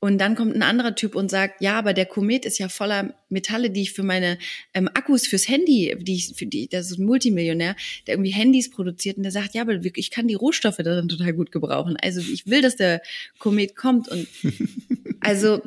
Und 0.02 0.18
dann 0.20 0.36
kommt 0.36 0.56
ein 0.56 0.64
anderer 0.64 0.96
Typ 0.96 1.14
und 1.14 1.30
sagt, 1.30 1.62
ja, 1.62 1.78
aber 1.78 1.94
der 1.94 2.06
Komet 2.06 2.46
ist 2.46 2.58
ja 2.58 2.70
voller 2.70 3.14
Metalle, 3.28 3.70
die 3.70 3.82
ich 3.82 3.92
für 3.92 4.04
meine 4.04 4.38
ähm, 4.74 4.88
Akkus 4.94 5.28
fürs 5.28 5.50
Handy, 5.50 5.94
die 6.00 6.16
ich, 6.16 6.36
für 6.36 6.46
die, 6.46 6.70
das 6.70 6.90
ist 6.90 7.00
ein 7.00 7.06
Multimillionär, 7.06 7.76
der 8.08 8.14
irgendwie 8.14 8.32
Handys 8.32 8.70
produziert 8.70 9.18
und 9.18 9.24
der 9.24 9.34
sagt, 9.34 9.56
ja, 9.56 9.62
aber 9.62 9.78
ich 9.84 10.10
kann 10.10 10.28
die 10.28 10.36
Rohstoffe 10.36 10.78
darin 10.78 11.10
total 11.10 11.34
gut 11.34 11.52
gebrauchen. 11.52 11.98
Also 12.02 12.22
ich 12.22 12.48
will, 12.48 12.62
dass 12.62 12.78
der 12.78 13.02
Komet 13.40 13.76
kommt. 13.76 14.08
Und 14.08 14.26
also 15.20 15.62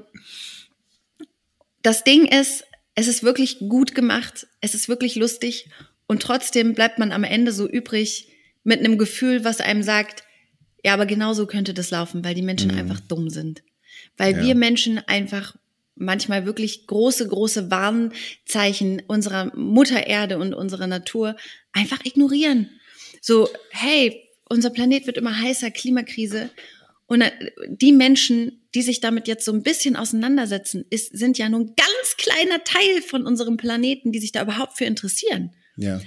das 1.82 2.02
Ding 2.02 2.24
ist, 2.24 2.64
es 2.94 3.08
ist 3.08 3.22
wirklich 3.22 3.58
gut 3.58 3.94
gemacht, 3.94 4.46
es 4.62 4.74
ist 4.74 4.88
wirklich 4.88 5.14
lustig 5.14 5.68
und 6.06 6.22
trotzdem 6.22 6.72
bleibt 6.72 6.98
man 6.98 7.12
am 7.12 7.24
Ende 7.24 7.52
so 7.52 7.68
übrig 7.68 8.28
mit 8.64 8.78
einem 8.78 8.96
Gefühl, 8.96 9.44
was 9.44 9.60
einem 9.60 9.82
sagt, 9.82 10.24
ja, 10.84 10.94
aber 10.94 11.04
genauso 11.04 11.46
könnte 11.46 11.74
das 11.74 11.90
laufen, 11.90 12.24
weil 12.24 12.34
die 12.34 12.42
Menschen 12.42 12.70
mhm. 12.72 12.78
einfach 12.78 13.00
dumm 13.00 13.28
sind 13.28 13.62
weil 14.16 14.36
ja. 14.36 14.42
wir 14.42 14.54
Menschen 14.54 14.98
einfach 15.06 15.56
manchmal 15.94 16.46
wirklich 16.46 16.86
große, 16.86 17.28
große 17.28 17.70
Warnzeichen 17.70 19.02
unserer 19.06 19.56
Mutter 19.56 20.06
Erde 20.06 20.38
und 20.38 20.54
unserer 20.54 20.86
Natur 20.86 21.36
einfach 21.72 22.04
ignorieren. 22.04 22.70
So, 23.20 23.48
hey, 23.70 24.28
unser 24.48 24.70
Planet 24.70 25.06
wird 25.06 25.16
immer 25.16 25.38
heißer, 25.38 25.70
Klimakrise. 25.70 26.50
Und 27.06 27.22
äh, 27.22 27.30
die 27.68 27.92
Menschen, 27.92 28.62
die 28.74 28.82
sich 28.82 29.00
damit 29.00 29.28
jetzt 29.28 29.44
so 29.44 29.52
ein 29.52 29.62
bisschen 29.62 29.96
auseinandersetzen, 29.96 30.84
ist, 30.90 31.16
sind 31.16 31.38
ja 31.38 31.48
nur 31.48 31.60
ein 31.60 31.74
ganz 31.76 32.16
kleiner 32.16 32.64
Teil 32.64 33.02
von 33.02 33.26
unserem 33.26 33.56
Planeten, 33.56 34.12
die 34.12 34.18
sich 34.18 34.32
da 34.32 34.42
überhaupt 34.42 34.76
für 34.78 34.84
interessieren. 34.84 35.54
Ja. 35.76 36.00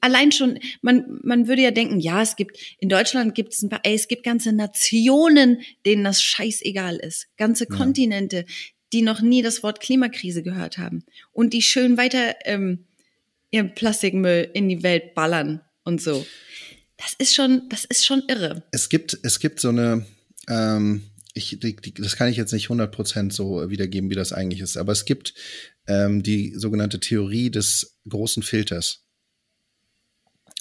Allein 0.00 0.32
schon, 0.32 0.58
man, 0.82 1.20
man 1.22 1.46
würde 1.46 1.62
ja 1.62 1.70
denken, 1.70 2.00
ja, 2.00 2.22
es 2.22 2.36
gibt, 2.36 2.58
in 2.78 2.88
Deutschland 2.88 3.34
gibt 3.34 3.52
es 3.52 3.62
ein 3.62 3.68
paar, 3.68 3.80
ey, 3.84 3.94
es 3.94 4.08
gibt 4.08 4.24
ganze 4.24 4.52
Nationen, 4.52 5.60
denen 5.86 6.04
das 6.04 6.22
scheißegal 6.22 6.96
ist. 6.96 7.28
Ganze 7.36 7.68
ja. 7.70 7.76
Kontinente, 7.76 8.44
die 8.92 9.02
noch 9.02 9.20
nie 9.20 9.42
das 9.42 9.62
Wort 9.62 9.80
Klimakrise 9.80 10.42
gehört 10.42 10.78
haben. 10.78 11.04
Und 11.32 11.52
die 11.52 11.62
schön 11.62 11.96
weiter 11.96 12.34
ähm, 12.44 12.86
ihren 13.50 13.74
Plastikmüll 13.74 14.50
in 14.54 14.68
die 14.68 14.82
Welt 14.82 15.14
ballern 15.14 15.60
und 15.84 16.00
so. 16.00 16.26
Das 16.96 17.14
ist 17.18 17.34
schon, 17.34 17.68
das 17.68 17.84
ist 17.84 18.04
schon 18.04 18.22
irre. 18.28 18.62
Es 18.72 18.88
gibt, 18.88 19.18
es 19.22 19.40
gibt 19.40 19.60
so 19.60 19.70
eine, 19.70 20.04
ähm, 20.48 21.02
ich, 21.34 21.58
die, 21.60 21.76
die, 21.76 21.94
das 21.94 22.16
kann 22.16 22.28
ich 22.28 22.36
jetzt 22.36 22.52
nicht 22.52 22.68
100% 22.68 23.32
so 23.32 23.70
wiedergeben, 23.70 24.10
wie 24.10 24.14
das 24.14 24.32
eigentlich 24.32 24.60
ist, 24.60 24.76
aber 24.76 24.92
es 24.92 25.04
gibt 25.04 25.34
ähm, 25.90 26.22
die 26.22 26.54
sogenannte 26.54 27.00
Theorie 27.00 27.50
des 27.50 27.96
großen 28.08 28.44
Filters. 28.44 29.02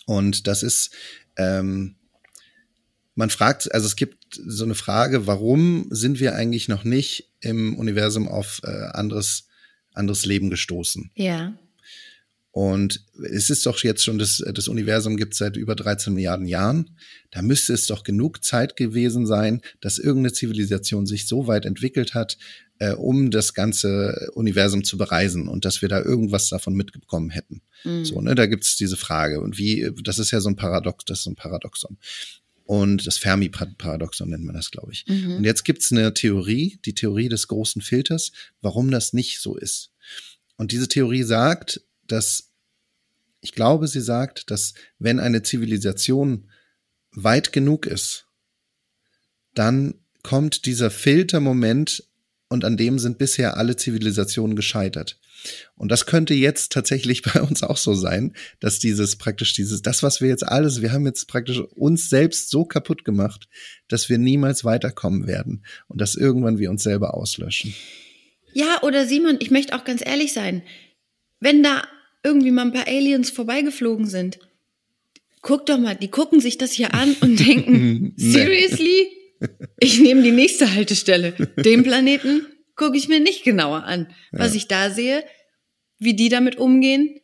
Und 0.07 0.47
das 0.47 0.63
ist, 0.63 0.89
ähm, 1.37 1.97
man 3.13 3.29
fragt, 3.29 3.71
also 3.71 3.85
es 3.85 3.95
gibt 3.95 4.17
so 4.33 4.63
eine 4.63 4.73
Frage, 4.73 5.27
warum 5.27 5.85
sind 5.91 6.19
wir 6.19 6.33
eigentlich 6.35 6.67
noch 6.67 6.83
nicht 6.83 7.29
im 7.41 7.77
Universum 7.77 8.27
auf 8.27 8.61
äh, 8.63 8.87
anderes, 8.93 9.47
anderes 9.93 10.25
Leben 10.25 10.49
gestoßen? 10.49 11.11
Ja. 11.13 11.53
Und 12.51 13.05
es 13.31 13.49
ist 13.49 13.65
doch 13.65 13.83
jetzt 13.83 14.03
schon, 14.03 14.17
das, 14.17 14.43
das 14.53 14.67
Universum 14.67 15.17
gibt 15.17 15.33
es 15.33 15.39
seit 15.39 15.55
über 15.55 15.75
13 15.75 16.13
Milliarden 16.13 16.47
Jahren. 16.47 16.97
Da 17.29 17.41
müsste 17.41 17.73
es 17.73 17.85
doch 17.85 18.03
genug 18.03 18.43
Zeit 18.43 18.75
gewesen 18.75 19.27
sein, 19.27 19.61
dass 19.81 19.99
irgendeine 19.99 20.33
Zivilisation 20.33 21.05
sich 21.05 21.27
so 21.27 21.45
weit 21.45 21.65
entwickelt 21.65 22.15
hat, 22.15 22.37
äh, 22.79 22.93
um 22.93 23.29
das 23.29 23.53
ganze 23.53 24.31
Universum 24.33 24.83
zu 24.83 24.97
bereisen 24.97 25.47
und 25.47 25.63
dass 25.63 25.81
wir 25.81 25.89
da 25.89 26.01
irgendwas 26.01 26.49
davon 26.49 26.73
mitbekommen 26.73 27.29
hätten. 27.29 27.61
Mhm. 27.83 28.05
So, 28.05 28.19
ne, 28.19 28.33
da 28.33 28.47
gibt 28.47 28.63
es 28.63 28.77
diese 28.77 28.97
Frage. 28.97 29.41
Und 29.41 29.59
wie, 29.59 29.91
das 30.03 30.17
ist 30.17 30.31
ja 30.31 30.41
so 30.41 30.49
ein 30.49 30.55
Paradox, 30.55 31.05
das 31.05 31.19
ist 31.19 31.23
so 31.25 31.31
ein 31.31 31.35
Paradoxon. 31.35 31.97
Und 32.63 33.05
das 33.07 33.17
Fermi-Paradoxon 33.17 34.29
nennt 34.29 34.45
man 34.45 34.55
das, 34.55 34.71
glaube 34.71 34.91
ich. 34.91 35.05
Mhm. 35.07 35.37
Und 35.37 35.43
jetzt 35.43 35.63
gibt 35.65 35.81
es 35.81 35.91
eine 35.91 36.13
Theorie, 36.13 36.79
die 36.85 36.93
Theorie 36.93 37.29
des 37.29 37.47
großen 37.47 37.81
Filters, 37.81 38.31
warum 38.61 38.91
das 38.91 39.13
nicht 39.13 39.39
so 39.39 39.55
ist. 39.55 39.91
Und 40.55 40.71
diese 40.71 40.87
Theorie 40.87 41.23
sagt, 41.23 41.81
dass, 42.11 42.51
ich 43.41 43.53
glaube, 43.53 43.87
sie 43.87 44.01
sagt, 44.01 44.51
dass 44.51 44.73
wenn 44.97 45.19
eine 45.19 45.43
Zivilisation 45.43 46.49
weit 47.11 47.51
genug 47.51 47.85
ist, 47.85 48.27
dann 49.53 49.95
kommt 50.23 50.65
dieser 50.65 50.91
Filtermoment 50.91 52.03
und 52.49 52.65
an 52.65 52.77
dem 52.77 52.99
sind 52.99 53.17
bisher 53.17 53.57
alle 53.57 53.75
Zivilisationen 53.75 54.55
gescheitert. 54.55 55.19
Und 55.75 55.89
das 55.89 56.05
könnte 56.05 56.33
jetzt 56.33 56.71
tatsächlich 56.71 57.21
bei 57.33 57.41
uns 57.41 57.63
auch 57.63 57.77
so 57.77 57.93
sein, 57.93 58.33
dass 58.59 58.79
dieses 58.79 59.15
praktisch 59.15 59.53
dieses, 59.53 59.81
das, 59.81 60.03
was 60.03 60.21
wir 60.21 60.27
jetzt 60.27 60.47
alles, 60.47 60.81
wir 60.81 60.91
haben 60.91 61.05
jetzt 61.05 61.27
praktisch 61.27 61.59
uns 61.59 62.09
selbst 62.09 62.49
so 62.49 62.65
kaputt 62.65 63.05
gemacht, 63.05 63.47
dass 63.87 64.09
wir 64.09 64.17
niemals 64.17 64.65
weiterkommen 64.65 65.27
werden 65.27 65.65
und 65.87 66.01
dass 66.01 66.15
irgendwann 66.15 66.57
wir 66.57 66.69
uns 66.69 66.83
selber 66.83 67.13
auslöschen. 67.13 67.73
Ja, 68.53 68.81
oder 68.81 69.05
Simon, 69.05 69.37
ich 69.39 69.51
möchte 69.51 69.75
auch 69.75 69.83
ganz 69.83 70.05
ehrlich 70.05 70.33
sein, 70.33 70.63
wenn 71.39 71.63
da 71.63 71.87
irgendwie 72.23 72.51
mal 72.51 72.63
ein 72.63 72.73
paar 72.73 72.87
Aliens 72.87 73.29
vorbeigeflogen 73.29 74.07
sind, 74.07 74.39
guck 75.41 75.65
doch 75.65 75.77
mal, 75.77 75.95
die 75.95 76.09
gucken 76.09 76.39
sich 76.39 76.57
das 76.57 76.71
hier 76.71 76.93
an 76.93 77.15
und 77.21 77.39
denken, 77.39 78.13
seriously? 78.17 79.07
Ich 79.79 79.99
nehme 79.99 80.21
die 80.21 80.31
nächste 80.31 80.73
Haltestelle. 80.73 81.31
Den 81.57 81.83
Planeten 81.83 82.45
gucke 82.75 82.97
ich 82.97 83.07
mir 83.07 83.21
nicht 83.21 83.43
genauer 83.43 83.83
an. 83.85 84.07
Was 84.31 84.51
ja. 84.51 84.57
ich 84.57 84.67
da 84.67 84.89
sehe, 84.89 85.23
wie 85.97 86.13
die 86.13 86.29
damit 86.29 86.57
umgehen, 86.57 87.21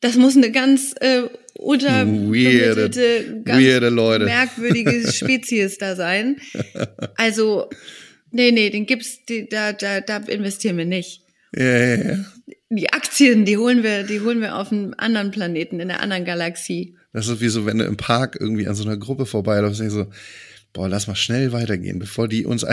das 0.00 0.16
muss 0.16 0.36
eine 0.36 0.50
ganz 0.50 0.94
äh, 1.00 1.24
unterbemittelte, 1.54 3.42
ganz 3.44 3.62
weirde 3.62 3.88
Leute. 3.90 4.24
merkwürdige 4.24 5.12
Spezies 5.12 5.78
da 5.78 5.94
sein. 5.94 6.40
Also, 7.16 7.68
nee, 8.30 8.50
nee, 8.50 8.70
den 8.70 8.86
gibt's, 8.86 9.24
die, 9.26 9.48
da, 9.48 9.72
da, 9.72 10.00
da 10.00 10.16
investieren 10.18 10.78
wir 10.78 10.86
nicht. 10.86 11.22
Ja, 11.54 11.64
ja, 11.64 11.96
ja. 11.96 12.24
Die 12.74 12.90
Aktien, 12.90 13.44
die 13.44 13.58
holen 13.58 13.82
wir, 13.82 14.02
die 14.02 14.20
holen 14.20 14.40
wir 14.40 14.56
auf 14.56 14.72
einem 14.72 14.94
anderen 14.96 15.30
Planeten, 15.30 15.78
in 15.78 15.90
einer 15.90 16.00
anderen 16.00 16.24
Galaxie. 16.24 16.96
Das 17.12 17.28
ist 17.28 17.42
wie 17.42 17.48
so, 17.48 17.66
wenn 17.66 17.76
du 17.76 17.84
im 17.84 17.98
Park 17.98 18.38
irgendwie 18.40 18.66
an 18.66 18.74
so 18.74 18.82
einer 18.82 18.96
Gruppe 18.96 19.26
vorbeiläufst, 19.26 19.80
denkst 19.80 19.94
so, 19.94 20.06
boah, 20.72 20.88
lass 20.88 21.06
mal 21.06 21.14
schnell 21.14 21.52
weitergehen, 21.52 21.98
bevor 21.98 22.28
die 22.28 22.46
uns. 22.46 22.64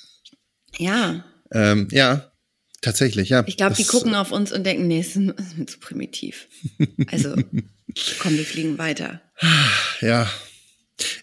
ja. 0.78 1.24
Ähm, 1.52 1.86
ja, 1.92 2.32
tatsächlich, 2.80 3.28
ja. 3.28 3.44
Ich 3.46 3.56
glaube, 3.56 3.76
die 3.76 3.84
gucken 3.84 4.16
auf 4.16 4.32
uns 4.32 4.50
und 4.50 4.66
denken, 4.66 4.88
nee, 4.88 5.06
mir 5.14 5.66
zu 5.66 5.78
primitiv. 5.78 6.48
Also, 7.06 7.36
komm, 8.18 8.36
wir 8.36 8.44
fliegen 8.44 8.76
weiter. 8.78 9.22
Ja. 10.00 10.28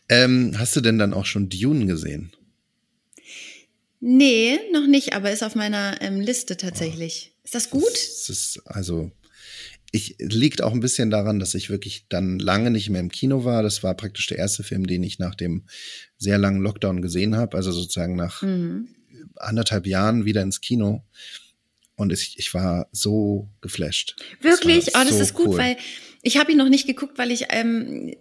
Ähm, 0.07 0.53
hast 0.57 0.73
du 0.77 0.79
denn 0.79 0.97
dann 0.97 1.13
auch 1.13 1.25
schon 1.25 1.49
Dune 1.49 1.85
gesehen? 1.85 2.31
Nee, 4.07 4.59
noch 4.71 4.85
nicht, 4.85 5.13
aber 5.13 5.31
ist 5.31 5.41
auf 5.41 5.55
meiner 5.55 5.99
ähm, 5.99 6.21
Liste 6.21 6.57
tatsächlich. 6.57 7.31
Oh, 7.33 7.41
ist 7.43 7.55
das 7.55 7.71
gut? 7.71 7.91
Das 7.91 8.29
ist 8.29 8.61
also 8.65 9.11
ich 9.91 10.15
liegt 10.19 10.61
auch 10.61 10.73
ein 10.73 10.79
bisschen 10.79 11.09
daran, 11.09 11.39
dass 11.39 11.55
ich 11.55 11.71
wirklich 11.71 12.05
dann 12.07 12.37
lange 12.37 12.69
nicht 12.69 12.91
mehr 12.91 12.99
im 13.01 13.09
Kino 13.09 13.45
war. 13.45 13.63
Das 13.63 13.81
war 13.81 13.95
praktisch 13.95 14.27
der 14.27 14.37
erste 14.37 14.61
Film, 14.61 14.85
den 14.85 15.01
ich 15.01 15.17
nach 15.17 15.33
dem 15.33 15.63
sehr 16.19 16.37
langen 16.37 16.61
Lockdown 16.61 17.01
gesehen 17.01 17.35
habe, 17.35 17.57
also 17.57 17.71
sozusagen 17.71 18.15
nach 18.15 18.43
mhm. 18.43 18.89
anderthalb 19.37 19.87
Jahren 19.87 20.25
wieder 20.25 20.43
ins 20.43 20.61
Kino. 20.61 21.03
Und 21.95 22.13
ich, 22.13 22.37
ich 22.37 22.53
war 22.53 22.87
so 22.91 23.49
geflasht. 23.61 24.17
Wirklich? 24.39 24.85
Das 24.85 24.95
oh, 24.95 25.03
das 25.03 25.15
so 25.15 25.21
ist 25.21 25.33
gut, 25.33 25.47
cool. 25.47 25.57
weil 25.57 25.77
ich 26.21 26.37
habe 26.37 26.51
ihn 26.51 26.59
noch 26.59 26.69
nicht 26.69 26.85
geguckt, 26.85 27.17
weil 27.17 27.31
ich 27.31 27.45
ähm, 27.49 28.13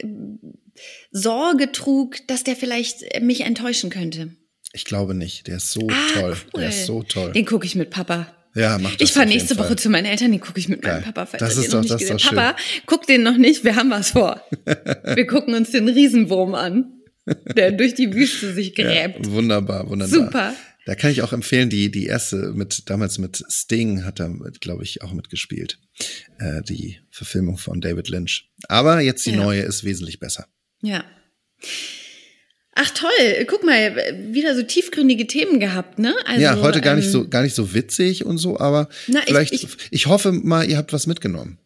Sorge 1.10 1.72
trug, 1.72 2.26
dass 2.26 2.42
der 2.42 2.56
vielleicht 2.56 3.20
mich 3.20 3.42
enttäuschen 3.42 3.90
könnte. 3.90 4.34
Ich 4.74 4.84
glaube 4.84 5.14
nicht. 5.14 5.46
Der 5.46 5.56
ist 5.56 5.70
so 5.70 5.88
ah, 5.88 5.94
toll. 6.12 6.36
Cool. 6.52 6.60
Der 6.60 6.68
ist 6.68 6.86
so 6.86 7.02
toll. 7.04 7.32
Den 7.32 7.46
gucke 7.46 7.64
ich 7.64 7.76
mit 7.76 7.90
Papa. 7.90 8.34
Ja, 8.56 8.78
mach 8.78 8.90
das. 8.96 9.08
Ich 9.08 9.12
fahre 9.12 9.26
nächste 9.26 9.56
Woche 9.56 9.76
zu 9.76 9.88
meinen 9.88 10.06
Eltern, 10.06 10.32
den 10.32 10.40
gucke 10.40 10.58
ich 10.58 10.68
mit 10.68 10.82
Geil. 10.82 11.00
meinem 11.00 11.14
Papa. 11.14 11.36
Das 11.38 11.56
ist 11.56 11.72
doch, 11.72 11.84
das 11.84 12.02
ist 12.02 12.10
doch 12.10 12.18
schön. 12.18 12.36
Papa, 12.36 12.56
guck 12.86 13.06
den 13.06 13.22
noch 13.22 13.36
nicht, 13.36 13.64
wir 13.64 13.76
haben 13.76 13.90
was 13.90 14.10
vor. 14.10 14.42
wir 14.64 15.26
gucken 15.26 15.54
uns 15.54 15.70
den 15.70 15.88
Riesenwurm 15.88 16.54
an, 16.54 16.92
der 17.56 17.72
durch 17.72 17.94
die 17.94 18.12
Wüste 18.12 18.52
sich 18.52 18.74
gräbt. 18.74 19.26
Ja, 19.26 19.32
wunderbar, 19.32 19.88
wunderbar. 19.88 20.08
Super. 20.08 20.54
Da 20.86 20.94
kann 20.94 21.10
ich 21.10 21.22
auch 21.22 21.32
empfehlen, 21.32 21.70
die, 21.70 21.90
die 21.90 22.06
erste 22.06 22.52
mit, 22.52 22.90
damals 22.90 23.18
mit 23.18 23.42
Sting 23.48 24.04
hat 24.04 24.20
er, 24.20 24.30
glaube 24.60 24.82
ich, 24.82 25.02
auch 25.02 25.12
mitgespielt. 25.12 25.78
Äh, 26.38 26.62
die 26.62 26.98
Verfilmung 27.10 27.56
von 27.58 27.80
David 27.80 28.08
Lynch. 28.08 28.50
Aber 28.68 29.00
jetzt 29.00 29.24
die 29.24 29.30
ja. 29.30 29.36
neue 29.36 29.62
ist 29.62 29.84
wesentlich 29.84 30.20
besser. 30.20 30.46
Ja. 30.82 31.04
Ach 32.76 32.90
toll, 32.90 33.44
guck 33.46 33.62
mal, 33.62 33.94
wieder 34.32 34.56
so 34.56 34.62
tiefgründige 34.62 35.28
Themen 35.28 35.60
gehabt, 35.60 36.00
ne? 36.00 36.14
Also, 36.26 36.40
ja, 36.40 36.60
heute 36.60 36.80
gar 36.80 36.96
nicht 36.96 37.08
so 37.08 37.22
ähm, 37.22 37.30
gar 37.30 37.42
nicht 37.42 37.54
so 37.54 37.72
witzig 37.72 38.24
und 38.24 38.38
so, 38.38 38.58
aber 38.58 38.88
na, 39.06 39.20
vielleicht 39.24 39.52
ich, 39.52 39.64
ich, 39.64 39.76
ich, 39.90 40.06
hoffe 40.06 40.32
mal, 40.32 40.68
ihr 40.68 40.76
habt 40.76 40.92
was 40.92 41.06
mitgenommen. 41.06 41.58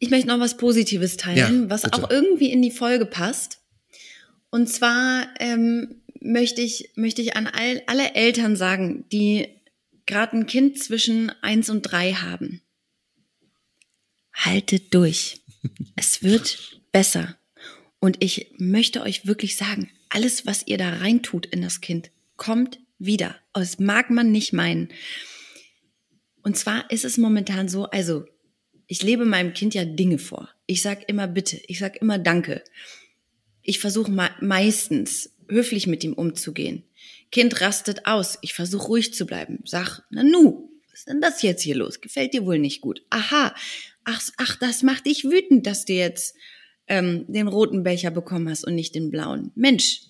Ich 0.00 0.10
möchte 0.10 0.26
noch 0.26 0.40
was 0.40 0.56
Positives 0.56 1.16
teilen, 1.16 1.62
ja, 1.64 1.70
was 1.70 1.82
bitte. 1.82 1.94
auch 2.02 2.10
irgendwie 2.10 2.50
in 2.50 2.62
die 2.62 2.72
Folge 2.72 3.06
passt. 3.06 3.58
Und 4.50 4.68
zwar 4.68 5.28
ähm, 5.38 6.02
möchte 6.20 6.62
ich 6.62 6.90
möchte 6.96 7.22
ich 7.22 7.36
an 7.36 7.46
all, 7.46 7.82
alle 7.86 8.14
Eltern 8.14 8.56
sagen, 8.56 9.04
die 9.12 9.46
gerade 10.06 10.36
ein 10.36 10.46
Kind 10.46 10.82
zwischen 10.82 11.30
eins 11.42 11.70
und 11.70 11.82
drei 11.82 12.12
haben. 12.12 12.60
Haltet 14.32 14.92
durch. 14.94 15.40
es 15.96 16.24
wird 16.24 16.80
besser. 16.90 17.36
Und 18.00 18.22
ich 18.22 18.52
möchte 18.58 19.02
euch 19.02 19.26
wirklich 19.26 19.56
sagen, 19.56 19.90
alles, 20.08 20.46
was 20.46 20.66
ihr 20.66 20.78
da 20.78 20.90
reintut 20.90 21.46
in 21.46 21.62
das 21.62 21.80
Kind, 21.80 22.10
kommt 22.36 22.78
wieder. 22.98 23.36
Das 23.52 23.78
mag 23.78 24.10
man 24.10 24.30
nicht 24.30 24.52
meinen. 24.52 24.88
Und 26.42 26.56
zwar 26.56 26.90
ist 26.90 27.04
es 27.04 27.18
momentan 27.18 27.68
so, 27.68 27.84
also 27.86 28.24
ich 28.86 29.02
lebe 29.02 29.24
meinem 29.24 29.52
Kind 29.52 29.74
ja 29.74 29.84
Dinge 29.84 30.18
vor. 30.18 30.48
Ich 30.66 30.82
sag 30.82 31.08
immer 31.08 31.26
bitte, 31.26 31.60
ich 31.66 31.78
sag 31.78 31.96
immer 32.00 32.18
danke. 32.18 32.62
Ich 33.62 33.80
versuche 33.80 34.12
meistens 34.40 35.32
höflich 35.48 35.86
mit 35.86 36.04
ihm 36.04 36.12
umzugehen. 36.12 36.84
Kind 37.32 37.60
rastet 37.60 38.06
aus, 38.06 38.38
ich 38.42 38.54
versuche 38.54 38.86
ruhig 38.86 39.14
zu 39.14 39.26
bleiben. 39.26 39.60
Sag, 39.64 40.02
na 40.10 40.22
nu, 40.22 40.70
was 40.90 41.00
ist 41.00 41.08
denn 41.08 41.20
das 41.20 41.42
jetzt 41.42 41.62
hier 41.62 41.74
los? 41.74 42.00
Gefällt 42.00 42.32
dir 42.32 42.46
wohl 42.46 42.58
nicht 42.58 42.80
gut? 42.80 43.02
Aha, 43.10 43.54
ach, 44.04 44.22
ach, 44.36 44.56
das 44.56 44.82
macht 44.82 45.06
dich 45.06 45.24
wütend, 45.24 45.66
dass 45.66 45.84
du 45.84 45.94
jetzt 45.94 46.36
ähm, 46.88 47.24
den 47.28 47.48
roten 47.48 47.82
Becher 47.82 48.10
bekommen 48.10 48.48
hast 48.48 48.64
und 48.64 48.74
nicht 48.74 48.94
den 48.94 49.10
blauen. 49.10 49.52
Mensch, 49.54 50.02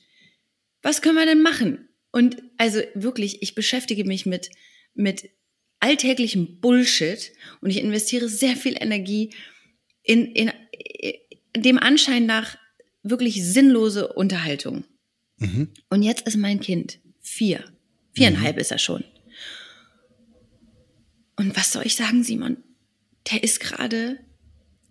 was 0.83 1.03
können 1.03 1.16
wir 1.16 1.27
denn 1.27 1.43
machen? 1.43 1.89
Und 2.12 2.43
also 2.59 2.81
wirklich, 2.95 3.43
ich 3.43 3.55
beschäftige 3.55 4.05
mich 4.05 4.27
mit, 4.27 4.51
mit 4.95 5.31
alltäglichem 5.81 6.61
Bullshit 6.61 7.33
und 7.61 7.70
ich 7.70 7.79
investiere 7.79 8.29
sehr 8.29 8.57
viel 8.57 8.77
Energie 8.81 9.35
in, 10.03 10.27
in, 10.27 10.51
in 11.53 11.62
dem 11.62 11.79
Anschein 11.79 12.27
nach 12.27 12.57
wirklich 13.03 13.45
sinnlose 13.45 14.12
Unterhaltung. 14.12 14.85
Mhm. 15.39 15.68
Und 15.91 16.03
jetzt 16.03 16.27
ist 16.27 16.37
mein 16.37 16.61
Kind 16.61 17.01
vier. 17.20 17.64
Viereinhalb 18.12 18.57
mhm. 18.57 18.61
ist 18.61 18.72
er 18.72 18.79
schon. 18.79 19.05
Und 21.37 21.57
was 21.57 21.72
soll 21.72 21.85
ich 21.85 21.97
sagen, 21.97 22.22
Simon? 22.22 22.57
Der 23.31 23.43
ist 23.43 23.61
gerade 23.61 24.18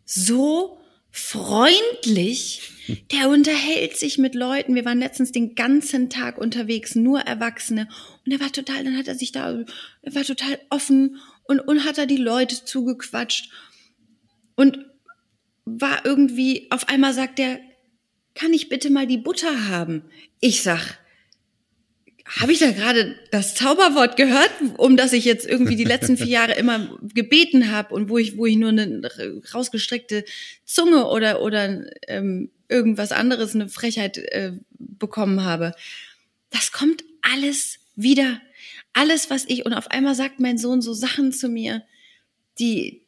so 0.06 0.78
freundlich. 1.16 2.72
Der 3.12 3.30
unterhält 3.30 3.98
sich 3.98 4.18
mit 4.18 4.36
Leuten. 4.36 4.76
Wir 4.76 4.86
waren 4.86 5.00
letztens 5.00 5.32
den 5.32 5.56
ganzen 5.56 6.10
Tag 6.10 6.38
unterwegs, 6.38 6.94
nur 6.94 7.22
Erwachsene. 7.22 7.88
Und 8.26 8.32
er 8.32 8.40
war 8.40 8.52
total, 8.52 8.84
dann 8.84 8.98
hat 8.98 9.08
er 9.08 9.16
sich 9.16 9.32
da, 9.32 9.64
er 10.02 10.16
war 10.16 10.24
total 10.24 10.60
offen 10.70 11.18
und, 11.46 11.60
und 11.62 11.86
hat 11.86 11.98
da 11.98 12.06
die 12.06 12.18
Leute 12.18 12.64
zugequatscht. 12.64 13.50
Und 14.56 14.86
war 15.66 16.06
irgendwie, 16.06 16.68
auf 16.70 16.90
einmal 16.90 17.14
sagt 17.14 17.40
er, 17.40 17.60
kann 18.36 18.54
ich 18.54 18.70
bitte 18.70 18.92
mal 18.92 19.08
die 19.08 19.18
Butter 19.18 19.70
haben? 19.70 20.04
Ich 20.42 20.62
sag, 20.62 21.00
habe 22.26 22.52
ich 22.52 22.60
da 22.60 22.72
gerade 22.72 23.16
das 23.30 23.54
Zauberwort 23.54 24.18
gehört, 24.18 24.52
um 24.78 24.98
das 24.98 25.14
ich 25.14 25.26
jetzt 25.26 25.48
irgendwie 25.48 25.76
die 25.76 25.84
letzten 25.84 26.18
vier 26.18 26.28
Jahre 26.28 26.54
immer 26.54 26.98
gebeten 27.14 27.72
habe 27.72 27.94
und 27.94 28.10
wo 28.10 28.18
ich, 28.18 28.38
wo 28.38 28.46
ich 28.46 28.56
nur 28.56 28.70
eine 28.70 29.02
rausgestreckte 29.54 30.26
Zunge 30.66 31.08
oder, 31.08 31.42
oder 31.42 31.86
ähm, 32.08 32.50
irgendwas 32.68 33.12
anderes, 33.12 33.54
eine 33.54 33.70
Frechheit 33.70 34.18
äh, 34.18 34.54
bekommen 34.80 35.44
habe. 35.44 35.74
Das 36.50 36.72
kommt 36.72 37.04
alles 37.22 37.78
wieder. 37.96 38.42
Alles, 38.94 39.30
was 39.30 39.46
ich, 39.48 39.66
und 39.66 39.74
auf 39.74 39.92
einmal 39.92 40.16
sagt 40.16 40.40
mein 40.40 40.58
Sohn 40.58 40.82
so 40.82 40.94
Sachen 40.94 41.32
zu 41.32 41.48
mir, 41.48 41.84
die, 42.58 43.02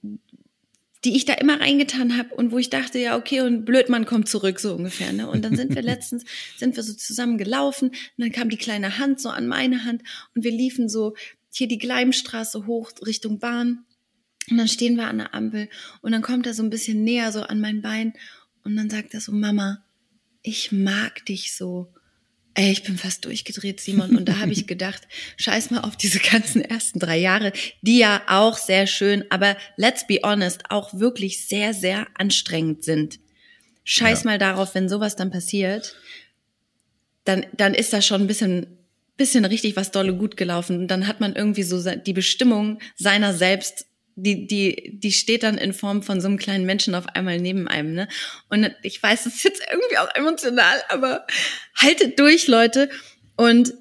die 1.03 1.15
ich 1.15 1.25
da 1.25 1.33
immer 1.33 1.59
reingetan 1.59 2.17
habe 2.17 2.33
und 2.35 2.51
wo 2.51 2.57
ich 2.57 2.69
dachte, 2.69 2.99
ja, 2.99 3.17
okay, 3.17 3.41
und 3.41 3.65
Blödmann 3.65 4.05
kommt 4.05 4.27
zurück, 4.27 4.59
so 4.59 4.73
ungefähr. 4.75 5.13
Ne? 5.13 5.29
Und 5.29 5.43
dann 5.43 5.55
sind 5.55 5.75
wir 5.75 5.81
letztens, 5.83 6.23
sind 6.57 6.75
wir 6.75 6.83
so 6.83 6.93
zusammen 6.93 7.37
gelaufen 7.37 7.89
und 7.89 7.97
dann 8.17 8.31
kam 8.31 8.49
die 8.49 8.57
kleine 8.57 8.97
Hand 8.97 9.21
so 9.21 9.29
an 9.29 9.47
meine 9.47 9.85
Hand 9.85 10.01
und 10.35 10.43
wir 10.43 10.51
liefen 10.51 10.89
so 10.89 11.15
hier 11.51 11.67
die 11.67 11.77
Gleimstraße 11.77 12.65
hoch 12.67 12.91
Richtung 13.05 13.39
Bahn. 13.39 13.85
Und 14.49 14.57
dann 14.57 14.67
stehen 14.67 14.95
wir 14.95 15.07
an 15.07 15.17
der 15.17 15.33
Ampel 15.33 15.69
und 16.01 16.13
dann 16.13 16.21
kommt 16.21 16.47
er 16.47 16.53
so 16.53 16.63
ein 16.63 16.69
bisschen 16.69 17.03
näher 17.03 17.31
so 17.31 17.41
an 17.41 17.59
mein 17.59 17.81
Bein 17.81 18.13
und 18.63 18.77
dann 18.77 18.89
sagt 18.89 19.13
er 19.13 19.19
so, 19.19 19.33
Mama, 19.33 19.83
ich 20.41 20.71
mag 20.71 21.25
dich 21.25 21.55
so. 21.55 21.93
Ey, 22.59 22.71
ich 22.71 22.81
bin 22.81 22.97
fast 22.97 23.23
durchgedreht, 23.23 23.79
Simon. 23.79 24.17
Und 24.17 24.25
da 24.25 24.39
habe 24.39 24.51
ich 24.51 24.65
gedacht, 24.67 25.03
scheiß 25.37 25.69
mal 25.69 25.81
auf 25.81 25.95
diese 25.95 26.17
ganzen 26.17 26.63
ersten 26.63 26.97
drei 26.97 27.15
Jahre, 27.15 27.53
die 27.83 27.99
ja 27.99 28.23
auch 28.27 28.57
sehr 28.57 28.87
schön, 28.87 29.23
aber 29.29 29.55
let's 29.75 30.07
be 30.07 30.21
honest, 30.23 30.71
auch 30.71 30.95
wirklich 30.95 31.47
sehr, 31.47 31.75
sehr 31.75 32.07
anstrengend 32.15 32.83
sind. 32.83 33.19
Scheiß 33.83 34.23
ja. 34.23 34.31
mal 34.31 34.37
darauf, 34.39 34.73
wenn 34.73 34.89
sowas 34.89 35.15
dann 35.15 35.29
passiert, 35.29 35.95
dann, 37.25 37.45
dann 37.55 37.75
ist 37.75 37.93
das 37.93 38.07
schon 38.07 38.21
ein 38.21 38.27
bisschen 38.27 38.65
bisschen 39.17 39.45
richtig 39.45 39.75
was 39.75 39.91
dolle 39.91 40.15
gut 40.15 40.37
gelaufen. 40.37 40.79
Und 40.79 40.87
dann 40.89 41.07
hat 41.07 41.19
man 41.19 41.35
irgendwie 41.35 41.63
so 41.63 41.83
die 41.95 42.13
Bestimmung 42.13 42.79
seiner 42.95 43.33
selbst 43.33 43.86
die, 44.17 44.47
die, 44.47 44.99
die 44.99 45.11
steht 45.11 45.43
dann 45.43 45.59
in 45.59 45.73
Form 45.73 46.01
von 46.01 46.19
so 46.19 46.27
einem 46.27 46.37
kleinen 46.37 46.65
Menschen 46.65 46.95
auf 46.95 47.07
einmal 47.09 47.39
neben 47.39 47.67
einem, 47.67 47.93
ne? 47.93 48.07
Und 48.49 48.71
ich 48.81 49.01
weiß, 49.01 49.27
es 49.27 49.35
ist 49.35 49.43
jetzt 49.43 49.61
irgendwie 49.71 49.97
auch 49.99 50.13
emotional, 50.15 50.81
aber 50.89 51.25
haltet 51.75 52.19
durch, 52.19 52.47
Leute. 52.47 52.89
Und 53.35 53.75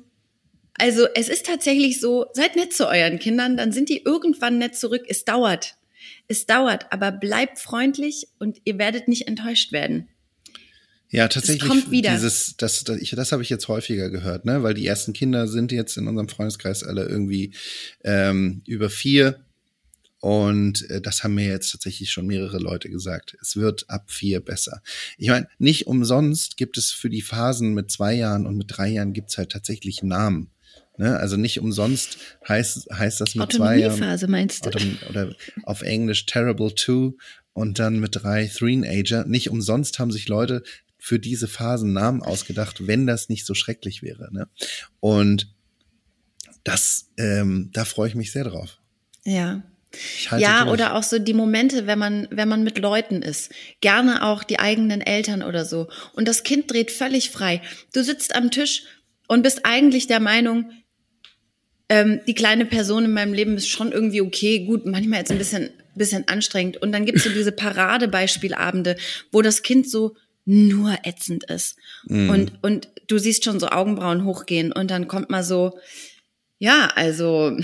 also 0.75 1.07
es 1.15 1.29
ist 1.29 1.47
tatsächlich 1.47 2.01
so, 2.01 2.27
seid 2.35 2.55
nett 2.55 2.75
zu 2.75 2.87
euren 2.87 3.19
Kindern, 3.19 3.57
dann 3.57 3.73
sind 3.73 3.89
die 3.89 4.03
irgendwann 4.05 4.59
nett 4.59 4.77
zurück. 4.77 5.05
Es 5.09 5.25
dauert. 5.25 5.77
Es 6.29 6.45
dauert, 6.45 6.93
aber 6.93 7.13
bleibt 7.13 7.59
freundlich 7.59 8.29
und 8.39 8.61
ihr 8.65 8.79
werdet 8.79 9.09
nicht 9.09 9.27
enttäuscht 9.27 9.73
werden. 9.73 10.09
Ja, 11.09 11.29
tatsächlich. 11.29 11.63
Es 11.63 11.69
kommt 11.69 11.91
wieder. 11.91 12.13
Dieses, 12.13 12.57
das, 12.59 12.85
das, 12.85 12.99
ich, 12.99 13.11
das 13.11 13.33
habe 13.33 13.43
ich 13.43 13.49
jetzt 13.49 13.69
häufiger 13.69 14.11
gehört, 14.11 14.45
ne? 14.45 14.63
Weil 14.63 14.75
die 14.75 14.87
ersten 14.87 15.15
Kinder 15.15 15.47
sind 15.47 15.73
jetzt 15.73 15.97
in 15.97 16.09
unserem 16.09 16.29
Freundeskreis 16.29 16.83
alle 16.83 17.07
irgendwie 17.07 17.55
ähm, 18.05 18.63
über 18.67 18.91
vier. 18.91 19.46
Und 20.27 20.91
äh, 20.91 21.01
das 21.01 21.23
haben 21.23 21.37
mir 21.37 21.47
jetzt 21.47 21.71
tatsächlich 21.71 22.11
schon 22.11 22.27
mehrere 22.27 22.59
Leute 22.59 22.91
gesagt. 22.91 23.37
Es 23.41 23.55
wird 23.55 23.89
ab 23.89 24.11
vier 24.11 24.41
besser. 24.41 24.83
Ich 25.19 25.29
meine, 25.29 25.47
nicht 25.61 25.87
umsonst 25.87 26.57
gibt 26.57 26.79
es 26.79 26.91
für 26.91 27.09
die 27.09 27.23
Phasen 27.23 27.75
mit 27.75 27.93
zwei 27.93 28.15
Jahren 28.15 28.45
und 28.45 28.57
mit 28.57 28.77
drei 28.77 28.89
Jahren 28.89 29.13
gibt's 29.13 29.39
halt 29.39 29.53
tatsächlich 29.53 30.03
Namen. 30.03 30.51
Ne? 30.99 31.17
Also 31.17 31.37
nicht 31.37 31.61
umsonst 31.61 32.19
heißt, 32.49 32.89
heißt 32.93 33.21
das 33.21 33.37
mit 33.37 33.53
zwei 33.53 33.79
Jahren. 33.79 34.01
meinst 34.27 34.67
du? 34.67 34.71
Oder, 34.71 34.81
oder 35.09 35.37
auf 35.63 35.83
Englisch 35.83 36.27
Terrible 36.27 36.75
Two 36.75 37.17
und 37.53 37.79
dann 37.79 38.01
mit 38.01 38.17
drei 38.17 38.49
Three-Ager. 38.49 39.27
Nicht 39.27 39.51
umsonst 39.51 40.01
haben 40.01 40.11
sich 40.11 40.27
Leute 40.27 40.65
für 40.99 41.21
diese 41.21 41.47
Phasen 41.47 41.93
Namen 41.93 42.21
ausgedacht, 42.21 42.89
wenn 42.89 43.07
das 43.07 43.29
nicht 43.29 43.47
so 43.47 43.55
schrecklich 43.55 44.03
wäre. 44.03 44.35
Ne? 44.35 44.49
Und 44.99 45.55
das, 46.65 47.13
ähm, 47.17 47.71
da 47.73 47.85
freue 47.85 48.09
ich 48.09 48.17
mich 48.17 48.33
sehr 48.33 48.43
drauf. 48.43 48.81
Ja. 49.23 49.63
Ja, 50.39 50.65
durch. 50.65 50.75
oder 50.75 50.95
auch 50.95 51.03
so 51.03 51.19
die 51.19 51.35
Momente, 51.35 51.87
wenn 51.87 51.99
man, 51.99 52.29
wenn 52.31 52.49
man 52.49 52.63
mit 52.63 52.79
Leuten 52.79 53.23
ist. 53.23 53.53
Gerne 53.81 54.23
auch 54.23 54.45
die 54.45 54.59
eigenen 54.59 55.01
Eltern 55.01 55.43
oder 55.43 55.65
so. 55.65 55.89
Und 56.15 56.29
das 56.29 56.43
Kind 56.43 56.71
dreht 56.71 56.91
völlig 56.91 57.31
frei. 57.31 57.63
Du 57.93 58.03
sitzt 58.03 58.35
am 58.35 58.51
Tisch 58.51 58.85
und 59.29 59.43
bist 59.43 59.61
eigentlich 59.65 60.07
der 60.07 60.21
Meinung, 60.21 60.71
ähm, 61.89 62.21
die 62.27 62.35
kleine 62.35 62.67
Person 62.67 63.05
in 63.05 63.13
meinem 63.13 63.33
Leben 63.33 63.57
ist 63.57 63.69
schon 63.69 63.93
irgendwie 63.93 64.21
okay, 64.21 64.65
gut, 64.67 64.87
manchmal 64.87 65.21
jetzt 65.21 65.31
ein 65.31 65.39
bisschen, 65.39 65.71
bisschen 65.95 66.27
anstrengend. 66.29 66.79
Und 66.79 66.93
dann 66.93 67.05
gibt's 67.05 67.25
so 67.25 67.31
diese 67.31 67.53
Paradebeispielabende, 67.53 68.97
wo 69.31 69.43
das 69.43 69.63
Kind 69.63 69.89
so 69.89 70.17
nur 70.45 70.97
ätzend 71.05 71.45
ist. 71.45 71.77
Mhm. 72.07 72.31
Und, 72.31 72.53
und 72.63 72.89
du 73.09 73.19
siehst 73.19 73.45
schon 73.45 73.61
so 73.61 73.69
Augenbrauen 73.69 74.25
hochgehen 74.25 74.73
und 74.73 74.91
dann 74.91 75.09
kommt 75.09 75.31
mal 75.31 75.43
so, 75.43 75.79
ja, 76.59 76.91
also 76.95 77.57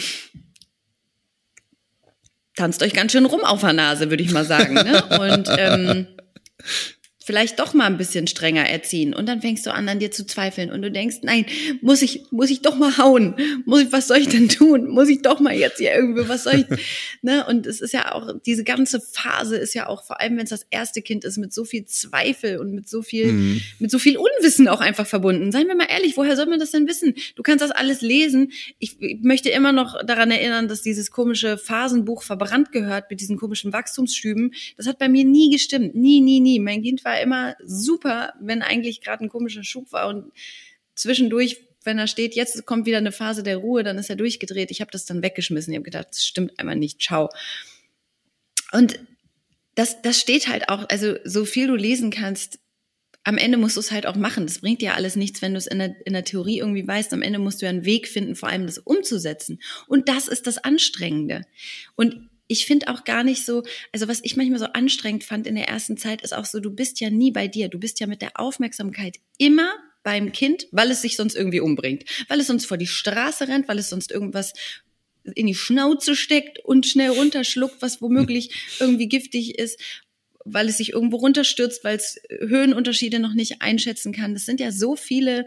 tanzt 2.56 2.82
euch 2.82 2.92
ganz 2.92 3.12
schön 3.12 3.26
rum 3.26 3.42
auf 3.44 3.60
der 3.60 3.72
Nase, 3.72 4.10
würde 4.10 4.22
ich 4.22 4.32
mal 4.32 4.44
sagen. 4.44 4.74
Ne? 4.74 5.02
Und 5.18 5.48
ähm, 5.56 6.06
vielleicht 7.24 7.58
doch 7.58 7.74
mal 7.74 7.86
ein 7.86 7.98
bisschen 7.98 8.26
strenger 8.26 8.68
erziehen 8.68 9.14
und 9.14 9.26
dann 9.26 9.40
fängst 9.40 9.66
du 9.66 9.72
an, 9.72 9.88
an 9.88 9.98
dir 9.98 10.10
zu 10.10 10.26
zweifeln 10.26 10.70
und 10.70 10.82
du 10.82 10.90
denkst, 10.90 11.18
nein, 11.22 11.46
muss 11.80 12.02
ich, 12.02 12.24
muss 12.30 12.50
ich 12.50 12.62
doch 12.62 12.76
mal 12.76 12.98
hauen? 12.98 13.34
Muss 13.64 13.82
ich, 13.82 13.92
was 13.92 14.08
soll 14.08 14.18
ich 14.18 14.28
denn 14.28 14.48
tun? 14.48 14.88
Muss 14.88 15.08
ich 15.08 15.22
doch 15.22 15.40
mal 15.40 15.54
jetzt 15.54 15.78
hier 15.78 15.94
irgendwie, 15.94 16.28
was 16.28 16.44
soll 16.44 16.64
ich, 16.68 16.78
ne? 17.22 17.46
Und 17.46 17.66
es 17.66 17.80
ist 17.80 17.92
ja 17.92 18.12
auch, 18.14 18.34
diese 18.44 18.64
ganze 18.64 19.00
Phase 19.00 19.56
ist 19.56 19.74
ja 19.74 19.86
auch, 19.86 20.04
vor 20.04 20.20
allem 20.20 20.36
wenn 20.36 20.44
es 20.44 20.50
das 20.50 20.66
erste 20.70 21.02
Kind 21.02 21.24
ist, 21.24 21.38
mit 21.38 21.52
so 21.52 21.64
viel 21.64 21.84
Zweifel 21.86 22.58
und 22.58 22.72
mit 22.72 22.88
so 22.88 23.02
viel, 23.02 23.32
mhm. 23.32 23.60
mit 23.78 23.90
so 23.90 23.98
viel 23.98 24.16
Unwissen 24.16 24.68
auch 24.68 24.80
einfach 24.80 25.06
verbunden. 25.06 25.52
Seien 25.52 25.68
wir 25.68 25.76
mal 25.76 25.88
ehrlich, 25.88 26.16
woher 26.16 26.36
soll 26.36 26.46
man 26.46 26.58
das 26.58 26.70
denn 26.70 26.88
wissen? 26.88 27.14
Du 27.36 27.42
kannst 27.42 27.62
das 27.62 27.70
alles 27.70 28.00
lesen. 28.00 28.52
Ich, 28.78 29.00
ich 29.00 29.20
möchte 29.22 29.50
immer 29.50 29.72
noch 29.72 30.04
daran 30.04 30.30
erinnern, 30.30 30.68
dass 30.68 30.82
dieses 30.82 31.10
komische 31.10 31.58
Phasenbuch 31.58 32.22
verbrannt 32.22 32.72
gehört 32.72 33.10
mit 33.10 33.20
diesen 33.20 33.36
komischen 33.36 33.72
Wachstumsschüben. 33.72 34.54
Das 34.76 34.86
hat 34.86 34.98
bei 34.98 35.08
mir 35.08 35.24
nie 35.24 35.50
gestimmt. 35.50 35.94
Nie, 35.94 36.20
nie, 36.20 36.40
nie. 36.40 36.58
Mein 36.58 36.82
Kind 36.82 37.04
war 37.04 37.11
war 37.12 37.20
immer 37.20 37.56
super, 37.62 38.32
wenn 38.40 38.62
eigentlich 38.62 39.02
gerade 39.02 39.24
ein 39.24 39.28
komischer 39.28 39.64
Schub 39.64 39.92
war 39.92 40.08
und 40.08 40.32
zwischendurch, 40.94 41.58
wenn 41.84 41.98
er 41.98 42.06
steht, 42.06 42.34
jetzt 42.34 42.64
kommt 42.64 42.86
wieder 42.86 42.98
eine 42.98 43.12
Phase 43.12 43.42
der 43.42 43.58
Ruhe, 43.58 43.82
dann 43.82 43.98
ist 43.98 44.08
er 44.08 44.16
durchgedreht. 44.16 44.70
Ich 44.70 44.80
habe 44.80 44.90
das 44.90 45.04
dann 45.04 45.22
weggeschmissen. 45.22 45.72
Ich 45.72 45.76
habe 45.76 45.84
gedacht, 45.84 46.08
das 46.10 46.24
stimmt 46.24 46.58
einmal 46.58 46.76
nicht. 46.76 47.02
Ciao. 47.02 47.28
Und 48.72 48.98
das, 49.74 50.00
das 50.00 50.20
steht 50.20 50.48
halt 50.48 50.68
auch, 50.68 50.88
also 50.88 51.16
so 51.24 51.44
viel 51.44 51.66
du 51.66 51.76
lesen 51.76 52.10
kannst, 52.10 52.58
am 53.24 53.38
Ende 53.38 53.58
musst 53.58 53.76
du 53.76 53.80
es 53.80 53.92
halt 53.92 54.06
auch 54.06 54.16
machen. 54.16 54.46
Das 54.46 54.60
bringt 54.60 54.80
dir 54.80 54.94
alles 54.94 55.14
nichts, 55.14 55.42
wenn 55.42 55.52
du 55.52 55.58
es 55.58 55.66
in 55.66 55.78
der, 55.78 55.94
in 56.06 56.12
der 56.12 56.24
Theorie 56.24 56.58
irgendwie 56.58 56.86
weißt. 56.86 57.12
Am 57.12 57.22
Ende 57.22 57.38
musst 57.38 57.60
du 57.60 57.66
ja 57.66 57.70
einen 57.70 57.84
Weg 57.84 58.08
finden, 58.08 58.34
vor 58.34 58.48
allem 58.48 58.66
das 58.66 58.78
umzusetzen. 58.78 59.60
Und 59.86 60.08
das 60.08 60.28
ist 60.28 60.46
das 60.46 60.58
Anstrengende. 60.58 61.42
Und 61.94 62.30
ich 62.52 62.66
finde 62.66 62.88
auch 62.88 63.04
gar 63.04 63.24
nicht 63.24 63.44
so, 63.44 63.62
also 63.92 64.08
was 64.08 64.20
ich 64.22 64.36
manchmal 64.36 64.58
so 64.58 64.66
anstrengend 64.66 65.24
fand 65.24 65.46
in 65.46 65.54
der 65.54 65.68
ersten 65.68 65.96
Zeit, 65.96 66.22
ist 66.22 66.34
auch 66.34 66.44
so, 66.44 66.60
du 66.60 66.70
bist 66.70 67.00
ja 67.00 67.10
nie 67.10 67.32
bei 67.32 67.48
dir. 67.48 67.68
Du 67.68 67.78
bist 67.78 67.98
ja 67.98 68.06
mit 68.06 68.20
der 68.20 68.38
Aufmerksamkeit 68.38 69.18
immer 69.38 69.72
beim 70.02 70.32
Kind, 70.32 70.66
weil 70.70 70.90
es 70.90 71.00
sich 71.00 71.16
sonst 71.16 71.34
irgendwie 71.34 71.60
umbringt, 71.60 72.04
weil 72.28 72.40
es 72.40 72.48
sonst 72.48 72.66
vor 72.66 72.76
die 72.76 72.86
Straße 72.86 73.48
rennt, 73.48 73.68
weil 73.68 73.78
es 73.78 73.88
sonst 73.88 74.10
irgendwas 74.10 74.52
in 75.34 75.46
die 75.46 75.54
Schnauze 75.54 76.14
steckt 76.14 76.58
und 76.58 76.84
schnell 76.86 77.10
runterschluckt, 77.10 77.80
was 77.80 78.02
womöglich 78.02 78.76
irgendwie 78.80 79.08
giftig 79.08 79.58
ist, 79.58 79.80
weil 80.44 80.68
es 80.68 80.76
sich 80.76 80.92
irgendwo 80.92 81.18
runterstürzt, 81.18 81.84
weil 81.84 81.96
es 81.96 82.20
Höhenunterschiede 82.28 83.18
noch 83.18 83.32
nicht 83.32 83.62
einschätzen 83.62 84.12
kann. 84.12 84.34
Das 84.34 84.44
sind 84.44 84.60
ja 84.60 84.72
so 84.72 84.96
viele 84.96 85.46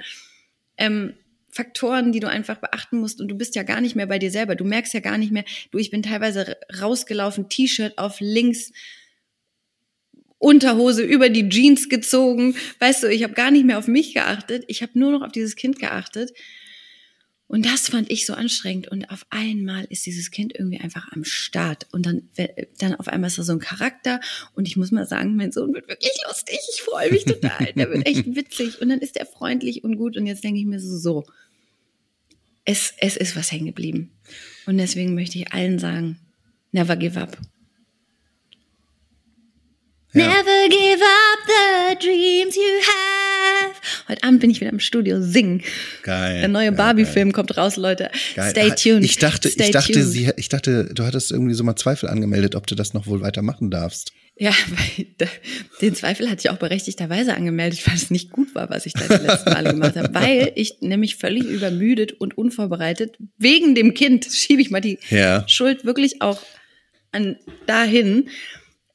ähm, 0.78 1.14
Faktoren, 1.56 2.12
die 2.12 2.20
du 2.20 2.28
einfach 2.28 2.58
beachten 2.58 2.99
musst 2.99 3.22
und 3.22 3.30
du 3.30 3.36
bist 3.36 3.56
ja 3.56 3.64
gar 3.64 3.80
nicht 3.80 3.95
mehr 3.95 4.08
bei 4.08 4.20
dir 4.20 4.30
selber. 4.30 4.56
Du 4.56 4.66
merkst 4.66 4.93
ja 4.93 4.99
gar 4.99 5.18
nicht 5.18 5.32
mehr, 5.32 5.45
du, 5.72 5.78
ich 5.78 5.89
bin 5.89 6.03
teilweise 6.03 6.58
rausgelaufen, 6.82 7.47
T-Shirt 7.47 7.97
auf 7.97 8.18
links, 8.20 8.74
Unterhose 10.38 11.01
über 11.01 11.30
die 11.30 11.47
Jeans 11.47 11.88
gezogen. 11.88 12.56
Weißt 12.80 13.03
du, 13.03 13.08
ich 13.08 13.24
habe 13.24 13.34
gar 13.34 13.51
nicht 13.51 13.66
mehr 13.66 13.80
auf 13.80 13.88
mich 13.88 14.14
geachtet. 14.14 14.66
Ich 14.68 14.82
habe 14.82 14.99
nur 14.99 15.14
noch 15.14 15.22
auf 15.22 15.32
dieses 15.32 15.56
Kind 15.56 15.80
geachtet. 15.80 16.34
Und 17.47 17.66
das 17.66 17.89
fand 17.89 18.12
ich 18.12 18.26
so 18.26 18.34
anstrengend. 18.34 18.89
Und 18.89 19.10
auf 19.12 19.26
einmal 19.30 19.86
ist 19.89 20.06
dieses 20.06 20.32
Kind 20.32 20.53
irgendwie 20.53 20.80
einfach 20.80 21.12
am 21.14 21.24
Start. 21.24 21.88
Und 21.91 22.06
dann, 22.06 22.30
dann 22.80 22.95
auf 22.95 23.08
einmal 23.08 23.30
ist 23.30 23.38
er 23.38 23.43
so 23.43 23.53
ein 23.53 23.60
Charakter. 23.60 24.20
Und 24.56 24.68
ich 24.68 24.76
muss 24.78 24.91
mal 24.91 25.08
sagen, 25.08 25.36
mein 25.36 25.51
Sohn 25.51 25.74
wird 25.74 25.88
wirklich 25.88 26.12
lustig. 26.28 26.60
Ich 26.74 26.82
freue 26.82 27.12
mich 27.12 27.26
total. 27.26 27.72
Der 27.74 27.89
wird 27.89 28.06
echt 28.06 28.26
witzig. 28.36 28.82
Und 28.82 28.89
dann 28.89 28.99
ist 28.99 29.16
er 29.16 29.26
freundlich 29.26 29.84
und 29.84 29.95
gut. 29.95 30.18
Und 30.18 30.26
jetzt 30.26 30.43
denke 30.43 30.60
ich 30.60 30.66
mir 30.66 30.80
so, 30.80 30.97
so, 30.97 31.24
es, 32.66 32.93
es 32.97 33.16
ist 33.16 33.36
was 33.36 33.51
hängen 33.51 33.68
geblieben. 33.68 34.11
Und 34.66 34.78
deswegen 34.78 35.16
möchte 35.16 35.38
ich 35.38 35.53
allen 35.53 35.80
sagen, 35.80 36.20
never 36.72 36.95
give 36.95 37.20
up. 37.20 37.38
Ja. 40.13 40.28
Never 40.28 40.70
give 40.70 41.03
up 41.03 41.39
the 41.45 42.07
dreams 42.07 42.55
you 42.55 42.61
have. 42.61 43.76
Heute 44.07 44.24
Abend 44.24 44.39
bin 44.39 44.49
ich 44.49 44.61
wieder 44.61 44.72
im 44.72 44.80
Studio 44.80 45.22
singen. 45.22 45.61
Geil. 46.03 46.39
Der 46.39 46.47
neue 46.47 46.72
Barbie-Film 46.72 47.34
kommt 47.34 47.57
raus, 47.57 47.76
Leute. 47.76 48.09
Geil. 48.34 48.49
Stay 48.51 48.70
tuned. 48.70 49.03
Ich 49.03 49.18
dachte, 49.18 49.49
Stay 49.49 49.66
ich 49.66 49.72
dachte, 49.72 49.91
tuned. 49.91 50.05
sie, 50.05 50.32
ich 50.38 50.47
dachte, 50.47 50.86
du 50.93 51.03
hattest 51.03 51.32
irgendwie 51.32 51.53
so 51.53 51.66
mal 51.66 51.76
Zweifel 51.76 52.07
angemeldet, 52.07 52.55
ob 52.55 52.66
du 52.66 52.76
das 52.76 52.93
noch 52.93 53.07
wohl 53.07 53.20
weitermachen 53.22 53.70
darfst. 53.70 54.13
Ja, 54.38 54.51
weil 54.69 55.07
den 55.81 55.95
Zweifel 55.95 56.29
hatte 56.29 56.41
ich 56.41 56.49
auch 56.49 56.57
berechtigterweise 56.57 57.36
angemeldet, 57.36 57.88
weil 57.88 57.95
es 57.95 58.11
nicht 58.11 58.31
gut 58.31 58.53
war, 58.53 58.69
was 58.69 58.86
ich 58.86 58.93
da 58.93 59.07
die 59.07 59.25
letzten 59.25 59.51
Male 59.51 59.71
gemacht 59.71 59.95
habe. 59.95 60.13
Weil 60.13 60.51
ich 60.55 60.81
nämlich 60.81 61.15
völlig 61.15 61.45
übermüdet 61.45 62.13
und 62.13 62.38
unvorbereitet, 62.38 63.17
wegen 63.38 63.75
dem 63.75 63.93
Kind, 63.93 64.25
schiebe 64.25 64.61
ich 64.61 64.71
mal 64.71 64.81
die 64.81 64.99
ja. 65.09 65.47
Schuld 65.47 65.86
wirklich 65.86 66.21
auch 66.21 66.41
an 67.11 67.38
dahin. 67.65 68.29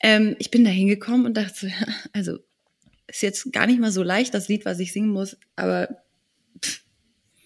Ähm, 0.02 0.36
ich 0.38 0.50
bin 0.50 0.64
da 0.64 0.70
hingekommen 0.70 1.26
und 1.26 1.36
dachte, 1.36 1.68
ja, 1.68 1.86
also 2.12 2.38
ist 3.06 3.22
jetzt 3.22 3.52
gar 3.52 3.66
nicht 3.66 3.80
mal 3.80 3.92
so 3.92 4.02
leicht, 4.02 4.34
das 4.34 4.48
Lied, 4.48 4.64
was 4.64 4.78
ich 4.78 4.92
singen 4.92 5.10
muss, 5.10 5.36
aber 5.56 5.88
pff, 6.62 6.82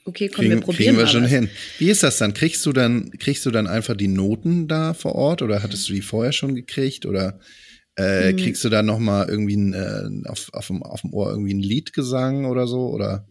okay, 0.05 0.29
komm, 0.29 0.45
kriegen, 0.45 0.51
wir 0.51 0.61
probieren 0.61 0.97
Kriegen 0.97 0.99
wir 0.99 1.07
schon 1.07 1.25
was. 1.25 1.31
hin. 1.31 1.49
Wie 1.79 1.91
ist 1.91 2.03
das 2.03 2.19
dann? 2.19 2.35
Kriegst 2.35 2.67
du 2.67 2.73
dann, 2.73 3.11
kriegst 3.13 3.47
du 3.47 3.51
dann 3.51 3.67
einfach 3.67 3.97
die 3.97 4.09
Noten 4.09 4.69
da 4.69 4.95
vor 4.95 5.15
Ort 5.15 5.43
oder 5.43 5.63
hattest 5.63 5.89
du 5.89 5.95
die 5.95 6.03
vorher 6.03 6.33
schon 6.33 6.55
gekriegt 6.55 7.07
oder 7.07 7.41
äh, 7.97 8.33
mhm. 8.33 8.37
Kriegst 8.37 8.65
du 8.65 8.69
da 8.69 8.83
noch 8.83 8.99
mal 8.99 9.29
irgendwie 9.29 9.57
ein, 9.57 9.73
äh, 9.73 10.29
auf, 10.29 10.53
auf, 10.53 10.67
dem, 10.67 10.83
auf 10.83 11.03
dem 11.03 11.13
Ohr 11.13 11.31
irgendwie 11.31 11.55
ein 11.55 11.61
Liedgesang 11.61 12.45
oder 12.47 12.67
so? 12.67 12.89
Oder? 12.89 13.27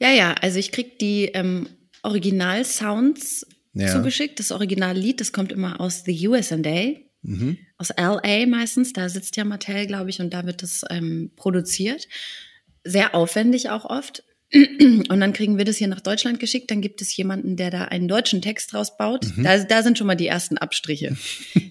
Ja, 0.00 0.10
ja, 0.10 0.34
also 0.34 0.58
ich 0.58 0.72
krieg 0.72 0.98
die 0.98 1.26
ähm, 1.26 1.68
Original-Sounds 2.02 3.46
ja. 3.74 3.92
zugeschickt. 3.92 4.40
Das 4.40 4.50
Originallied, 4.50 5.20
das 5.20 5.32
kommt 5.32 5.52
immer 5.52 5.80
aus 5.80 6.02
The 6.04 6.28
USA, 6.28 6.56
mhm. 6.56 7.58
aus 7.78 7.90
LA 7.96 8.46
meistens. 8.46 8.92
Da 8.92 9.08
sitzt 9.08 9.36
ja 9.36 9.44
Mattel, 9.44 9.86
glaube 9.86 10.10
ich, 10.10 10.20
und 10.20 10.34
da 10.34 10.44
wird 10.46 10.62
das 10.62 10.82
ähm, 10.90 11.30
produziert. 11.36 12.08
Sehr 12.82 13.14
aufwendig 13.14 13.70
auch 13.70 13.84
oft. 13.84 14.24
Und 14.52 15.20
dann 15.20 15.32
kriegen 15.32 15.58
wir 15.58 15.64
das 15.64 15.76
hier 15.76 15.88
nach 15.88 16.00
Deutschland 16.00 16.38
geschickt. 16.38 16.70
Dann 16.70 16.80
gibt 16.80 17.02
es 17.02 17.16
jemanden, 17.16 17.56
der 17.56 17.70
da 17.70 17.86
einen 17.86 18.06
deutschen 18.06 18.42
Text 18.42 18.72
draus 18.72 18.96
baut. 18.96 19.26
Mhm. 19.36 19.42
Da, 19.42 19.58
da 19.58 19.82
sind 19.82 19.98
schon 19.98 20.06
mal 20.06 20.14
die 20.14 20.28
ersten 20.28 20.56
Abstriche. 20.56 21.16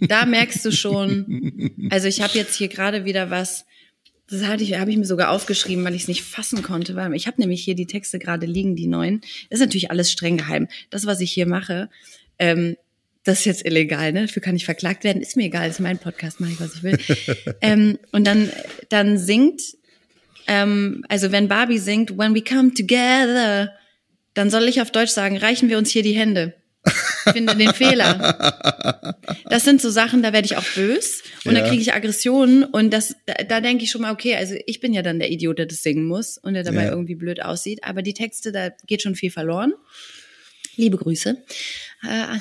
da 0.01 0.25
merkst 0.25 0.63
du 0.65 0.71
schon, 0.71 1.89
also 1.89 2.07
ich 2.07 2.21
habe 2.21 2.37
jetzt 2.37 2.55
hier 2.55 2.67
gerade 2.67 3.05
wieder 3.05 3.29
was, 3.29 3.65
Das 4.27 4.43
hatte 4.43 4.63
ich, 4.63 4.77
habe 4.77 4.91
ich 4.91 4.97
mir 4.97 5.05
sogar 5.05 5.31
aufgeschrieben, 5.31 5.85
weil 5.85 5.95
ich 5.95 6.03
es 6.03 6.07
nicht 6.09 6.23
fassen 6.23 6.63
konnte. 6.63 6.95
Weil 6.95 7.13
ich 7.13 7.27
habe 7.27 7.39
nämlich 7.39 7.63
hier 7.63 7.75
die 7.75 7.87
Texte 7.87 8.19
gerade 8.19 8.45
liegen, 8.45 8.75
die 8.75 8.87
neuen. 8.87 9.21
Das 9.49 9.59
ist 9.59 9.65
natürlich 9.65 9.89
alles 9.89 10.11
streng 10.11 10.37
geheim. 10.37 10.67
Das, 10.89 11.05
was 11.05 11.21
ich 11.21 11.31
hier 11.31 11.47
mache, 11.47 11.89
ähm, 12.39 12.75
das 13.23 13.39
ist 13.39 13.45
jetzt 13.45 13.65
illegal, 13.65 14.13
ne? 14.13 14.27
Dafür 14.27 14.41
kann 14.41 14.55
ich 14.55 14.65
verklagt 14.65 15.03
werden. 15.03 15.21
Ist 15.21 15.35
mir 15.35 15.45
egal, 15.45 15.67
das 15.67 15.77
ist 15.77 15.81
mein 15.81 15.97
Podcast, 15.97 16.39
mache 16.39 16.51
ich, 16.51 16.59
was 16.59 16.75
ich 16.75 16.83
will. 16.83 16.97
ähm, 17.61 17.97
und 18.11 18.27
dann, 18.27 18.51
dann 18.89 19.17
singt, 19.17 19.61
ähm, 20.47 21.03
also 21.09 21.31
wenn 21.31 21.47
Barbie 21.47 21.79
singt, 21.79 22.17
When 22.17 22.35
we 22.35 22.41
come 22.41 22.73
together, 22.73 23.73
dann 24.33 24.49
soll 24.49 24.67
ich 24.67 24.81
auf 24.81 24.91
Deutsch 24.91 25.11
sagen, 25.11 25.37
reichen 25.37 25.69
wir 25.69 25.77
uns 25.77 25.89
hier 25.89 26.03
die 26.03 26.13
Hände. 26.13 26.55
Finde 27.33 27.55
den 27.55 27.73
Fehler. 27.73 29.17
Das 29.49 29.63
sind 29.63 29.81
so 29.81 29.89
Sachen, 29.89 30.21
da 30.21 30.33
werde 30.33 30.45
ich 30.45 30.57
auch 30.57 30.65
bös 30.75 31.23
und 31.45 31.55
ja. 31.55 31.61
da 31.61 31.67
kriege 31.67 31.81
ich 31.81 31.93
Aggressionen 31.93 32.63
und 32.63 32.91
das, 32.91 33.15
da, 33.25 33.33
da 33.43 33.61
denke 33.61 33.83
ich 33.83 33.91
schon 33.91 34.01
mal, 34.01 34.11
okay, 34.11 34.35
also 34.35 34.55
ich 34.65 34.79
bin 34.79 34.93
ja 34.93 35.01
dann 35.01 35.19
der 35.19 35.31
Idiot, 35.31 35.57
der 35.57 35.65
das 35.65 35.81
singen 35.81 36.05
muss 36.05 36.37
und 36.37 36.53
der 36.53 36.63
dabei 36.63 36.85
ja. 36.85 36.91
irgendwie 36.91 37.15
blöd 37.15 37.41
aussieht, 37.41 37.83
aber 37.83 38.01
die 38.01 38.13
Texte, 38.13 38.51
da 38.51 38.69
geht 38.85 39.01
schon 39.01 39.15
viel 39.15 39.31
verloren. 39.31 39.73
Liebe 40.75 40.97
Grüße 40.97 41.37
äh, 42.03 42.39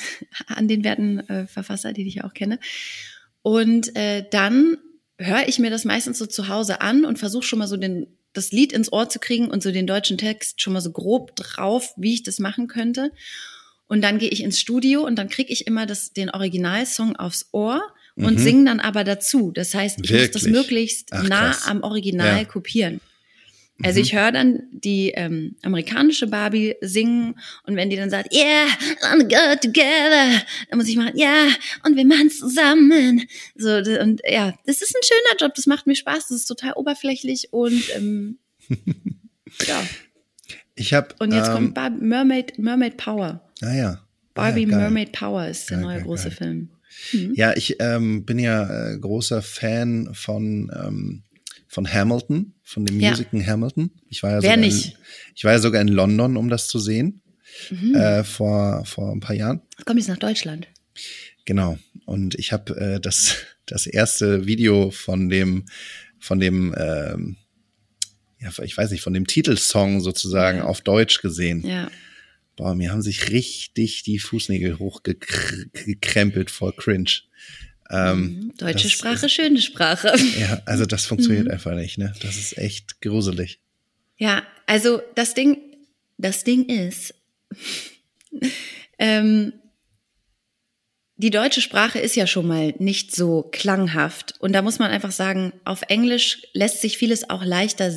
an 0.49 0.69
den 0.69 0.85
werten 0.85 1.21
äh, 1.29 1.47
Verfasser, 1.47 1.93
die 1.93 2.07
ich 2.07 2.25
auch 2.25 2.35
kenne. 2.35 2.59
Und 3.43 3.95
äh, 3.97 4.25
dann 4.31 4.79
höre 5.25 5.49
ich 5.49 5.59
mir 5.59 5.70
das 5.70 5.85
meistens 5.85 6.18
so 6.18 6.27
zu 6.27 6.49
Hause 6.49 6.81
an 6.81 7.05
und 7.05 7.18
versuche 7.18 7.45
schon 7.45 7.59
mal 7.59 7.68
so 7.68 7.77
den, 7.77 8.07
das 8.33 8.53
Lied 8.53 8.72
ins 8.72 8.93
Ohr 8.93 9.09
zu 9.09 9.18
kriegen 9.18 9.49
und 9.49 9.62
so 9.62 9.70
den 9.70 9.87
deutschen 9.87 10.18
Text 10.18 10.61
schon 10.61 10.72
mal 10.72 10.81
so 10.81 10.93
grob 10.93 11.35
drauf, 11.37 11.93
wie 11.97 12.14
ich 12.14 12.22
das 12.22 12.39
machen 12.39 12.68
könnte. 12.68 13.11
Und 13.87 14.03
dann 14.03 14.18
gehe 14.18 14.31
ich 14.31 14.43
ins 14.43 14.59
Studio 14.59 15.05
und 15.05 15.16
dann 15.16 15.29
kriege 15.29 15.53
ich 15.53 15.66
immer 15.66 15.87
das, 15.87 16.12
den 16.12 16.31
Originalsong 16.31 17.16
aufs 17.16 17.49
Ohr 17.53 17.83
und 18.16 18.35
mhm. 18.35 18.39
singe 18.39 18.64
dann 18.66 18.81
aber 18.81 19.05
dazu. 19.05 19.51
Das 19.51 19.75
heißt, 19.75 19.99
ich 20.03 20.11
Wirklich? 20.11 20.33
muss 20.33 20.43
das 20.43 20.51
möglichst 20.51 21.12
Ach, 21.12 21.22
nah 21.22 21.57
am 21.66 21.83
Original 21.83 22.39
ja. 22.39 22.45
kopieren. 22.45 23.01
Also 23.83 23.99
mhm. 23.99 24.05
ich 24.05 24.14
höre 24.14 24.31
dann 24.31 24.62
die 24.70 25.11
ähm, 25.11 25.57
amerikanische 25.62 26.29
Barbie 26.29 26.77
singen 26.81 27.35
und 27.66 27.75
wenn 27.75 27.91
die 27.91 27.97
dann 27.97 28.09
sagt, 28.09 28.33
yeah, 28.33 28.66
let's 29.16 29.29
go 29.29 29.57
together, 29.61 30.43
dann 30.70 30.79
muss 30.79 30.89
ich 30.89 30.97
machen, 30.97 31.16
ja, 31.16 31.47
yeah, 31.47 31.55
und 31.85 31.97
wir 31.97 32.07
machen 32.07 32.29
es 32.29 32.39
zusammen. 32.39 33.27
So 33.57 33.70
und 33.70 34.22
ja, 34.29 34.55
das 34.64 34.81
ist 34.81 34.95
ein 34.95 35.03
schöner 35.03 35.41
Job, 35.41 35.55
das 35.57 35.66
macht 35.66 35.89
mir 35.89 35.97
Spaß, 35.97 36.29
das 36.29 36.39
ist 36.39 36.47
total 36.47 36.75
oberflächlich 36.75 37.49
und 37.53 37.83
ähm, 37.97 38.39
ja. 39.66 39.83
Ich 40.77 40.95
habe 40.95 41.14
und 41.18 41.33
jetzt 41.33 41.49
ähm, 41.49 41.55
kommt 41.55 41.75
Bar 41.75 41.91
Mermaid 41.91 42.59
Mermaid 42.59 42.97
Power. 42.97 43.41
Ah 43.61 43.75
ja. 43.75 44.01
Barbie 44.35 44.66
ah, 44.66 44.70
ja, 44.70 44.77
Mermaid 44.77 45.12
Power 45.12 45.47
ist 45.47 45.70
der 45.70 45.79
geil, 45.79 45.87
neue 45.87 45.97
geil, 45.97 46.05
große 46.07 46.29
geil. 46.29 46.33
Film. 46.33 46.68
Mhm. 47.12 47.35
Ja, 47.35 47.57
ich 47.57 47.77
ähm, 47.81 48.25
bin 48.25 48.39
ja 48.39 48.93
äh, 48.93 48.99
großer 48.99 49.43
Fan 49.43 50.11
von 50.12 50.70
ähm, 50.75 51.22
von 51.68 51.93
Hamilton, 51.93 52.54
von 52.65 52.85
dem 52.87 52.99
ja. 52.99 53.11
Musical 53.11 53.47
Hamilton. 53.47 53.91
Ich 54.09 54.23
war 54.23 54.31
ja 54.31 54.43
Wer 54.43 54.51
sogar 54.53 54.57
nicht? 54.57 54.87
In, 54.87 54.99
ich 55.37 55.45
war 55.45 55.53
ja 55.53 55.59
sogar 55.59 55.81
in 55.83 55.89
London, 55.89 56.37
um 56.37 56.49
das 56.49 56.67
zu 56.67 56.79
sehen, 56.79 57.23
mhm. 57.71 57.95
äh, 57.95 58.25
vor, 58.25 58.85
vor 58.87 59.12
ein 59.12 59.21
paar 59.21 59.37
Jahren. 59.37 59.61
Komm 59.85 59.99
jetzt 59.99 60.09
nach 60.09 60.19
Deutschland. 60.19 60.67
Genau. 61.45 61.79
Und 62.07 62.35
ich 62.37 62.53
habe 62.53 62.77
äh, 62.77 63.01
das, 63.01 63.37
das 63.67 63.87
erste 63.87 64.47
Video 64.47 64.91
von 64.91 65.29
dem, 65.29 65.67
von 66.19 66.41
dem, 66.41 66.75
ähm, 66.77 67.37
ja, 68.41 68.51
ich 68.62 68.77
weiß 68.77 68.91
nicht, 68.91 69.03
von 69.03 69.12
dem 69.12 69.27
Titelsong 69.27 70.01
sozusagen 70.01 70.59
ja. 70.59 70.65
auf 70.65 70.81
Deutsch 70.81 71.21
gesehen. 71.21 71.67
Ja. 71.67 71.91
Boah, 72.57 72.75
mir 72.75 72.93
haben 72.93 73.03
sich 73.03 73.31
richtig 73.31 74.05
die 74.05 74.19
Fußnägel 74.19 74.79
hochgekrempelt 74.79 76.51
vor 76.51 76.75
Cringe. 76.75 77.11
Ähm, 77.91 78.20
mhm. 78.20 78.57
Deutsche 78.57 78.89
Sprache, 78.89 79.26
ist, 79.26 79.32
schöne 79.32 79.61
Sprache. 79.61 80.14
Ja, 80.39 80.62
also 80.64 80.87
das 80.87 81.07
funktioniert 81.07 81.47
mhm. 81.47 81.51
einfach 81.51 81.74
nicht, 81.74 81.99
ne? 81.99 82.12
Das 82.22 82.37
ist 82.37 82.57
echt 82.59 83.01
gruselig. 83.01 83.61
Ja, 84.16 84.43
also 84.66 85.03
das 85.14 85.35
Ding, 85.35 85.59
das 86.16 86.45
Ding 86.45 86.66
ist, 86.66 87.14
ähm, 88.99 89.53
die 91.16 91.30
deutsche 91.30 91.61
Sprache 91.61 91.99
ist 91.99 92.16
ja 92.16 92.26
schon 92.26 92.47
mal 92.47 92.74
nicht 92.78 93.14
so 93.14 93.49
klanghaft. 93.53 94.35
Und 94.41 94.53
da 94.53 94.62
muss 94.62 94.78
man 94.78 94.91
einfach 94.91 95.12
sagen, 95.12 95.53
auf 95.64 95.82
Englisch 95.89 96.43
lässt 96.53 96.80
sich 96.80 96.99
vieles 96.99 97.30
auch 97.30 97.45
leichter 97.45 97.93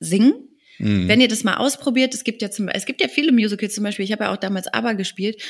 singen. 0.00 0.34
Mhm. 0.78 1.06
Wenn 1.06 1.20
ihr 1.20 1.28
das 1.28 1.44
mal 1.44 1.56
ausprobiert, 1.56 2.14
es 2.14 2.24
gibt 2.24 2.40
ja 2.40 2.50
zum, 2.50 2.68
es 2.68 2.86
gibt 2.86 3.00
ja 3.00 3.08
viele 3.08 3.32
Musicals 3.32 3.74
zum 3.74 3.84
Beispiel, 3.84 4.04
ich 4.04 4.12
habe 4.12 4.24
ja 4.24 4.32
auch 4.32 4.38
damals 4.38 4.68
ABBA 4.68 4.94
gespielt 4.94 5.42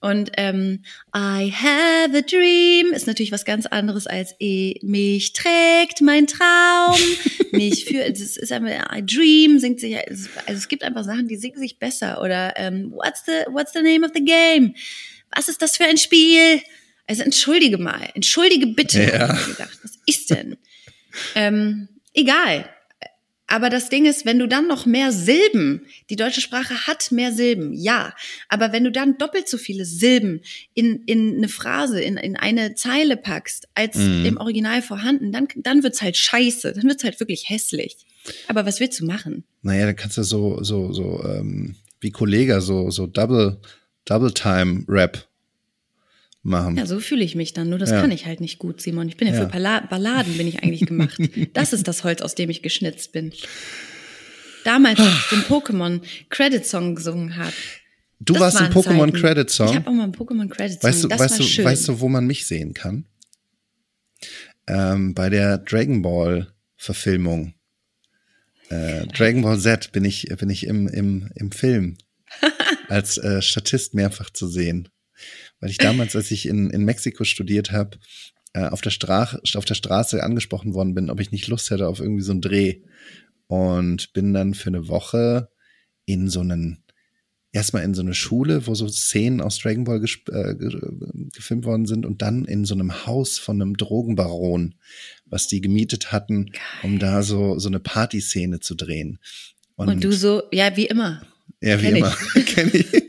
und 0.00 0.32
ähm, 0.36 0.84
I 1.16 1.50
have 1.50 2.16
a 2.16 2.20
dream 2.20 2.92
ist 2.92 3.06
natürlich 3.06 3.32
was 3.32 3.44
ganz 3.44 3.64
anderes 3.66 4.06
als 4.06 4.34
e, 4.38 4.74
mich 4.82 5.32
trägt 5.32 6.02
mein 6.02 6.26
Traum, 6.26 6.98
mich 7.52 7.86
für, 7.86 8.10
das 8.10 8.36
ist 8.36 8.52
einfach, 8.52 8.94
I 8.94 9.04
dream 9.04 9.58
singt 9.58 9.80
sich, 9.80 9.96
also 9.96 10.28
es 10.46 10.68
gibt 10.68 10.82
einfach 10.82 11.04
Sachen, 11.04 11.28
die 11.28 11.36
singen 11.36 11.58
sich 11.58 11.78
besser 11.78 12.20
oder 12.20 12.52
ähm, 12.56 12.92
what's 12.92 13.24
the, 13.24 13.50
what's 13.50 13.72
the 13.72 13.82
name 13.82 14.04
of 14.04 14.12
the 14.14 14.24
game? 14.24 14.74
Was 15.34 15.48
ist 15.48 15.62
das 15.62 15.76
für 15.76 15.84
ein 15.84 15.96
Spiel? 15.96 16.60
Also 17.06 17.22
entschuldige 17.22 17.78
mal, 17.78 18.08
entschuldige 18.14 18.66
bitte. 18.66 19.02
Ja. 19.04 19.26
Gedacht, 19.32 19.78
was 19.82 19.98
ist 20.06 20.30
denn? 20.30 20.56
ähm, 21.34 21.88
egal. 22.12 22.68
Aber 23.46 23.68
das 23.68 23.90
Ding 23.90 24.06
ist, 24.06 24.24
wenn 24.24 24.38
du 24.38 24.48
dann 24.48 24.66
noch 24.66 24.86
mehr 24.86 25.12
Silben, 25.12 25.86
die 26.08 26.16
deutsche 26.16 26.40
Sprache 26.40 26.86
hat 26.86 27.12
mehr 27.12 27.30
Silben, 27.30 27.74
ja. 27.74 28.14
Aber 28.48 28.72
wenn 28.72 28.84
du 28.84 28.90
dann 28.90 29.18
doppelt 29.18 29.48
so 29.48 29.58
viele 29.58 29.84
Silben 29.84 30.40
in, 30.72 31.02
in 31.04 31.36
eine 31.36 31.48
Phrase, 31.48 32.00
in, 32.00 32.16
in 32.16 32.36
eine 32.36 32.74
Zeile 32.74 33.16
packst, 33.16 33.68
als 33.74 33.96
mhm. 33.96 34.24
im 34.24 34.36
Original 34.38 34.80
vorhanden, 34.80 35.30
dann, 35.30 35.48
dann 35.56 35.82
wird's 35.82 36.00
halt 36.00 36.16
scheiße. 36.16 36.72
Dann 36.72 36.84
wird's 36.84 37.04
halt 37.04 37.20
wirklich 37.20 37.48
hässlich. 37.50 37.96
Aber 38.48 38.64
was 38.64 38.80
willst 38.80 39.00
du 39.00 39.04
machen? 39.04 39.44
Naja, 39.62 39.86
dann 39.86 39.96
kannst 39.96 40.16
du 40.16 40.22
so, 40.22 40.62
so, 40.62 40.92
so, 40.92 41.22
ähm, 41.24 41.76
wie 42.00 42.10
Kollege, 42.10 42.62
so, 42.62 42.90
so 42.90 43.06
Double, 43.06 43.60
Double 44.06 44.32
Time 44.32 44.84
Rap 44.88 45.28
machen. 46.44 46.76
Ja, 46.76 46.86
so 46.86 47.00
fühle 47.00 47.24
ich 47.24 47.34
mich 47.34 47.52
dann. 47.52 47.68
Nur 47.68 47.78
das 47.78 47.90
ja. 47.90 48.00
kann 48.00 48.10
ich 48.10 48.26
halt 48.26 48.40
nicht 48.40 48.58
gut, 48.58 48.80
Simon. 48.80 49.08
Ich 49.08 49.16
bin 49.16 49.28
ja, 49.28 49.34
ja. 49.34 49.48
für 49.48 49.88
Balladen 49.88 50.36
bin 50.36 50.46
ich 50.46 50.62
eigentlich 50.62 50.86
gemacht. 50.86 51.18
das 51.54 51.72
ist 51.72 51.88
das 51.88 52.04
Holz, 52.04 52.22
aus 52.22 52.34
dem 52.34 52.50
ich 52.50 52.62
geschnitzt 52.62 53.12
bin. 53.12 53.32
Damals, 54.64 54.98
als 55.00 55.08
ich 55.08 55.28
den 55.30 55.40
Pokémon 55.40 56.00
Credit 56.30 56.64
Song 56.64 56.94
gesungen 56.94 57.36
habe. 57.36 57.52
Du 58.20 58.38
warst 58.38 58.56
ein 58.56 58.72
Pokémon 58.72 59.12
Credit 59.12 59.50
Song. 59.50 59.68
Ich 59.68 59.74
habe 59.74 59.88
auch 59.88 59.92
mal 59.92 60.04
einen 60.04 60.14
Pokémon 60.14 60.48
Credit 60.48 60.80
Song. 60.80 60.90
Weißt 60.90 61.04
du, 61.04 61.08
das 61.08 61.20
weißt, 61.20 61.38
du, 61.38 61.42
schön. 61.42 61.64
weißt 61.64 61.88
du, 61.88 62.00
wo 62.00 62.08
man 62.08 62.26
mich 62.26 62.46
sehen 62.46 62.72
kann? 62.72 63.06
Ähm, 64.66 65.14
bei 65.14 65.28
der 65.28 65.58
Dragon 65.58 66.00
Ball 66.00 66.54
Verfilmung. 66.76 67.54
Äh, 68.70 69.06
Dragon 69.08 69.42
Ball 69.42 69.58
Z 69.58 69.92
bin 69.92 70.04
ich, 70.04 70.28
bin 70.38 70.48
ich 70.48 70.66
im, 70.66 70.88
im, 70.88 71.30
im 71.34 71.52
Film 71.52 71.98
als 72.88 73.18
äh, 73.18 73.42
Statist 73.42 73.94
mehrfach 73.94 74.30
zu 74.30 74.48
sehen 74.48 74.88
weil 75.64 75.70
ich 75.70 75.78
damals, 75.78 76.14
als 76.14 76.30
ich 76.30 76.46
in, 76.46 76.68
in 76.68 76.84
Mexiko 76.84 77.24
studiert 77.24 77.72
habe, 77.72 77.96
äh, 78.52 78.66
auf, 78.66 78.82
der 78.82 78.90
Straße, 78.90 79.40
auf 79.54 79.64
der 79.64 79.74
Straße 79.74 80.22
angesprochen 80.22 80.74
worden 80.74 80.94
bin, 80.94 81.08
ob 81.08 81.20
ich 81.20 81.32
nicht 81.32 81.48
Lust 81.48 81.70
hätte 81.70 81.88
auf 81.88 82.00
irgendwie 82.00 82.22
so 82.22 82.32
einen 82.32 82.42
Dreh. 82.42 82.82
Und 83.46 84.12
bin 84.12 84.34
dann 84.34 84.52
für 84.52 84.66
eine 84.68 84.88
Woche 84.88 85.48
in 86.04 86.28
so 86.28 86.40
einen, 86.40 86.84
erstmal 87.50 87.82
in 87.82 87.94
so 87.94 88.02
eine 88.02 88.12
Schule, 88.12 88.66
wo 88.66 88.74
so 88.74 88.86
Szenen 88.88 89.40
aus 89.40 89.58
Dragon 89.58 89.84
Ball 89.84 90.04
äh, 90.04 90.54
gefilmt 91.32 91.64
worden 91.64 91.86
sind 91.86 92.04
und 92.04 92.20
dann 92.20 92.44
in 92.44 92.66
so 92.66 92.74
einem 92.74 93.06
Haus 93.06 93.38
von 93.38 93.62
einem 93.62 93.78
Drogenbaron, 93.78 94.74
was 95.24 95.48
die 95.48 95.62
gemietet 95.62 96.12
hatten, 96.12 96.44
Geil. 96.44 96.60
um 96.82 96.98
da 96.98 97.22
so, 97.22 97.58
so 97.58 97.70
eine 97.70 97.80
Partyszene 97.80 98.60
zu 98.60 98.74
drehen. 98.74 99.18
Und, 99.76 99.88
und, 99.88 100.04
du 100.04 100.12
so, 100.12 100.42
ja, 100.52 100.76
wie 100.76 100.88
immer. 100.88 101.22
Ja, 101.62 101.80
wie 101.80 101.86
Kenn 101.86 101.96
immer. 101.96 102.16
Kenn 102.44 102.70
ich. 102.70 103.03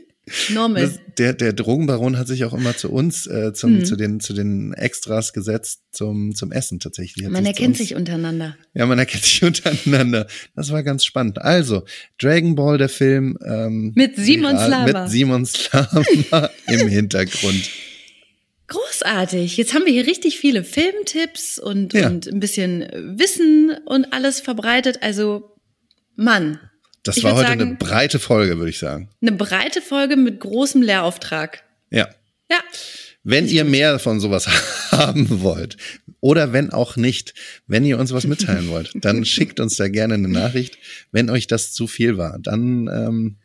Normal. 0.50 0.98
Der, 1.18 1.32
der 1.32 1.52
Drogenbaron 1.52 2.18
hat 2.18 2.26
sich 2.26 2.44
auch 2.44 2.52
immer 2.52 2.76
zu 2.76 2.90
uns, 2.90 3.26
äh, 3.26 3.52
zum, 3.52 3.78
mhm. 3.78 3.84
zu, 3.84 3.96
den, 3.96 4.20
zu 4.20 4.32
den 4.34 4.72
Extras 4.74 5.32
gesetzt 5.32 5.82
zum, 5.92 6.34
zum 6.34 6.52
Essen 6.52 6.78
tatsächlich. 6.78 7.28
Man 7.28 7.46
erkennt 7.46 7.76
sich 7.76 7.94
untereinander. 7.94 8.56
Ja, 8.74 8.86
man 8.86 8.98
erkennt 8.98 9.24
sich 9.24 9.42
untereinander. 9.44 10.26
Das 10.54 10.70
war 10.70 10.82
ganz 10.82 11.04
spannend. 11.04 11.40
Also, 11.40 11.84
Dragon 12.18 12.54
Ball, 12.54 12.78
der 12.78 12.88
Film. 12.88 13.38
Ähm, 13.44 13.92
mit 13.94 14.16
Simon 14.16 14.56
Slava. 14.56 15.02
Mit 15.02 15.10
Simon 15.10 15.46
Slava 15.46 16.50
im 16.66 16.88
Hintergrund. 16.88 17.70
Großartig. 18.68 19.56
Jetzt 19.56 19.74
haben 19.74 19.86
wir 19.86 19.92
hier 19.92 20.06
richtig 20.06 20.38
viele 20.38 20.64
Filmtipps 20.64 21.58
und, 21.58 21.92
ja. 21.94 22.08
und 22.08 22.26
ein 22.26 22.40
bisschen 22.40 22.86
Wissen 23.18 23.76
und 23.84 24.12
alles 24.12 24.40
verbreitet. 24.40 25.02
Also, 25.02 25.56
Mann, 26.16 26.58
das 27.08 27.16
ich 27.16 27.24
war 27.24 27.34
heute 27.34 27.48
sagen, 27.48 27.60
eine 27.62 27.74
breite 27.74 28.18
Folge, 28.18 28.58
würde 28.58 28.70
ich 28.70 28.78
sagen. 28.78 29.08
Eine 29.20 29.32
breite 29.32 29.80
Folge 29.80 30.16
mit 30.16 30.40
großem 30.40 30.82
Lehrauftrag. 30.82 31.64
Ja. 31.90 32.08
Ja. 32.50 32.58
Wenn 33.22 33.48
ihr 33.48 33.64
mehr 33.64 33.98
von 33.98 34.20
sowas 34.20 34.46
haben 34.92 35.42
wollt 35.42 35.76
oder 36.20 36.52
wenn 36.52 36.70
auch 36.70 36.96
nicht, 36.96 37.34
wenn 37.66 37.84
ihr 37.84 37.98
uns 37.98 38.12
was 38.12 38.26
mitteilen 38.26 38.68
wollt, 38.68 38.92
dann 38.94 39.24
schickt 39.26 39.60
uns 39.60 39.76
da 39.76 39.88
gerne 39.88 40.14
eine 40.14 40.28
Nachricht. 40.28 40.78
Wenn 41.12 41.30
euch 41.30 41.46
das 41.46 41.72
zu 41.72 41.86
viel 41.86 42.18
war, 42.18 42.38
dann 42.40 42.88
ähm, 42.88 43.36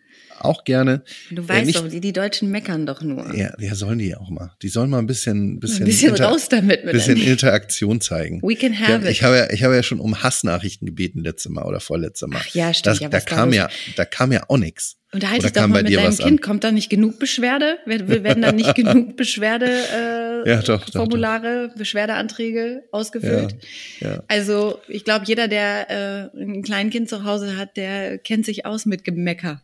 auch 0.42 0.64
gerne. 0.64 1.04
Du 1.30 1.48
weißt 1.48 1.62
äh, 1.62 1.66
nicht, 1.66 1.78
doch, 1.78 1.88
die, 1.88 2.02
die 2.02 2.14
Deutschen 2.14 2.50
meckern 2.52 2.86
doch 2.86 3.02
nur. 3.02 3.36
Ja, 3.36 3.54
ja, 3.60 3.76
sollen 3.76 4.00
die 4.00 4.16
auch 4.16 4.30
mal. 4.30 4.52
Die 4.62 4.70
sollen 4.70 4.90
mal 4.90 5.00
ein 5.00 5.08
bisschen, 5.08 5.60
bisschen, 5.60 5.84
ein 5.84 5.86
bisschen 5.86 6.16
raus 6.16 6.50
damit 6.50 6.86
mit 6.86 6.94
bisschen 6.94 7.18
Interaktion 7.18 8.02
zeigen. 8.02 8.42
We 8.42 8.56
can 8.56 8.78
have 8.78 8.92
ja, 8.92 8.98
it. 9.00 9.10
Ich 9.10 9.24
habe 9.24 9.38
ja, 9.38 9.50
ich 9.50 9.64
habe 9.64 9.76
ja 9.76 9.84
schon 9.84 10.00
um 10.00 10.22
Hassnachrichten 10.22 10.86
gebeten 10.86 11.22
letztes 11.22 11.52
Mal 11.52 11.64
oder 11.64 11.80
vorletztes 11.80 12.28
Mal. 12.28 12.42
Ach 12.42 12.48
ja, 12.54 12.74
stimmt. 12.74 12.96
Das, 12.96 13.00
ja, 13.00 13.10
da 13.10 13.20
kam 13.20 13.54
ja, 13.54 13.70
da 13.96 14.06
kam 14.06 14.32
ja 14.32 14.44
auch 14.48 14.58
nichts. 14.58 14.98
Und 15.14 15.24
da 15.24 15.30
halte 15.30 15.48
ich 15.48 15.52
doch 15.52 15.68
mal 15.68 15.84
mit 15.84 15.94
deinem 15.94 16.16
Kind. 16.16 16.22
An? 16.22 16.42
Kommt 16.42 16.64
da 16.64 16.72
nicht 16.72 16.90
genug 16.90 17.20
Beschwerde? 17.20 17.80
Werden 17.86 18.42
da 18.42 18.52
nicht 18.54 18.76
genug 18.76 19.18
Beschwerde 19.18 19.66
äh, 19.66 20.50
ja, 20.50 20.62
doch, 20.62 20.90
Formulare, 20.90 21.68
doch. 21.68 21.78
Beschwerdeanträge 21.78 22.84
ausgefüllt? 22.92 23.56
Ja, 24.00 24.10
ja. 24.10 24.24
Also 24.30 24.80
ich 24.88 25.04
glaube, 25.04 25.26
jeder, 25.28 25.50
der 25.50 26.32
äh, 26.34 26.42
ein 26.42 26.62
Kleinkind 26.64 27.10
zu 27.10 27.26
Hause 27.26 27.58
hat, 27.58 27.76
der 27.76 28.20
kennt 28.20 28.46
sich 28.46 28.66
aus 28.66 28.86
mit 28.86 29.04
Gemecker. 29.04 29.62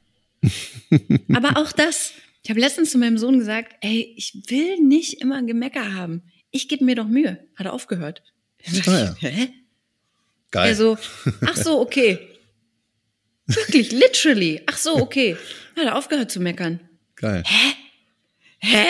Aber 1.34 1.58
auch 1.58 1.72
das, 1.72 2.14
ich 2.43 2.50
habe 2.50 2.60
letztens 2.60 2.91
zu 2.91 2.98
meinem 2.98 3.18
Sohn 3.18 3.39
gesagt, 3.39 3.76
ey, 3.82 4.14
ich 4.16 4.34
will 4.48 4.78
nicht 4.80 5.22
immer 5.22 5.43
Gemecker 5.43 5.93
haben. 5.93 6.24
Ich 6.52 6.68
gebe 6.70 6.86
mir 6.86 6.95
doch 6.95 7.08
Mühe. 7.08 7.45
Hat 7.56 7.66
er 7.66 7.74
aufgehört. 7.74 8.24
Ah, 8.86 8.91
ja. 8.91 9.16
Hä? 9.20 9.50
Geil. 10.52 10.70
Also, 10.70 10.98
ach 11.45 11.58
so, 11.58 11.80
okay. 11.82 12.20
Wirklich, 13.48 13.91
literally. 13.91 14.62
Ach 14.66 14.78
so, 14.78 14.95
okay. 14.95 15.36
Hat 15.76 15.86
er 15.86 15.95
aufgehört 15.95 16.32
zu 16.32 16.39
meckern. 16.39 16.80
Geil. 17.16 17.43
Hä? 17.45 17.74
Hä? 18.60 18.86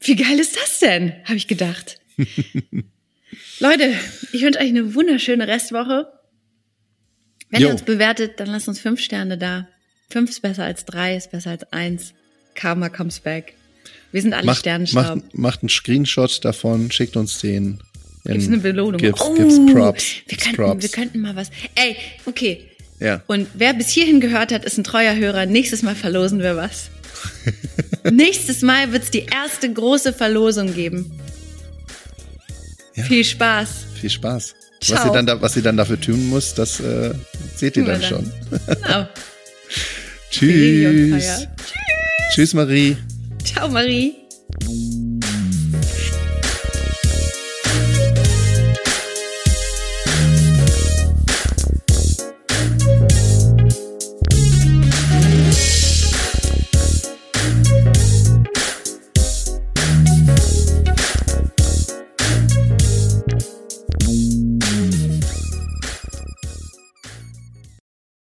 Wie 0.00 0.16
geil 0.16 0.38
ist 0.38 0.56
das 0.56 0.78
denn? 0.80 1.14
Habe 1.24 1.36
ich 1.36 1.48
gedacht. 1.48 2.00
Leute, 3.58 3.94
ich 4.32 4.42
wünsche 4.42 4.60
euch 4.60 4.68
eine 4.68 4.94
wunderschöne 4.94 5.48
Restwoche. 5.48 6.12
Wenn 7.50 7.60
jo. 7.60 7.68
ihr 7.68 7.72
uns 7.72 7.82
bewertet, 7.82 8.40
dann 8.40 8.48
lasst 8.48 8.68
uns 8.68 8.80
fünf 8.80 9.00
Sterne 9.00 9.38
da. 9.38 9.68
Fünf 10.10 10.30
ist 10.30 10.42
besser 10.42 10.64
als 10.64 10.84
drei, 10.84 11.16
ist 11.16 11.30
besser 11.30 11.50
als 11.50 11.72
eins. 11.72 12.14
Karma 12.54 12.88
comes 12.88 13.20
back. 13.20 13.54
Wir 14.12 14.22
sind 14.22 14.32
alle 14.32 14.46
macht, 14.46 14.60
Sternenstaub. 14.60 15.16
Macht, 15.16 15.38
macht 15.38 15.62
einen 15.62 15.68
Screenshot 15.68 16.44
davon, 16.44 16.90
schickt 16.90 17.16
uns 17.16 17.40
den. 17.40 17.80
Gibt's 18.24 18.46
eine 18.46 18.58
Belohnung? 18.58 19.00
Gibt's, 19.00 19.20
oh, 19.20 19.34
gibt's 19.34 19.58
Props. 19.72 20.04
Wir 20.26 20.38
könnten, 20.38 20.56
Props. 20.56 20.82
wir 20.82 20.90
könnten 20.90 21.20
mal 21.20 21.36
was. 21.36 21.50
Ey, 21.74 21.96
okay. 22.24 22.70
Ja. 23.00 23.22
Und 23.26 23.48
wer 23.54 23.74
bis 23.74 23.88
hierhin 23.88 24.20
gehört 24.20 24.52
hat, 24.52 24.64
ist 24.64 24.78
ein 24.78 24.84
treuer 24.84 25.14
Hörer. 25.14 25.46
Nächstes 25.46 25.82
Mal 25.82 25.94
verlosen 25.94 26.40
wir 26.40 26.56
was. 26.56 26.90
Nächstes 28.10 28.62
Mal 28.62 28.92
wird's 28.92 29.10
die 29.10 29.26
erste 29.26 29.70
große 29.70 30.12
Verlosung 30.12 30.74
geben. 30.74 31.10
Ja. 32.94 33.04
Viel 33.04 33.24
Spaß. 33.24 33.68
Viel 34.00 34.10
Spaß. 34.10 34.54
Ciao. 34.80 34.96
Was 34.96 35.04
sie, 35.04 35.12
dann 35.12 35.26
da, 35.26 35.42
was 35.42 35.52
sie 35.54 35.62
dann 35.62 35.76
dafür 35.76 36.00
tun 36.00 36.28
muss, 36.28 36.54
das 36.54 36.80
äh, 36.80 37.14
seht 37.56 37.76
ihr 37.76 37.84
dann, 37.84 38.00
dann, 38.00 38.08
schon. 38.08 38.32
Genau. 38.66 39.08
Tschüss. 40.34 41.22
Tschüss. 41.22 41.48
Tschüss, 42.34 42.54
Marie. 42.54 42.96
Ciao, 43.44 43.68
Marie. 43.68 44.14